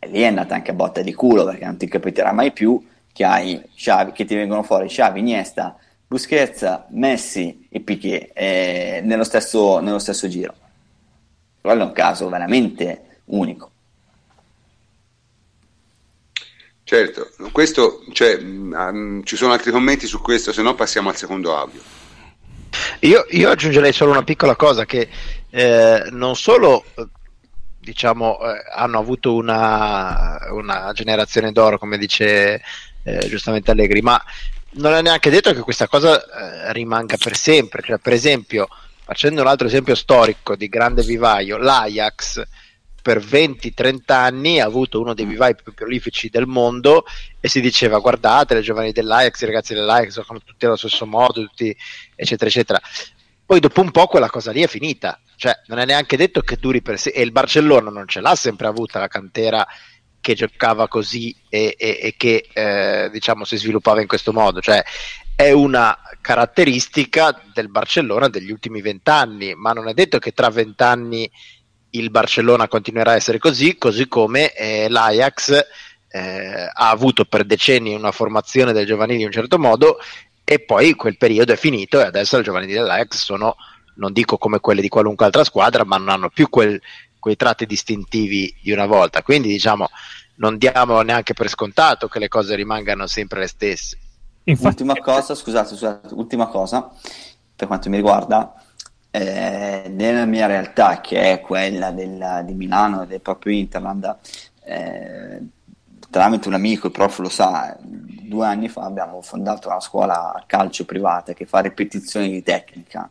[0.07, 3.23] lì è andata anche a botta di culo perché non ti capiterà mai più che,
[3.23, 5.77] hai Xavi, che ti vengono fuori Xavi, Iniesta,
[6.07, 10.53] Busquets, Messi e Piquet eh, nello, stesso, nello stesso giro.
[11.61, 13.71] Quello è un caso veramente unico.
[16.83, 21.57] Certo, questo, cioè, um, ci sono altri commenti su questo, se no passiamo al secondo
[21.57, 21.81] audio.
[22.99, 25.09] Io, io aggiungerei solo una piccola cosa che
[25.49, 26.85] eh, non solo
[27.85, 32.61] diciamo, eh, hanno avuto una, una, generazione d'oro, come dice
[33.03, 34.21] eh, giustamente Allegri, ma
[34.71, 37.81] non è neanche detto che questa cosa eh, rimanga per sempre.
[37.83, 38.67] Cioè, per esempio,
[39.03, 42.43] facendo un altro esempio storico di grande vivaio, l'Ajax
[43.05, 47.05] per 20-30 anni ha avuto uno dei vivai più prolifici del mondo
[47.39, 51.41] e si diceva guardate le giovani dell'Ajax, i ragazzi dell'Ajax giocano tutti allo stesso modo,
[51.41, 51.75] tutti
[52.15, 52.81] eccetera eccetera.
[53.45, 56.57] Poi dopo un po' quella cosa lì è finita, cioè non è neanche detto che
[56.57, 59.65] duri per sé, e il Barcellona non ce l'ha sempre avuta la cantera
[60.19, 64.83] che giocava così e, e, e che eh, diciamo si sviluppava in questo modo, cioè
[65.35, 71.29] è una caratteristica del Barcellona degli ultimi vent'anni, ma non è detto che tra vent'anni
[71.91, 75.65] il Barcellona continuerà a essere così, così come eh, l'Ajax
[76.07, 79.99] eh, ha avuto per decenni una formazione del giovanili in un certo modo
[80.45, 83.55] e poi quel periodo è finito e adesso le giovanili dell'Ajax sono,
[83.95, 86.79] non dico come quelle di qualunque altra squadra, ma non hanno più quel,
[87.19, 89.23] quei tratti distintivi di una volta.
[89.23, 89.89] Quindi diciamo
[90.35, 93.97] non diamo neanche per scontato che le cose rimangano sempre le stesse.
[94.43, 94.83] Infatti...
[94.83, 96.91] Ultima cosa, scusate, scusate, ultima cosa,
[97.55, 98.53] per quanto mi riguarda,
[99.09, 104.17] eh, nella mia realtà, che è quella della, di Milano e del proprio Interland,
[104.65, 105.41] eh,
[106.15, 110.85] tramite un amico, il prof lo sa, due anni fa abbiamo fondato una scuola calcio
[110.85, 113.09] privata che fa ripetizioni di tecnica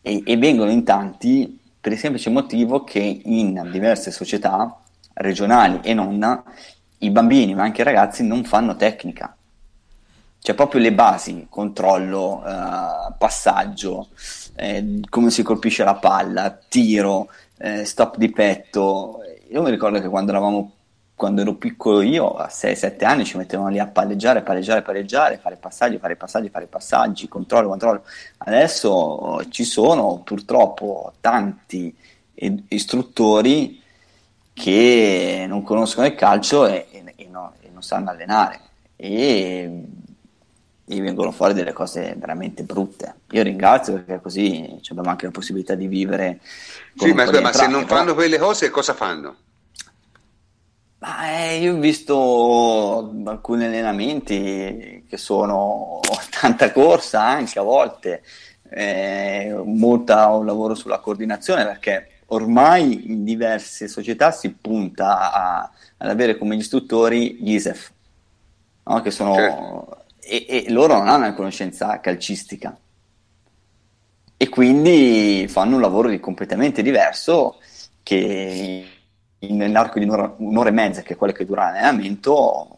[0.00, 4.72] e, e vengono in tanti per il semplice motivo che in diverse società
[5.14, 6.44] regionali e non,
[6.98, 9.36] i bambini ma anche i ragazzi non fanno tecnica.
[10.40, 14.10] Cioè proprio le basi, controllo, eh, passaggio,
[14.54, 19.22] eh, come si colpisce la palla, tiro, eh, stop di petto.
[19.50, 20.72] Io mi ricordo che quando eravamo
[21.18, 25.56] quando ero piccolo io, a 6-7 anni, ci mettevano lì a palleggiare, palleggiare, palleggiare, fare
[25.56, 28.04] passaggi, fare passaggi, fare passaggi, controllo, controllo.
[28.38, 31.92] Adesso ci sono purtroppo tanti
[32.68, 33.82] istruttori
[34.52, 38.60] che non conoscono il calcio e, e, e, no, e non sanno allenare
[38.94, 39.82] e,
[40.84, 43.16] vengono fuori delle cose veramente brutte.
[43.30, 46.38] Io ringrazio perché così abbiamo anche la possibilità di vivere.
[46.94, 49.46] Sì, ma, ma se non fanno quelle cose, cosa fanno?
[51.00, 56.00] Ma, eh, io ho visto alcuni allenamenti che sono
[56.40, 58.22] tanta corsa anche a volte,
[58.70, 66.08] eh, molta un lavoro sulla coordinazione perché ormai in diverse società si punta a, ad
[66.08, 67.92] avere come istruttori gli ISEF,
[68.84, 69.00] no?
[69.00, 70.04] che sono, certo.
[70.20, 72.76] e, e, loro non hanno una conoscenza calcistica
[74.36, 77.58] e quindi fanno un lavoro di completamente diverso
[78.02, 78.97] che
[79.40, 82.68] nell'arco di un'ora, un'ora, e mezza, che è quello che dura l'allenamento,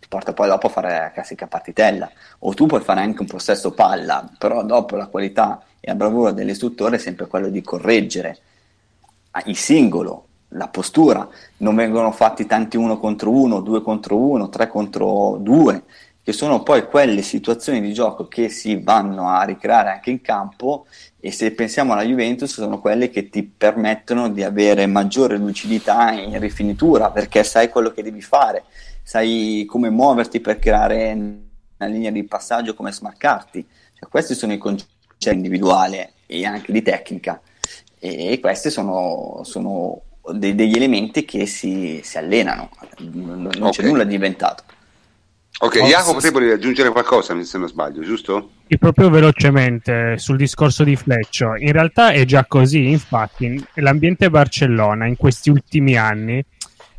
[0.00, 2.10] ti porta poi dopo a fare la classica partitella.
[2.40, 6.32] O tu puoi fare anche un possesso palla, però dopo la qualità e la bravura
[6.32, 8.38] dell'istruttore è sempre quello di correggere
[9.46, 11.28] il singolo, la postura.
[11.58, 15.84] Non vengono fatti tanti uno contro uno, due contro uno, tre contro due,
[16.22, 20.86] che sono poi quelle situazioni di gioco che si vanno a ricreare anche in campo
[21.26, 26.38] e se pensiamo alla Juventus sono quelle che ti permettono di avere maggiore lucidità in
[26.38, 28.64] rifinitura perché sai quello che devi fare,
[29.02, 33.66] sai come muoverti per creare una linea di passaggio, come smarcarti.
[33.94, 34.86] Cioè, questi sono i concetti
[35.32, 37.40] individuali e anche di tecnica
[37.98, 42.68] e questi sono, sono de- degli elementi che si, si allenano,
[42.98, 43.70] non okay.
[43.70, 44.64] c'è nulla di inventato.
[45.56, 48.50] Ok, oh, Jacopo, te volevi aggiungere qualcosa se non sbaglio, giusto?
[48.66, 51.54] E proprio velocemente sul discorso di Fleccio.
[51.56, 56.44] In realtà è già così, infatti, l'ambiente Barcellona in questi ultimi anni,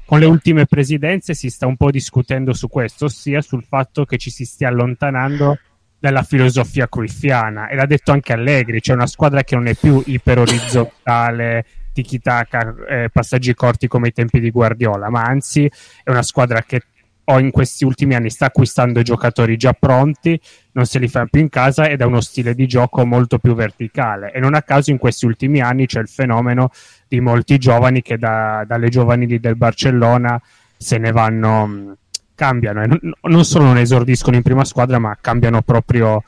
[0.05, 4.17] con le ultime presidenze, si sta un po' discutendo su questo, ossia sul fatto che
[4.17, 5.59] ci si stia allontanando
[5.99, 7.67] dalla filosofia cruyffiana.
[7.67, 13.09] E l'ha detto anche Allegri, c'è una squadra che non è più iperorizzontale, tiki-taka, eh,
[13.11, 15.69] passaggi corti come ai tempi di Guardiola, ma anzi
[16.03, 16.81] è una squadra che
[17.25, 20.39] o in questi ultimi anni sta acquistando giocatori già pronti,
[20.73, 23.55] non se li fa più in casa ed è uno stile di gioco molto più
[23.55, 24.31] verticale.
[24.31, 26.69] E non a caso in questi ultimi anni c'è il fenomeno
[27.07, 30.39] di molti giovani che da, dalle giovanili del Barcellona
[30.77, 31.97] se ne vanno,
[32.35, 36.23] cambiano e non, non, solo non esordiscono in prima squadra, ma cambiano proprio,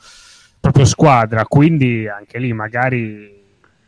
[0.58, 1.44] proprio squadra.
[1.44, 3.36] Quindi anche lì magari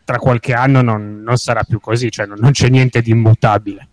[0.04, 3.88] tra qualche anno non, non sarà più così, cioè non, non c'è niente di immutabile.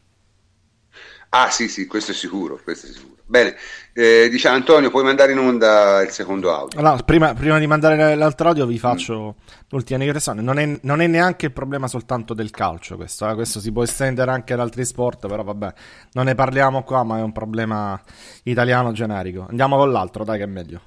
[1.29, 3.15] Ah sì, sì, questo è sicuro, questo è sicuro.
[3.29, 3.57] Bene,
[3.91, 6.79] eh, diciamo Antonio, puoi mandare in onda il secondo audio.
[6.79, 9.55] Allora, prima, prima di mandare l'altro audio vi faccio mm.
[9.67, 10.41] l'ultima digressione.
[10.41, 13.33] Non è, non è, neanche il problema soltanto del calcio questo, eh?
[13.33, 15.73] questo si può estendere anche ad altri sport, però vabbè,
[16.13, 18.01] non ne parliamo qua, ma è un problema
[18.43, 19.45] italiano generico.
[19.49, 20.81] Andiamo con l'altro, dai che è meglio.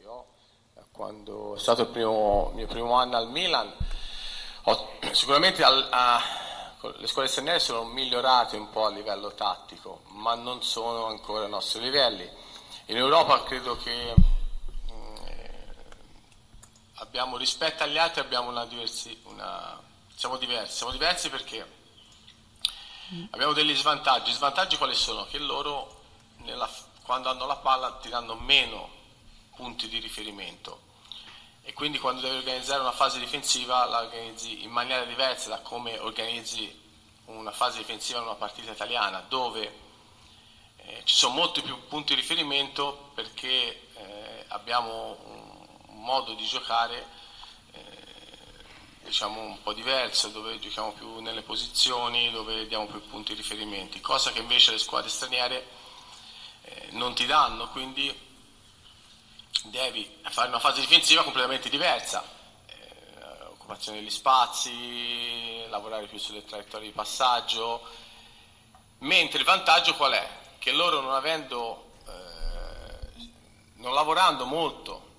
[0.00, 0.26] Io,
[0.92, 3.68] quando è stato il primo, mio primo anno al Milan,
[4.62, 6.20] ho sicuramente al, a
[6.96, 11.50] le scuole straniere sono migliorate un po' a livello tattico, ma non sono ancora ai
[11.50, 12.28] nostri livelli.
[12.86, 14.16] In Europa credo che eh,
[16.96, 19.80] abbiamo, rispetto agli altri abbiamo una diversi, una,
[20.14, 21.66] siamo diversi, siamo diversi perché
[23.30, 24.32] abbiamo degli svantaggi.
[24.32, 25.24] Svantaggi quali sono?
[25.24, 26.02] Che loro
[26.38, 26.68] nella,
[27.02, 28.90] quando hanno la palla ti danno meno
[29.54, 30.83] punti di riferimento
[31.64, 35.98] e quindi quando devi organizzare una fase difensiva la organizzi in maniera diversa da come
[35.98, 36.82] organizzi
[37.26, 39.72] una fase difensiva in una partita italiana dove
[40.76, 45.52] eh, ci sono molti più punti di riferimento perché eh, abbiamo un,
[46.04, 47.06] modo di giocare
[47.72, 47.80] eh,
[49.04, 53.98] diciamo un po' diverso dove giochiamo più nelle posizioni dove diamo più punti di riferimento
[54.02, 55.66] cosa che invece le squadre straniere
[56.64, 57.68] eh, non ti danno.
[57.68, 58.12] Quindi
[59.64, 62.22] devi fare una fase difensiva completamente diversa,
[62.66, 67.82] eh, occupazione degli spazi, lavorare più sulle traiettorie di passaggio,
[68.98, 70.28] mentre il vantaggio qual è?
[70.58, 73.28] Che loro non avendo, eh,
[73.76, 75.12] non lavorando molto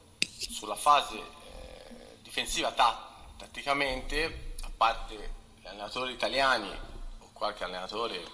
[0.52, 6.70] sulla fase eh, difensiva ta- tatticamente, a parte gli allenatori italiani
[7.20, 8.32] o qualche allenatore, eh,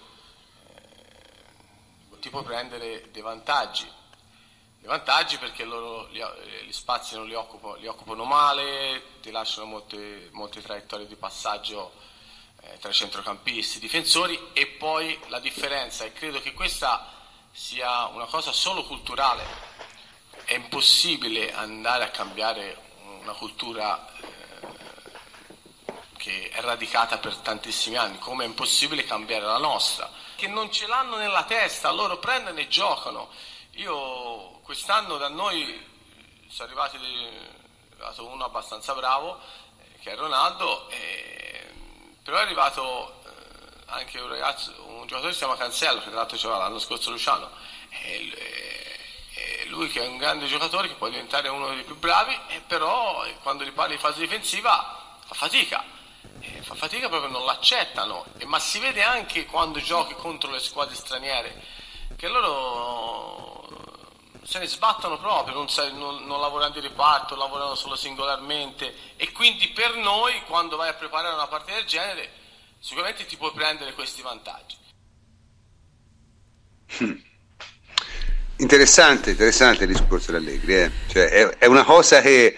[2.20, 4.00] ti puoi prendere dei vantaggi
[4.82, 9.30] i vantaggi perché loro gli, eh, gli spazi non li, occupo, li, occupano male, ti
[9.30, 11.92] lasciano molte, molte traiettorie di passaggio
[12.62, 17.06] eh, tra centrocampisti, difensori e poi la differenza, e credo che questa
[17.52, 19.44] sia una cosa solo culturale,
[20.44, 22.76] è impossibile andare a cambiare
[23.20, 24.30] una cultura eh,
[26.16, 30.88] che è radicata per tantissimi anni, come è impossibile cambiare la nostra, che non ce
[30.88, 33.30] l'hanno nella testa, loro prendono e giocano.
[33.76, 35.90] Io quest'anno da noi
[36.48, 36.98] sono arrivati,
[38.18, 39.38] uno abbastanza bravo,
[39.78, 41.70] eh, che è Ronaldo, eh,
[42.22, 46.16] però è arrivato eh, anche un ragazzo, un giocatore che si chiama Cancello, che tra
[46.16, 47.50] l'altro c'era l'anno scorso Luciano,
[47.90, 48.60] e,
[49.66, 53.64] lui che è un grande giocatore che può diventare uno dei più bravi, però quando
[53.64, 55.82] gli parli di fase difensiva fa fatica.
[56.60, 61.64] fa fatica proprio non l'accettano, ma si vede anche quando giochi contro le squadre straniere
[62.16, 63.51] che loro
[64.44, 69.68] se ne sbattono proprio, non, non, non, lavorano di riparto, lavorano solo singolarmente e quindi
[69.68, 72.30] per noi quando vai a preparare una partita del genere
[72.80, 74.76] sicuramente ti puoi prendere questi vantaggi.
[76.98, 77.16] Hmm.
[78.56, 80.90] Interessante, interessante il discorso di Allegri, eh?
[81.08, 82.56] cioè, è, è una cosa che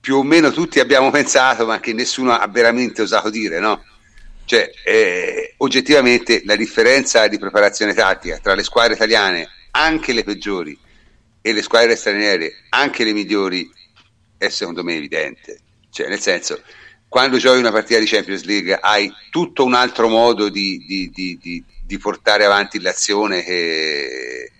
[0.00, 3.84] più o meno tutti abbiamo pensato ma che nessuno ha veramente osato dire, no?
[4.44, 10.76] Cioè, eh, oggettivamente la differenza di preparazione tattica tra le squadre italiane anche le peggiori
[11.40, 13.70] e le squadre straniere, anche le migliori,
[14.38, 15.60] è secondo me evidente.
[15.90, 16.62] Cioè, nel senso,
[17.08, 21.64] quando giochi una partita di Champions League hai tutto un altro modo di, di, di,
[21.84, 24.50] di portare avanti l'azione che,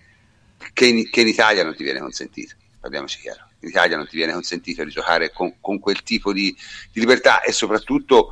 [0.73, 2.55] che, in, che, in, Italia non ti viene consentito.
[2.79, 3.45] Parliamoci chiaro.
[3.59, 6.55] In Italia non ti viene consentito di giocare con, con quel tipo di,
[6.93, 8.31] libertà e soprattutto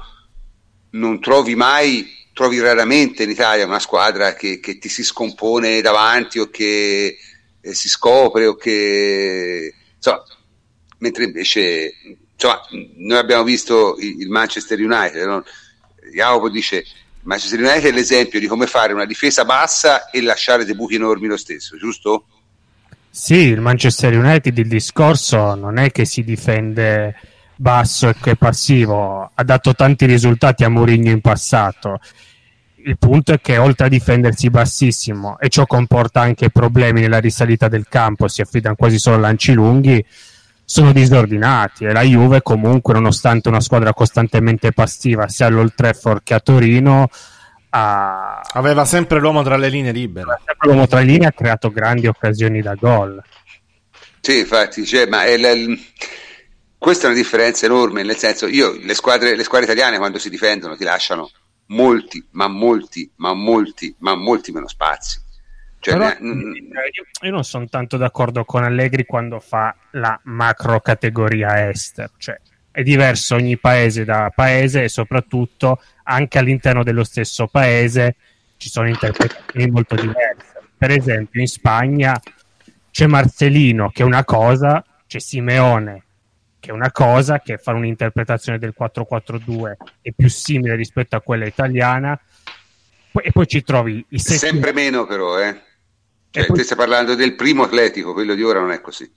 [0.91, 6.39] non trovi mai trovi raramente in Italia una squadra che, che ti si scompone davanti
[6.39, 7.17] o che
[7.61, 10.21] eh, si scopre o che insomma,
[10.97, 11.93] mentre invece
[12.33, 12.59] insomma,
[12.97, 15.45] noi abbiamo visto il, Manchester United no?
[16.13, 16.83] Jacopo dice
[17.21, 21.27] Manchester United è l'esempio di come fare una difesa bassa e lasciare dei buchi enormi
[21.27, 22.25] lo stesso, giusto?
[23.09, 27.15] Sì, il Manchester United il discorso non è che si difende
[27.55, 32.01] basso e che è passivo, ha dato tanti risultati a Mourinho in passato
[32.87, 37.67] il punto è che oltre a difendersi bassissimo e ciò comporta anche problemi nella risalita
[37.67, 40.05] del campo, si affidano quasi solo a lanci lunghi,
[40.63, 41.85] sono disordinati.
[41.85, 47.09] E la Juve comunque nonostante una squadra costantemente passiva sia all'Old Trafford che a Torino
[47.69, 48.41] ha...
[48.53, 50.41] aveva sempre l'uomo tra le linee libere.
[50.59, 53.19] L'uomo tra le linee ha creato grandi occasioni da gol.
[54.21, 55.75] Sì infatti cioè, ma è l...
[56.77, 60.29] questa è una differenza enorme nel senso io le squadre, le squadre italiane quando si
[60.29, 61.29] difendono ti lasciano
[61.67, 65.19] molti, ma molti, ma molti, ma molti meno spazi.
[65.79, 66.57] Cioè, Però, ne...
[67.21, 72.39] io, non sono tanto d'accordo con Allegri quando fa la macro categoria Esther, cioè
[72.71, 78.15] è diverso ogni paese da paese e soprattutto anche all'interno dello stesso paese
[78.57, 80.53] ci sono interpretazioni molto diverse.
[80.77, 82.19] Per esempio in Spagna
[82.91, 86.03] c'è Marcelino che è una cosa, c'è Simeone
[86.65, 91.45] che è una cosa, che fare un'interpretazione del 4-4-2 è più simile rispetto a quella
[91.45, 92.19] italiana,
[93.21, 94.39] e poi ci trovi i setti...
[94.39, 95.61] Sempre meno però, eh.
[96.31, 96.63] Cioè, poi...
[96.63, 99.09] Stai parlando del primo atletico, quello di ora non è così.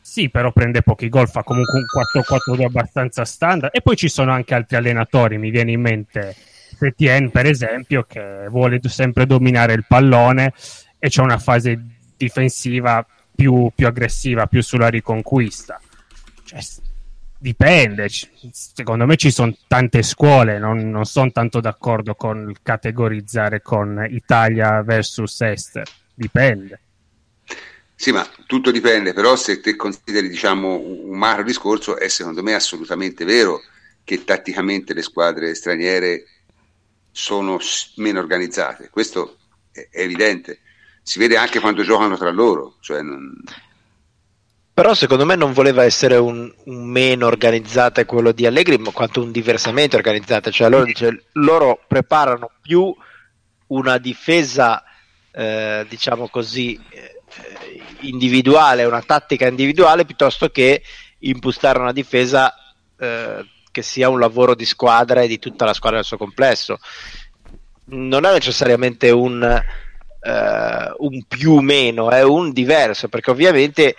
[0.00, 1.84] Sì, però prende pochi gol, fa comunque un
[2.56, 3.74] 4-4-2 abbastanza standard.
[3.74, 6.34] E poi ci sono anche altri allenatori, mi viene in mente
[6.78, 10.54] Setien, per esempio, che vuole sempre dominare il pallone
[10.98, 11.78] e c'è una fase
[12.16, 15.78] difensiva più, più aggressiva, più sulla riconquista.
[16.52, 16.90] Cioè,
[17.38, 18.08] dipende,
[18.52, 24.82] secondo me ci sono tante scuole, non, non sono tanto d'accordo con categorizzare con Italia
[24.82, 26.80] versus Ester, dipende.
[27.94, 32.54] Sì, ma tutto dipende, però se te consideri diciamo, un macro discorso è secondo me
[32.54, 33.60] assolutamente vero
[34.04, 36.24] che tatticamente le squadre straniere
[37.10, 37.58] sono
[37.96, 39.36] meno organizzate, questo
[39.70, 40.60] è evidente,
[41.02, 43.34] si vede anche quando giocano tra loro, cioè non...
[44.74, 49.20] Però secondo me non voleva essere un, un, meno organizzata quello di Allegri, ma quanto
[49.20, 50.50] un diversamente organizzata.
[50.50, 52.94] Cioè loro, dice, loro preparano più
[53.66, 54.82] una difesa,
[55.30, 57.20] eh, diciamo così, eh,
[58.00, 60.82] individuale, una tattica individuale, piuttosto che
[61.18, 62.54] impostare una difesa
[62.98, 66.78] eh, che sia un lavoro di squadra e di tutta la squadra nel suo complesso.
[67.84, 73.96] Non è necessariamente un, eh, un più meno, è un diverso, perché ovviamente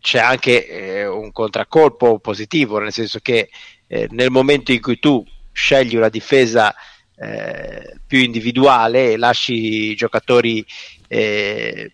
[0.00, 3.50] c'è anche eh, un contraccolpo positivo, nel senso che
[3.86, 6.74] eh, nel momento in cui tu scegli una difesa
[7.16, 10.64] eh, più individuale e lasci i giocatori
[11.08, 11.92] eh,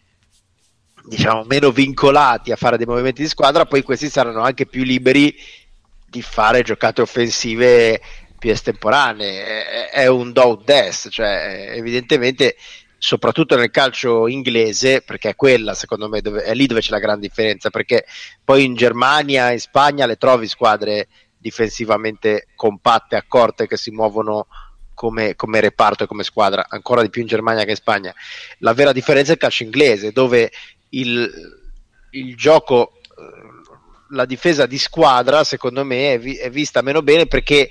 [1.04, 5.34] diciamo meno vincolati a fare dei movimenti di squadra, poi questi saranno anche più liberi
[6.08, 8.00] di fare giocate offensive
[8.38, 9.44] più estemporanee.
[9.44, 12.56] È, è un do death, cioè evidentemente
[13.06, 16.98] soprattutto nel calcio inglese, perché è quella secondo me dove, è lì dove c'è la
[16.98, 18.04] grande differenza, perché
[18.44, 21.06] poi in Germania, in Spagna le trovi squadre
[21.38, 24.48] difensivamente compatte, accorte, che si muovono
[24.92, 28.12] come, come, reparto e come squadra, ancora di più in Germania che in Spagna.
[28.58, 30.50] La vera differenza è il calcio inglese, dove
[30.88, 31.30] il,
[32.10, 37.26] il gioco, eh, la difesa di squadra, secondo me, è, vi, è vista meno bene
[37.26, 37.70] perché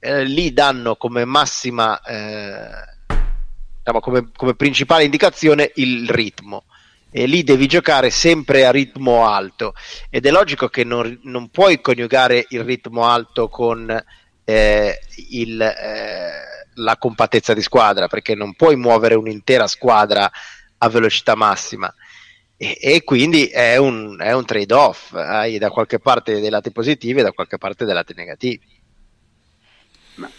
[0.00, 2.98] eh, lì danno come massima, eh,
[3.90, 6.64] diciamo, come, come principale indicazione il ritmo.
[7.12, 9.74] E lì devi giocare sempre a ritmo alto.
[10.08, 13.90] Ed è logico che non, non puoi coniugare il ritmo alto con
[14.44, 15.00] eh,
[15.30, 16.30] il, eh,
[16.74, 20.30] la compattezza di squadra perché non puoi muovere un'intera squadra
[20.78, 21.92] a velocità massima.
[22.56, 26.70] E, e quindi è un, è un trade off hai da qualche parte dei lati
[26.70, 28.60] positivi e da qualche parte dei lati negativi.
[30.16, 30.30] Ma...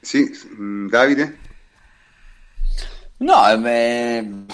[0.00, 0.30] sì,
[0.60, 1.38] mm, Davide?
[3.22, 4.44] No beh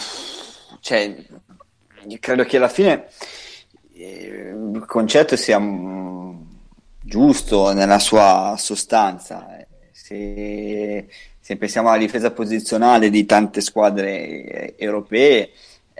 [0.88, 1.14] cioè,
[2.18, 3.08] credo che alla fine
[3.94, 6.40] eh, il concetto sia mm,
[7.02, 9.46] giusto nella sua sostanza.
[9.92, 11.06] Se,
[11.38, 15.50] se pensiamo alla difesa posizionale di tante squadre europee,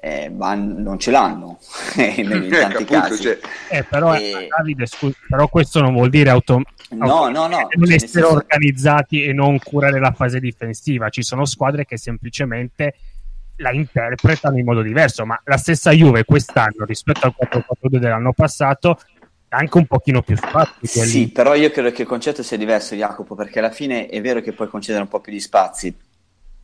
[0.01, 1.59] eh, ma non ce l'hanno
[1.97, 3.23] in ecco, tanti casi.
[3.23, 3.39] Cioè...
[3.71, 4.49] Eh, però, e...
[4.49, 8.33] Davide, scusa, però questo non vuol dire autom- no, no, no, non cioè, essere senso...
[8.33, 11.09] organizzati e non curare la fase difensiva.
[11.09, 12.95] Ci sono squadre che semplicemente
[13.57, 18.99] la interpretano in modo diverso, ma la stessa Juve quest'anno rispetto al 4-4-2 dell'anno passato
[19.51, 20.87] anche un pochino più spazi.
[20.87, 24.41] Sì, però io credo che il concetto sia diverso, Jacopo, perché alla fine è vero
[24.41, 25.97] che puoi concedere un po' più di spazi,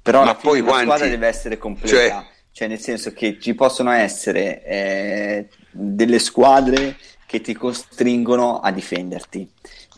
[0.03, 0.85] però ma alla fine la quanti?
[0.85, 1.97] squadra deve essere completa.
[1.97, 2.33] Cioè...
[2.55, 2.69] cioè...
[2.69, 9.51] nel senso che ci possono essere eh, delle squadre che ti costringono a difenderti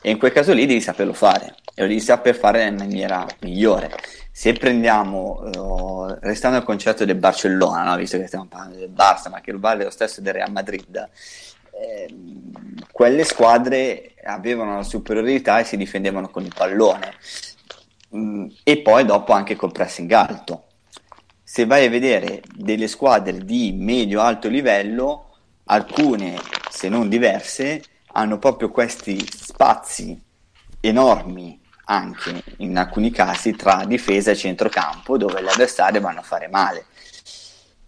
[0.02, 3.24] e in quel caso lì devi saperlo fare e lo devi saper fare in maniera
[3.40, 3.90] migliore
[4.36, 7.96] se prendiamo, uh, restando al concetto del Barcellona, no?
[7.96, 11.08] visto che stiamo parlando del Barça, ma che lo vale lo stesso del Real Madrid,
[11.70, 12.14] eh,
[12.92, 17.14] quelle squadre avevano la superiorità e si difendevano con il pallone
[18.14, 20.65] mm, e poi dopo anche col pressing alto.
[21.56, 26.38] Se vai a vedere delle squadre di medio-alto livello, alcune,
[26.68, 30.22] se non diverse, hanno proprio questi spazi
[30.80, 36.48] enormi anche in alcuni casi tra difesa e centrocampo dove gli avversari vanno a fare
[36.48, 36.84] male.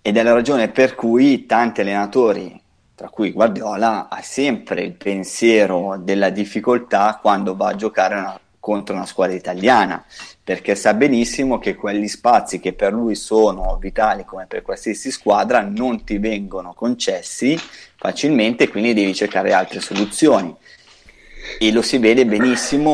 [0.01, 2.59] Ed è la ragione per cui tanti allenatori,
[2.95, 8.95] tra cui Guardiola, ha sempre il pensiero della difficoltà quando va a giocare una, contro
[8.95, 10.05] una squadra italiana,
[10.45, 15.63] perché sa benissimo che quegli spazi che per lui sono vitali come per qualsiasi squadra
[15.63, 17.59] non ti vengono concessi
[17.97, 20.55] facilmente, quindi devi cercare altre soluzioni
[21.59, 22.91] e lo si vede benissimo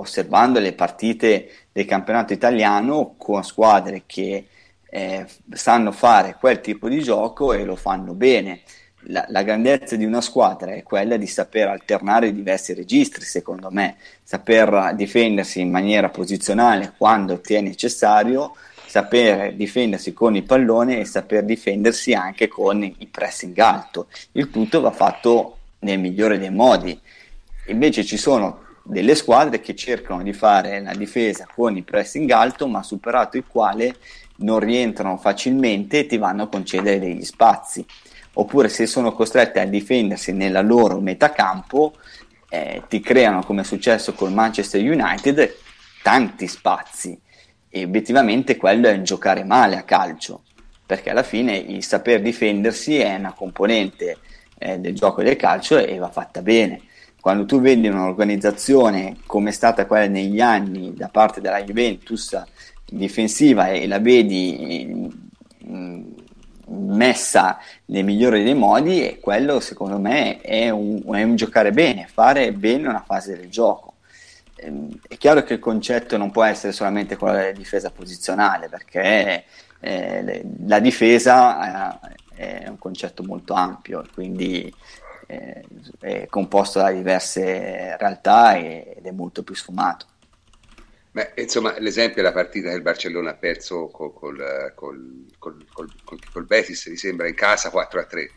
[0.00, 4.48] osservando le partite del campionato italiano con squadre che
[4.90, 8.60] eh, sanno fare quel tipo di gioco e lo fanno bene.
[9.08, 13.96] La, la, grandezza di una squadra è quella di saper alternare diversi registri, secondo me,
[14.22, 18.54] saper difendersi in maniera posizionale quando ti è necessario,
[18.86, 24.06] saper difendersi con il pallone e saper difendersi anche con il pressing alto.
[24.32, 26.98] Il tutto va fatto nel migliore dei modi
[27.66, 32.66] Invece ci sono delle squadre che cercano di fare la difesa con il pressing alto,
[32.66, 33.96] ma superato il quale
[34.36, 37.84] non rientrano facilmente e ti vanno a concedere degli spazi.
[38.34, 41.94] Oppure se sono costrette a difendersi nella loro metacampo,
[42.48, 45.54] eh, ti creano, come è successo col Manchester United,
[46.02, 47.18] tanti spazi.
[47.68, 50.42] E obiettivamente quello è giocare male a calcio,
[50.84, 54.18] perché alla fine il saper difendersi è una componente
[54.58, 56.82] eh, del gioco del calcio e va fatta bene
[57.24, 62.38] quando tu vedi un'organizzazione come è stata quella negli anni da parte della Juventus
[62.84, 65.10] difensiva e la vedi
[66.68, 72.08] messa nel migliore dei modi e quello secondo me è un, è un giocare bene,
[72.10, 73.94] fare bene una fase del gioco.
[74.56, 79.44] ehm, è chiaro che il concetto non può essere solamente quello della difesa posizionale, perché
[79.80, 81.98] eh, la difesa
[82.36, 84.72] eh, è un concetto molto ampio, quindi
[85.26, 85.64] eh,
[86.00, 90.06] è composto da diverse realtà ed è molto più sfumato.
[91.14, 95.64] Beh, insomma, l'esempio è la partita che il Barcellona ha perso col, col, col,
[96.32, 98.30] col, Betis, mi sembra, in casa 4-3.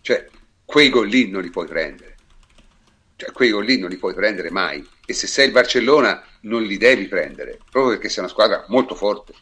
[0.00, 0.28] Cioè,
[0.64, 2.16] quei gol lì non li puoi prendere.
[3.14, 4.84] Cioè, quei gol lì non li puoi prendere mai.
[5.06, 8.96] E se sei il Barcellona non li devi prendere, proprio perché sei una squadra molto
[8.96, 9.32] forte.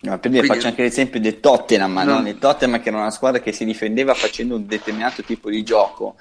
[0.00, 0.48] No, per dire, Quindi...
[0.48, 2.18] faccio anche l'esempio del Tottenham, no.
[2.18, 2.28] no?
[2.28, 6.16] Il Tottenham che era una squadra che si difendeva facendo un determinato tipo di gioco,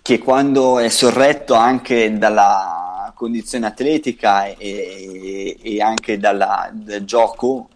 [0.00, 2.81] che quando è sorretto anche dalla
[3.22, 7.68] condizione atletica e, e anche dalla, dal gioco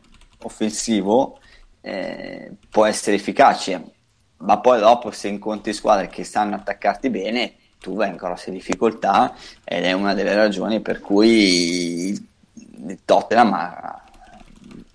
[0.42, 1.38] offensivo,
[1.82, 3.92] eh, può essere efficace.
[4.38, 9.36] Ma poi dopo se incontri squadre che sanno attaccarti bene, tu vai in grosse difficoltà
[9.62, 14.02] ed è una delle ragioni per cui il Tottenham ha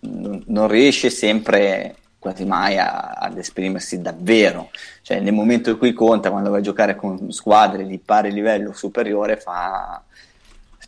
[0.01, 4.69] non, riesce sempre quasi mai a, ad esprimersi davvero.
[5.01, 8.73] Cioè, nel momento in cui conta, quando vai a giocare con squadre di pari livello
[8.73, 10.03] superiore, fa...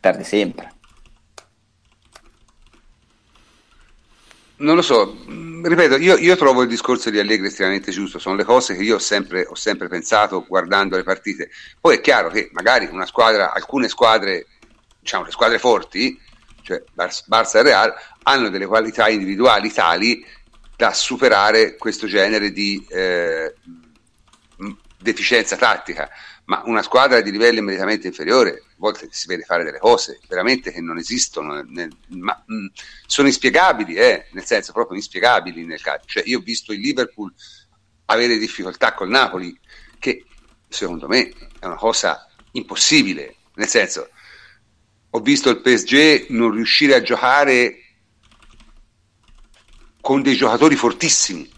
[0.04, 0.70] perde sempre.
[4.58, 8.44] Non lo so, ripeto, io, io, trovo il discorso di Allegri estremamente giusto, sono le
[8.44, 11.50] cose che io ho sempre, ho sempre pensato guardando le partite.
[11.80, 14.48] Poi è chiaro che magari una squadra, alcune squadre,
[15.00, 16.20] diciamo le squadre forti,
[16.64, 17.94] cioè Barça e Real,
[18.24, 20.26] hanno delle qualità individuali tali
[20.76, 23.54] da superare questo genere di eh,
[24.98, 26.10] deficienza tattica.
[26.46, 30.72] Ma una squadra di livello immediatamente inferiore, a volte si vede fare delle cose veramente
[30.72, 32.68] che non esistono, nel, ma mh,
[33.06, 36.06] sono inspiegabili, eh, nel senso proprio inspiegabili nel calcio.
[36.08, 37.34] Cioè, io ho visto il Liverpool
[38.06, 39.58] avere difficoltà col Napoli,
[40.00, 40.26] che
[40.68, 44.10] secondo me è una cosa impossibile, nel senso
[45.16, 47.78] ho visto il PSG non riuscire a giocare
[50.02, 51.50] con dei giocatori fortissimi.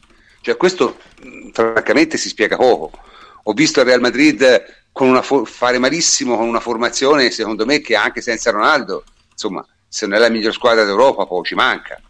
[0.41, 0.99] Cioè, questo
[1.53, 2.91] francamente si spiega poco.
[3.47, 4.63] Ho visto il Real Madrid
[5.21, 10.17] fo- fare malissimo con una formazione, secondo me, che anche senza Ronaldo, insomma, se non
[10.17, 12.01] è la miglior squadra d'Europa, poi ci manca.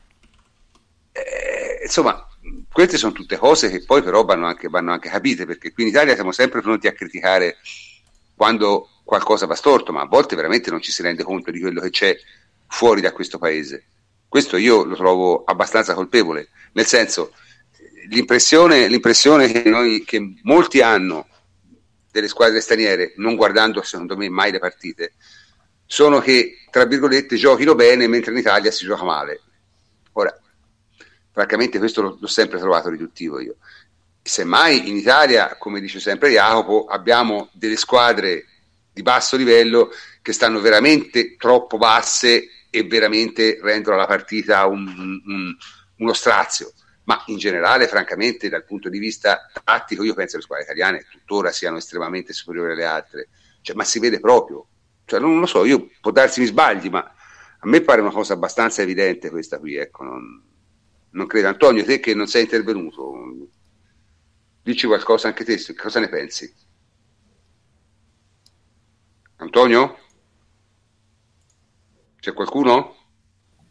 [1.11, 2.25] Eh, insomma,
[2.71, 5.89] queste sono tutte cose che poi però vanno anche, vanno anche capite, perché qui in
[5.89, 7.57] Italia siamo sempre pronti a criticare
[8.33, 11.81] quando qualcosa va storto, ma a volte veramente non ci si rende conto di quello
[11.81, 12.15] che c'è
[12.67, 13.87] fuori da questo paese.
[14.29, 17.33] Questo io lo trovo abbastanza colpevole, nel senso,
[18.09, 21.27] l'impressione, l'impressione che, noi, che molti hanno
[22.11, 25.13] delle squadre straniere, non guardando secondo me mai le partite,
[25.85, 29.41] sono che, tra virgolette, giochino bene mentre in Italia si gioca male.
[30.13, 30.33] Ora,
[31.31, 33.57] francamente questo l'ho, l'ho sempre trovato riduttivo io.
[34.21, 38.45] Semmai in Italia, come dice sempre Jacopo, abbiamo delle squadre
[38.91, 39.91] di basso livello
[40.21, 45.55] che stanno veramente troppo basse e veramente rendono la partita un, un,
[45.97, 46.73] uno strazio.
[47.05, 51.05] Ma in generale, francamente, dal punto di vista tattico, io penso che le squadre italiane
[51.09, 53.29] tuttora siano estremamente superiori alle altre.
[53.61, 54.67] Cioè, ma si vede proprio.
[55.05, 58.33] Cioè, non lo so, io può darsi mi sbagli, ma a me pare una cosa
[58.33, 59.75] abbastanza evidente questa qui.
[59.75, 60.43] Ecco, non,
[61.11, 61.47] non credo.
[61.47, 63.49] Antonio, te che non sei intervenuto,
[64.63, 66.51] dici qualcosa anche te, cosa ne pensi?
[69.37, 69.99] Antonio?
[72.19, 72.94] C'è qualcuno?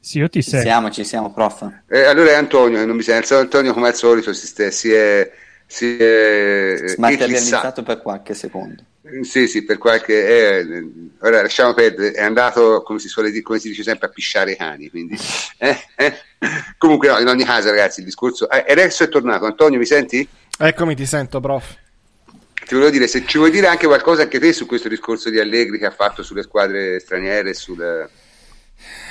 [0.04, 0.58] Sì, io ti sento.
[0.58, 1.66] Ci siamo, ci siamo, prof.
[1.88, 3.34] Eh, allora è Antonio non mi sente.
[3.34, 5.32] Antonio, come al solito, si, st- si è,
[5.66, 8.82] si è smaterializzato per qualche secondo.
[9.22, 10.58] Sì, sì, per qualche.
[10.58, 10.88] Eh,
[11.20, 12.12] ora lasciamo perdere.
[12.12, 14.90] È andato, come si suole dire, come si dice sempre, a pisciare i cani.
[14.90, 15.16] Quindi,
[15.56, 16.14] eh, eh.
[16.76, 18.50] Comunque, no, in ogni caso, ragazzi, il discorso.
[18.50, 19.46] Eh, adesso è tornato.
[19.46, 20.28] Antonio, mi senti?
[20.58, 21.76] Eccomi, ti sento, prof
[22.66, 25.38] ti volevo dire, se ci vuoi dire anche qualcosa anche te su questo discorso di
[25.38, 28.08] Allegri che ha fatto sulle squadre straniere, sul...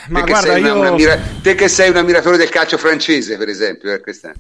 [0.10, 0.80] Ma te, guarda, che io...
[0.80, 4.32] una, una te che sei un ammiratore del calcio francese, per esempio, eh, questa...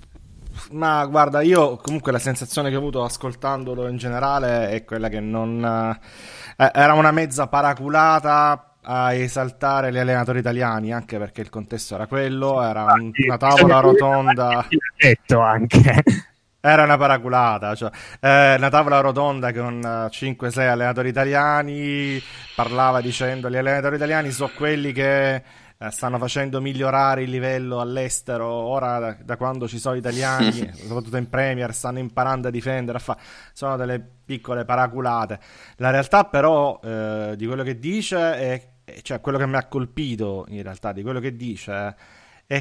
[0.71, 5.19] Ma guarda, io comunque la sensazione che ho avuto ascoltandolo in generale è quella che
[5.19, 5.63] non...
[6.57, 12.07] Eh, era una mezza paraculata a esaltare gli allenatori italiani, anche perché il contesto era
[12.07, 14.67] quello, era un, una tavola rotonda...
[14.97, 16.03] Detto anche
[16.65, 17.91] era una paraculata, cioè,
[18.21, 22.23] eh, una tavola rotonda con 5-6 eh, allenatori italiani,
[22.55, 25.43] parlava dicendo gli allenatori italiani sono quelli che eh,
[25.89, 31.27] stanno facendo migliorare il livello all'estero, ora da, da quando ci sono italiani, soprattutto in
[31.27, 33.17] Premier, stanno imparando a difendere, a fa...
[33.51, 35.41] sono delle piccole paraculate.
[35.77, 40.45] La realtà però eh, di quello che dice, è, cioè quello che mi ha colpito
[40.47, 41.95] in realtà di quello che dice è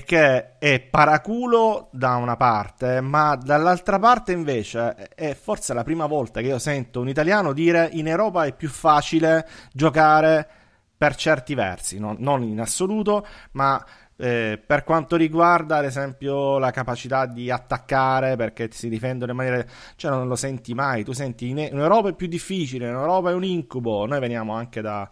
[0.01, 6.41] che è paraculo da una parte, ma dall'altra parte invece è forse la prima volta
[6.41, 10.49] che io sento un italiano dire in Europa è più facile giocare
[10.97, 13.85] per certi versi, no, non in assoluto, ma
[14.17, 19.65] eh, per quanto riguarda ad esempio la capacità di attaccare perché si difendono in maniera
[19.97, 21.03] cioè non lo senti mai.
[21.03, 24.07] Tu senti in Europa è più difficile in Europa è un incubo.
[24.07, 25.09] Noi veniamo anche da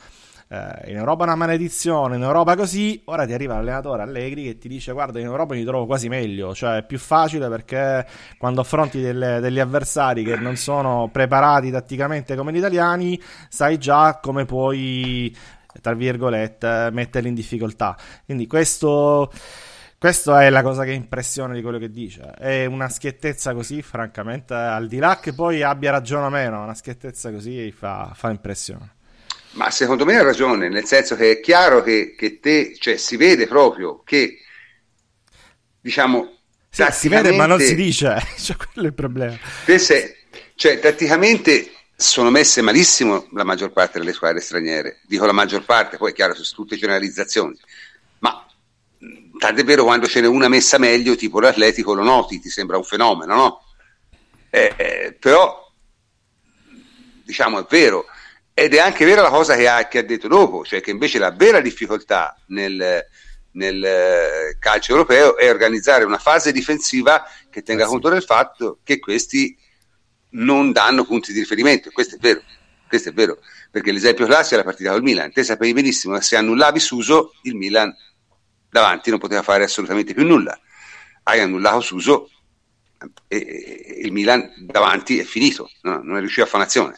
[0.53, 4.59] eh, in Europa è una maledizione, in Europa così, ora ti arriva l'allenatore Allegri che
[4.59, 8.05] ti dice guarda in Europa mi trovo quasi meglio, cioè è più facile perché
[8.37, 14.19] quando affronti delle, degli avversari che non sono preparati tatticamente come gli italiani, sai già
[14.21, 15.33] come puoi
[15.81, 17.97] tra virgolette, metterli in difficoltà.
[18.25, 19.31] Quindi questo,
[19.99, 22.33] questa è la cosa che impressiona di quello che dice.
[22.37, 26.75] È una schiettezza così, francamente, al di là che poi abbia ragione o meno, una
[26.75, 28.99] schiettezza così fa, fa impressione.
[29.53, 33.17] Ma secondo me ha ragione, nel senso che è chiaro che, che te, cioè si
[33.17, 34.39] vede proprio che,
[35.81, 36.39] diciamo,
[36.71, 39.37] sì, si vede ma non si dice, cioè, quello è il problema.
[39.67, 40.15] Sei,
[40.55, 45.01] cioè, tatticamente sono messe malissimo la maggior parte delle squadre straniere.
[45.07, 47.59] Dico la maggior parte, poi è chiaro, sono tutte generalizzazioni.
[48.21, 48.47] Ma
[49.39, 52.85] tant'è vero quando ce n'è una messa meglio, tipo l'Atletico, lo noti, ti sembra un
[52.85, 53.65] fenomeno, no?
[54.49, 55.71] Eh, eh, però,
[57.25, 58.07] diciamo, è vero.
[58.61, 61.19] Ed è anche vera la cosa che ha, che ha, detto dopo, cioè che invece
[61.19, 63.07] la vera difficoltà nel,
[63.53, 67.91] nel eh, calcio europeo è organizzare una fase difensiva che tenga eh sì.
[67.93, 69.57] conto del fatto che questi
[70.33, 71.89] non danno punti di riferimento.
[71.91, 72.43] Questo è vero,
[72.87, 73.39] questo è vero,
[73.71, 75.33] perché l'esempio classico è la partita col Milan.
[75.33, 77.91] Te sapevi benissimo che se annullavi Suso, il Milan
[78.69, 80.61] davanti non poteva fare assolutamente più nulla.
[81.23, 82.29] Hai annullato Suso
[83.27, 86.03] e il Milan davanti è finito, no?
[86.03, 86.97] non è riuscito a fare un'azione.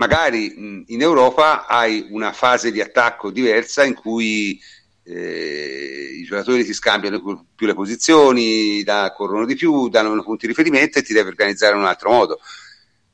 [0.00, 4.58] Magari in Europa hai una fase di attacco diversa in cui
[5.04, 10.52] eh, i giocatori si scambiano più le posizioni, da, corrono di più, danno punti di
[10.52, 12.40] riferimento e ti devi organizzare in un altro modo.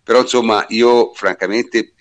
[0.04, 1.92] Però insomma io francamente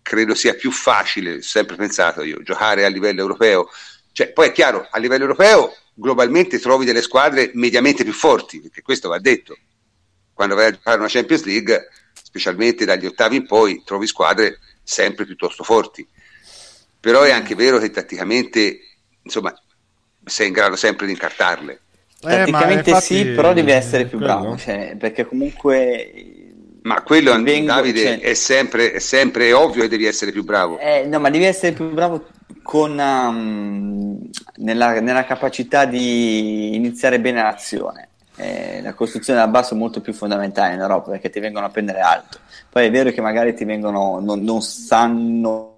[0.00, 3.68] credo sia più facile, sempre pensato io, giocare a livello europeo.
[4.12, 8.80] Cioè, poi è chiaro, a livello europeo globalmente trovi delle squadre mediamente più forti, perché
[8.80, 9.58] questo va detto.
[10.32, 11.86] Quando vai a giocare una Champions League,
[12.38, 16.06] specialmente dagli ottavi in poi, trovi squadre sempre piuttosto forti.
[17.00, 18.80] Però è anche vero che tatticamente
[19.22, 19.54] insomma,
[20.24, 21.72] sei in grado sempre di incartarle.
[21.72, 21.78] Eh,
[22.18, 26.32] Praticamente infatti, sì, però devi essere più bravo, cioè, perché comunque...
[26.82, 28.20] Ma quello, vengo, Davide, cioè...
[28.20, 30.78] è, sempre, è sempre ovvio che devi essere più bravo.
[30.78, 32.28] Eh, no, ma devi essere più bravo
[32.62, 38.10] con, um, nella, nella, capacità di iniziare bene l'azione.
[38.36, 41.70] Eh, la costruzione da basso è molto più fondamentale in Europa perché ti vengono a
[41.70, 42.38] prendere alto.
[42.68, 45.74] Poi è vero che magari ti vengono, non, non sanno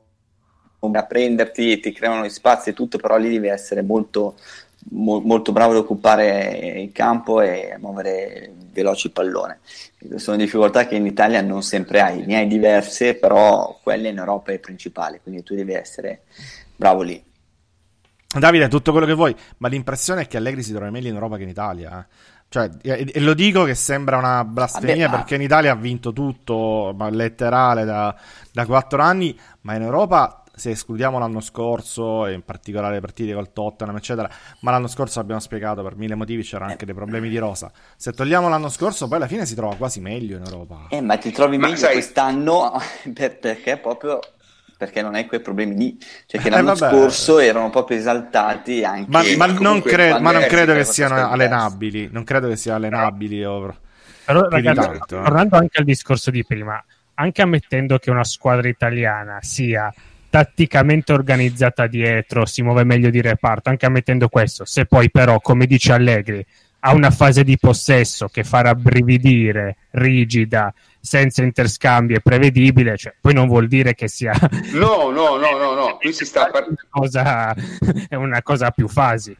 [0.80, 4.36] a prenderti, ti creano gli spazi e tutto, però lì devi essere molto,
[4.90, 9.60] mo, molto bravo ad occupare il campo e muovere veloci il pallone.
[10.16, 14.52] Sono difficoltà che in Italia non sempre hai, ne hai diverse, però quelle in Europa
[14.52, 16.22] è principale, quindi tu devi essere
[16.76, 17.24] bravo lì.
[18.30, 21.38] Davide, tutto quello che vuoi, ma l'impressione è che Allegri si trovi meglio in Europa
[21.38, 21.98] che in Italia.
[21.98, 22.36] Eh.
[22.50, 26.94] Cioè, e, lo dico che sembra una blasfemia Vabbè, perché in Italia ha vinto tutto,
[26.96, 28.14] ma letterale da,
[28.52, 33.32] da 4 anni, ma in Europa se escludiamo l'anno scorso e in particolare le partite
[33.32, 34.28] col Tottenham eccetera
[34.60, 37.70] ma l'anno scorso abbiamo spiegato per mille motivi c'erano anche dei problemi di rosa.
[37.96, 40.86] Se togliamo l'anno scorso poi alla fine si trova quasi meglio in Europa.
[40.90, 41.92] Eh ma ti trovi ma meglio sai...
[41.92, 42.72] quest'anno
[43.14, 44.18] per, perché proprio
[44.78, 48.84] perché non hai quei problemi lì cioè che eh, l'anno eh, scorso erano proprio esaltati
[48.84, 52.78] anche ma, ma non, cre- ma non credo che siano allenabili non credo che siano
[52.78, 53.76] allenabili no.
[54.24, 55.22] però ragazzi tanto, eh.
[55.22, 56.82] tornando anche al discorso di prima
[57.14, 59.92] anche ammettendo che una squadra italiana sia
[60.30, 64.64] tatticamente organizzata dietro, si muove meglio di reparto, anche ammettendo questo.
[64.64, 66.44] Se poi però, come dice Allegri,
[66.80, 73.34] ha una fase di possesso che fa rabbrividire, rigida, senza interscambi e prevedibile, cioè, poi
[73.34, 74.32] non vuol dire che sia...
[74.72, 75.96] No, no, no, no, no.
[75.96, 76.76] qui si sta parlando...
[78.08, 79.36] È una cosa più fasi.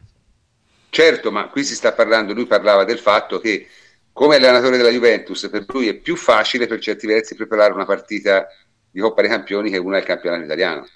[0.89, 3.67] Certo, ma qui si sta parlando, lui parlava del fatto che
[4.11, 8.47] come allenatore della Juventus per lui è più facile per certi versi preparare una partita
[8.91, 10.87] di Coppa dei Campioni che una il campionato italiano.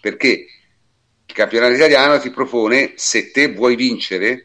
[0.00, 0.46] Perché
[1.26, 4.44] il campionato italiano ti propone, se te vuoi vincere,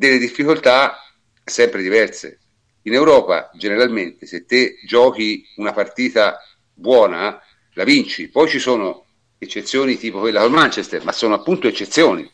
[0.00, 0.98] delle difficoltà
[1.44, 2.38] sempre diverse.
[2.84, 6.40] In Europa, generalmente, se te giochi una partita
[6.72, 7.38] buona,
[7.74, 8.30] la vinci.
[8.30, 9.04] Poi ci sono
[9.36, 12.28] eccezioni tipo quella col Manchester, ma sono appunto eccezioni,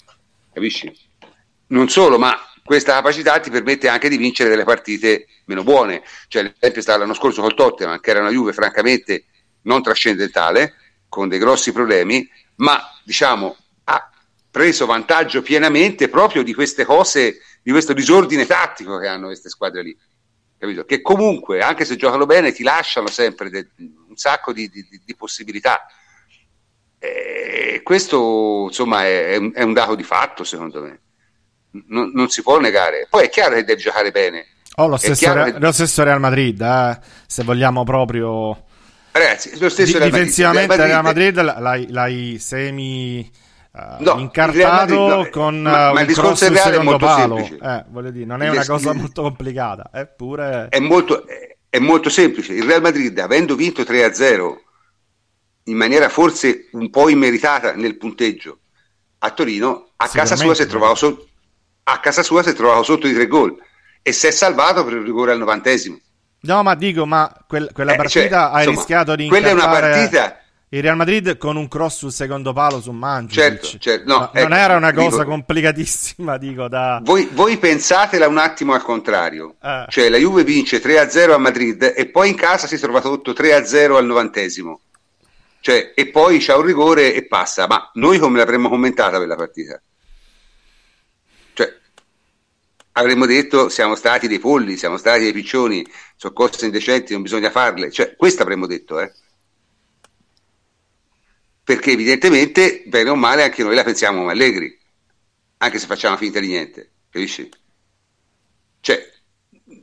[0.52, 0.96] capisci?
[1.68, 6.04] Non solo, ma questa capacità ti permette anche di vincere delle partite meno buone.
[6.28, 9.24] Cioè, l'esempio stato l'anno scorso col Tottenham, che era una Juve francamente
[9.62, 10.74] non trascendentale,
[11.08, 14.10] con dei grossi problemi, ma diciamo ha
[14.52, 19.82] preso vantaggio pienamente proprio di queste cose, di questo disordine tattico che hanno queste squadre
[19.82, 19.98] lì.
[20.56, 20.84] Capito?
[20.84, 23.70] Che comunque, anche se giocano bene, ti lasciano sempre de-
[24.08, 25.84] un sacco di, di, di possibilità.
[26.96, 31.00] E questo, insomma, è, è, un dato di fatto, secondo me.
[31.88, 33.08] Non, non, si può negare.
[33.10, 34.46] Poi è chiaro che deve giocare bene.
[34.76, 35.58] Oh, lo, stesso Real, che...
[35.58, 37.00] lo stesso Real Madrid, eh?
[37.26, 38.64] se vogliamo proprio...
[39.10, 43.28] Ragazzi, lo stesso Di, difensivamente Real Madrid, Real Madrid l'hai, l'hai semi
[43.76, 47.06] uh, no, incartato Madrid, no, con ma, uh, ma il discorso del Real è molto
[47.06, 47.36] palo.
[47.36, 47.64] semplice.
[47.64, 50.68] Eh, voglio dire, non è una cosa molto complicata, eppure...
[50.70, 52.54] È molto, è, è molto semplice.
[52.54, 54.54] Il Real Madrid, avendo vinto 3-0
[55.64, 58.60] in maniera forse un po' immeritata nel punteggio
[59.18, 61.26] a Torino, a casa sua si è trovato, so-
[61.84, 63.56] a casa sua si è trovato sotto di tre gol
[64.02, 65.98] e si è salvato per il rigore al novantesimo.
[66.40, 69.52] No, ma dico, ma quel, quella eh, partita cioè, hai insomma, rischiato di Quella è
[69.52, 70.38] una partita
[70.70, 73.38] il Real Madrid con un cross sul secondo palo su Mangic.
[73.38, 74.12] Certo, certo.
[74.12, 77.00] No, ecco, non era una cosa dico, complicatissima, dico, da...
[77.04, 79.54] Voi, voi, pensatela un attimo al contrario.
[79.62, 79.86] Eh.
[79.88, 83.94] Cioè, la Juve vince 3-0 a Madrid e poi in casa si trova sotto 3-0
[83.94, 84.80] al novantesimo.
[85.60, 87.68] Cioè, e poi c'è un rigore e passa.
[87.68, 89.80] Ma noi come l'avremmo commentata quella partita?
[91.52, 91.72] Cioè,
[92.92, 95.86] avremmo detto siamo stati dei polli, siamo stati dei piccioni,
[96.16, 97.92] sono cose indecenti, non bisogna farle.
[97.92, 99.12] Cioè, questo avremmo detto, eh
[101.66, 104.78] perché evidentemente, bene o male, anche noi la pensiamo come Allegri,
[105.56, 107.48] anche se facciamo finta di niente, capisci?
[108.78, 109.12] Cioè,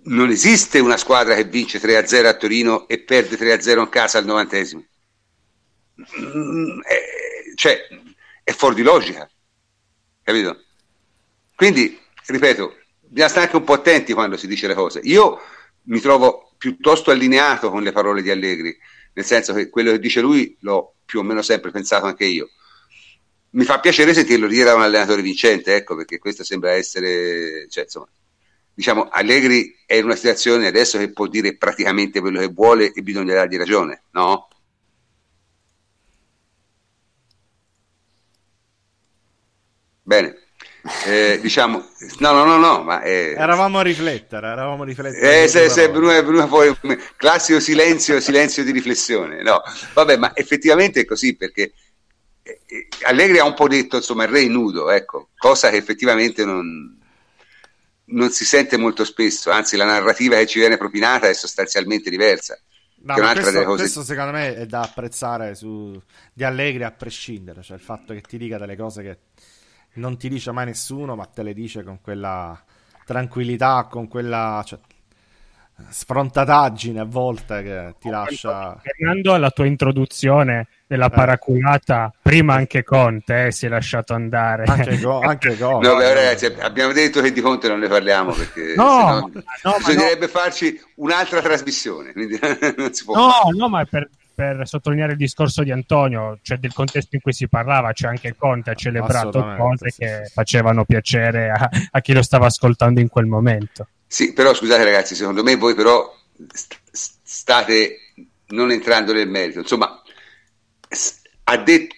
[0.03, 4.23] non esiste una squadra che vince 3-0 a Torino e perde 3-0 in casa al
[4.23, 4.81] novantesimo.
[6.21, 7.85] Mm, è, cioè,
[8.45, 9.29] è fuori di logica,
[10.23, 10.63] capito?
[11.53, 15.01] Quindi, ripeto, bisogna stare anche un po' attenti quando si dice le cose.
[15.03, 15.37] Io
[15.87, 18.73] mi trovo piuttosto allineato con le parole di Allegri,
[19.13, 22.49] nel senso che quello che dice lui l'ho più o meno sempre pensato anche io.
[23.51, 27.83] Mi fa piacere sentirlo dire da un allenatore vincente, ecco, perché questo sembra essere, cioè,
[27.83, 28.07] insomma,
[28.73, 33.01] diciamo, Allegri è in una situazione adesso che può dire praticamente quello che vuole e
[33.03, 34.47] bisogna dargli ragione, no?
[40.05, 40.42] Bene.
[41.05, 45.43] Eh, diciamo, no, no, no, no, ma eh, eravamo a riflettere, eravamo a riflettere.
[45.43, 46.75] Eh, se, se Bruno, Bruno poi,
[47.15, 49.41] classico silenzio, silenzio di riflessione.
[49.41, 49.61] No,
[49.93, 51.71] vabbè, ma effettivamente è così perché
[52.43, 56.99] eh, Allegri ha un po' detto, insomma, il re nudo, ecco, cosa che effettivamente non,
[58.05, 62.59] non si sente molto spesso, anzi la narrativa che ci viene propinata è sostanzialmente diversa.
[63.05, 63.81] No, questo, cose...
[63.81, 65.99] questo, secondo me è da apprezzare su,
[66.33, 69.17] di Allegri a prescindere, cioè il fatto che ti dica delle cose che
[69.93, 72.61] non ti dice mai nessuno, ma te le dice con quella
[73.05, 74.79] tranquillità, con quella cioè,
[75.89, 78.79] sfrontataggine a volte che ti lascia.
[78.81, 81.11] Tornando alla tua introduzione della eh.
[81.11, 84.63] paraculata, prima anche Conte eh, si è lasciato andare.
[84.65, 85.87] Anche, go- anche Conte.
[85.87, 89.29] No, beh, ragazzi, abbiamo detto che di Conte non ne parliamo perché no,
[89.63, 90.31] no, bisognerebbe no.
[90.31, 92.13] farci un'altra trasmissione.
[92.13, 92.39] Quindi
[92.77, 93.55] non si può no, fare.
[93.57, 97.47] no, ma per, per sottolineare il discorso di Antonio, cioè del contesto in cui si
[97.47, 100.33] parlava, c'è anche Conte ha celebrato cose sì, che sì.
[100.33, 103.87] facevano piacere a, a, chi lo stava ascoltando in quel momento.
[104.07, 106.11] Sì, però scusate ragazzi, secondo me voi però
[106.51, 107.97] st- state
[108.47, 109.59] non entrando nel merito.
[109.59, 110.01] Insomma,
[111.43, 111.95] ha detto,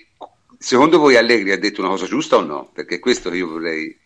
[0.58, 2.70] secondo voi Allegri ha detto una cosa giusta o no?
[2.74, 3.98] Perché questo io vorrei...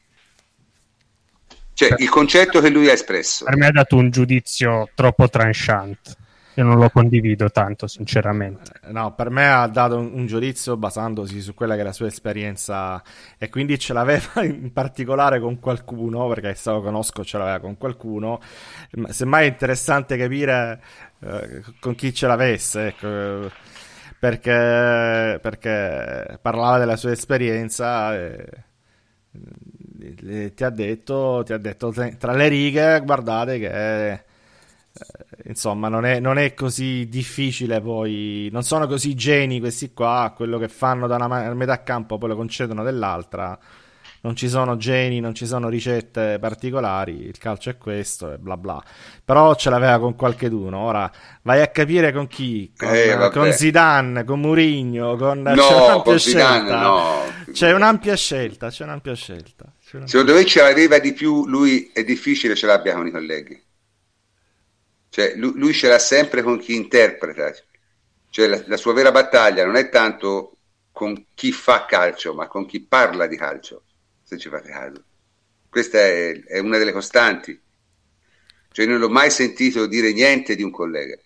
[1.74, 3.46] Cioè, il concetto che lui ha espresso.
[3.46, 6.18] Per me ha dato un giudizio troppo tranchant
[6.60, 8.72] io non lo condivido tanto, sinceramente.
[8.84, 11.94] Eh, no, per me ha dato un, un, giudizio basandosi su quella che è la
[11.94, 13.02] sua esperienza
[13.38, 17.78] e quindi ce l'aveva in particolare con qualcuno, perché se lo conosco ce l'aveva con
[17.78, 18.42] qualcuno.
[19.08, 20.82] Semmai è interessante capire
[21.22, 23.50] eh, con chi ce l'avesse, ecco,
[24.20, 28.16] perché, perché parlava della sua esperienza.
[28.18, 28.48] E,
[30.28, 34.24] e ti ha detto, ti ha detto tra le righe, guardate che
[35.46, 38.50] insomma, non è, non è, così difficile poi.
[38.52, 40.34] Non sono così geni questi qua.
[40.36, 43.58] Quello che fanno da una metà campo poi lo concedono dell'altra.
[44.22, 47.24] Non ci sono geni, non ci sono ricette particolari.
[47.24, 48.84] Il calcio è questo e bla bla.
[49.24, 50.78] Però ce l'aveva con qualcheduno.
[50.78, 51.10] Ora
[51.44, 55.16] vai a capire con chi: con, eh, con Zidane, con Mourinho.
[55.16, 56.82] Con, no, c'è un'ampia scelta.
[56.82, 57.22] no.
[57.54, 58.70] C'è un'ampia scelta.
[58.70, 59.72] C'è un'ampia scelta.
[59.82, 61.48] C'è un'ampia Secondo me ce l'aveva di più.
[61.48, 63.68] Lui è difficile ce l'abbia con i colleghi.
[65.20, 67.54] Cioè, lui, lui, ce l'ha sempre con chi interpreta.
[68.30, 70.56] Cioè, la, la, sua vera battaglia non è tanto
[70.94, 73.84] con chi fa calcio, ma con chi parla di calcio,
[74.24, 75.04] se ci fate caso.
[75.70, 77.60] Questa è, è una delle costanti.
[78.72, 81.18] Cioè, non l'ho mai sentito dire niente di un collega,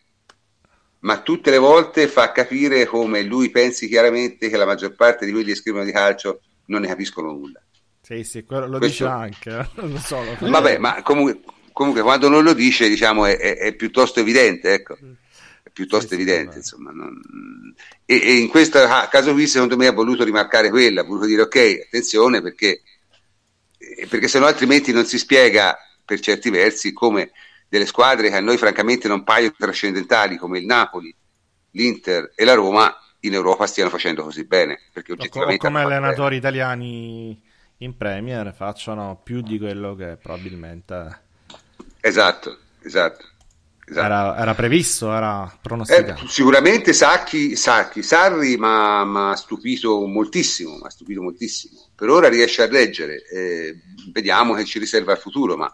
[1.01, 5.31] ma tutte le volte fa capire come lui pensi chiaramente che la maggior parte di
[5.31, 7.61] quelli che scrivono di calcio non ne capiscono nulla.
[8.01, 9.03] Sì, sì, quello lo Questo...
[9.03, 10.35] dice anche, non solo.
[10.39, 11.41] Vabbè, ma comunque,
[11.73, 14.97] comunque, quando non lo dice, diciamo, è, è, è piuttosto evidente, ecco.
[15.63, 16.91] È piuttosto evidente, insomma.
[16.91, 17.19] Non...
[18.05, 18.79] E, e, in questo
[19.09, 22.81] caso qui, secondo me, ha voluto rimarcare quella, ha voluto dire, ok, attenzione, perché,
[24.07, 27.31] perché se no altrimenti non si spiega, per certi versi, come
[27.67, 31.13] delle squadre che a noi francamente non paiono trascendentali, come il Napoli,
[31.71, 34.79] l'Inter e la Roma, in Europa stiano facendo così bene.
[34.91, 37.41] Perché oggettivamente come allenatori italiani
[37.77, 41.21] in Premier facciano più di quello che probabilmente...
[42.05, 43.25] Esatto, esatto.
[43.87, 44.05] esatto.
[44.05, 46.25] Era, era, previsto, era pronosticato.
[46.25, 51.87] Eh, sicuramente Sacchi, Sacchi Sarri mi ha stupito moltissimo, mi ha stupito moltissimo.
[51.95, 53.79] Per ora riesce a reggere, eh,
[54.11, 55.73] vediamo che ci riserva il futuro, ma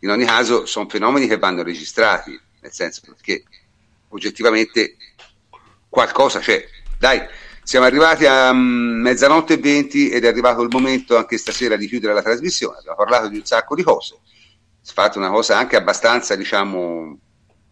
[0.00, 3.44] in ogni caso sono fenomeni che vanno registrati, nel senso che
[4.08, 4.96] oggettivamente
[5.88, 6.62] qualcosa c'è.
[6.98, 7.22] Dai,
[7.62, 8.58] siamo arrivati a um,
[9.00, 12.76] mezzanotte e venti ed è arrivato il momento anche stasera di chiudere la trasmissione.
[12.76, 14.18] Abbiamo parlato di un sacco di cose.
[14.92, 17.18] Fatta una cosa anche abbastanza, diciamo,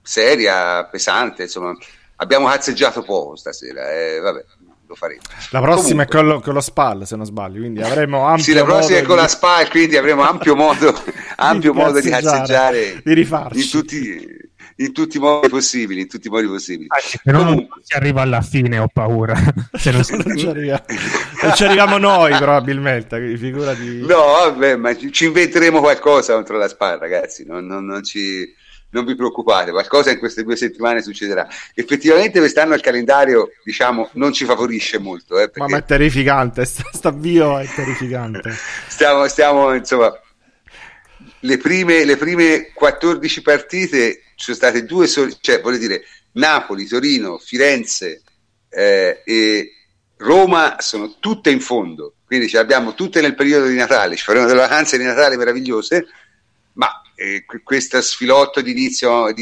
[0.03, 1.75] seria, pesante, insomma.
[2.17, 4.45] Abbiamo cazzeggiato poco stasera, eh, vabbè,
[4.87, 5.21] lo faremo.
[5.51, 8.45] La prossima Comunque, è con lo, con lo SPAL, se non sbaglio, quindi avremo ampio
[8.45, 9.23] Sì, la prossima è con di...
[9.23, 10.95] la SPAL, quindi avremo ampio modo,
[11.37, 13.61] ampio di, modo di cazzeggiare di rifarci.
[13.61, 14.37] In tutti,
[14.77, 16.87] in tutti i modi possibili, in tutti i modi possibili.
[16.89, 19.35] Ah, se non si arriva alla fine, ho paura.
[19.73, 20.83] se non, non, ci arriva.
[21.43, 23.37] non, ci arriviamo noi, probabilmente.
[23.37, 24.01] Figurati...
[24.01, 27.45] No, vabbè, ma ci inventeremo qualcosa contro la SPA, ragazzi.
[27.47, 28.53] Non, non, non, ci,
[28.91, 31.47] non vi preoccupate, qualcosa in queste due settimane succederà.
[31.75, 35.39] Effettivamente, quest'anno il calendario, diciamo, non ci favorisce molto.
[35.39, 38.53] Eh, Ma, ma è terrificante, sta, bio è terrificante.
[38.89, 40.13] stiamo, stiamo, insomma.
[41.41, 46.87] Le prime, le prime 14 partite ci sono state due soli, cioè voglio dire, Napoli,
[46.87, 48.23] Torino, Firenze
[48.69, 49.73] eh, e
[50.17, 54.25] Roma sono tutte in fondo, quindi ce le abbiamo tutte nel periodo di Natale, ci
[54.25, 56.07] faremo delle vacanze di Natale meravigliose,
[56.75, 59.33] ma eh, questo sfilotto di inizio,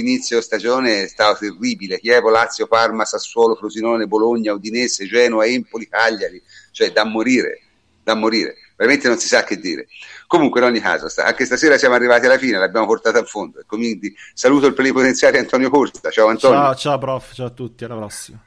[0.41, 6.93] stagione è stato terribile, Chievo, Lazio, Parma, Sassuolo, Frosinone, Bologna, Udinese, Genoa, Empoli, Cagliari, cioè
[6.93, 7.61] da morire,
[8.03, 9.87] da morire, veramente non si sa che dire.
[10.27, 13.61] Comunque, in ogni caso, sta, anche stasera siamo arrivati alla fine, l'abbiamo portata a fondo.
[13.61, 16.11] E quindi saluto il plenipotenziario Antonio Corsa.
[16.11, 16.59] Ciao Antonio.
[16.59, 18.43] Ciao, ciao prof, ciao a tutti, alla prossima.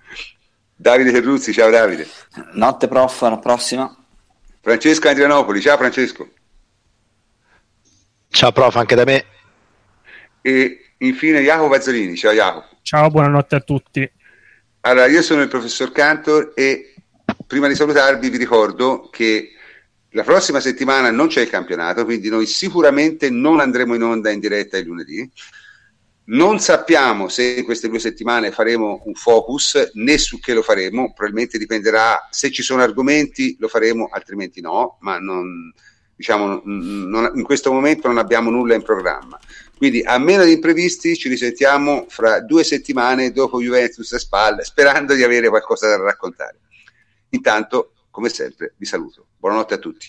[0.76, 2.08] Davide Terruzzi, ciao Davide.
[2.54, 3.96] Notte prof, alla prossima.
[4.62, 6.30] Francesco Adrianopoli, ciao Francesco.
[8.28, 9.26] Ciao prof, anche da me.
[10.42, 12.76] E infine Jacopo Pazzolini, ciao Jacopo.
[12.82, 14.12] Ciao, buonanotte a tutti.
[14.82, 16.94] Allora, io sono il professor Cantor e
[17.48, 19.55] prima di salutarvi vi ricordo che
[20.16, 24.40] la prossima settimana non c'è il campionato, quindi noi sicuramente non andremo in onda in
[24.40, 25.30] diretta il lunedì.
[26.28, 31.12] Non sappiamo se in queste due settimane faremo un focus né su che lo faremo,
[31.14, 35.74] probabilmente dipenderà se ci sono argomenti lo faremo, altrimenti no, ma non,
[36.16, 39.38] diciamo, non, in questo momento non abbiamo nulla in programma.
[39.78, 45.14] Quindi a meno di imprevisti ci risentiamo fra due settimane dopo Juventus a spalle, sperando
[45.14, 46.58] di avere qualcosa da raccontare.
[47.32, 49.28] Intanto come sempre vi saluto.
[49.38, 50.08] Buonanotte a tutti.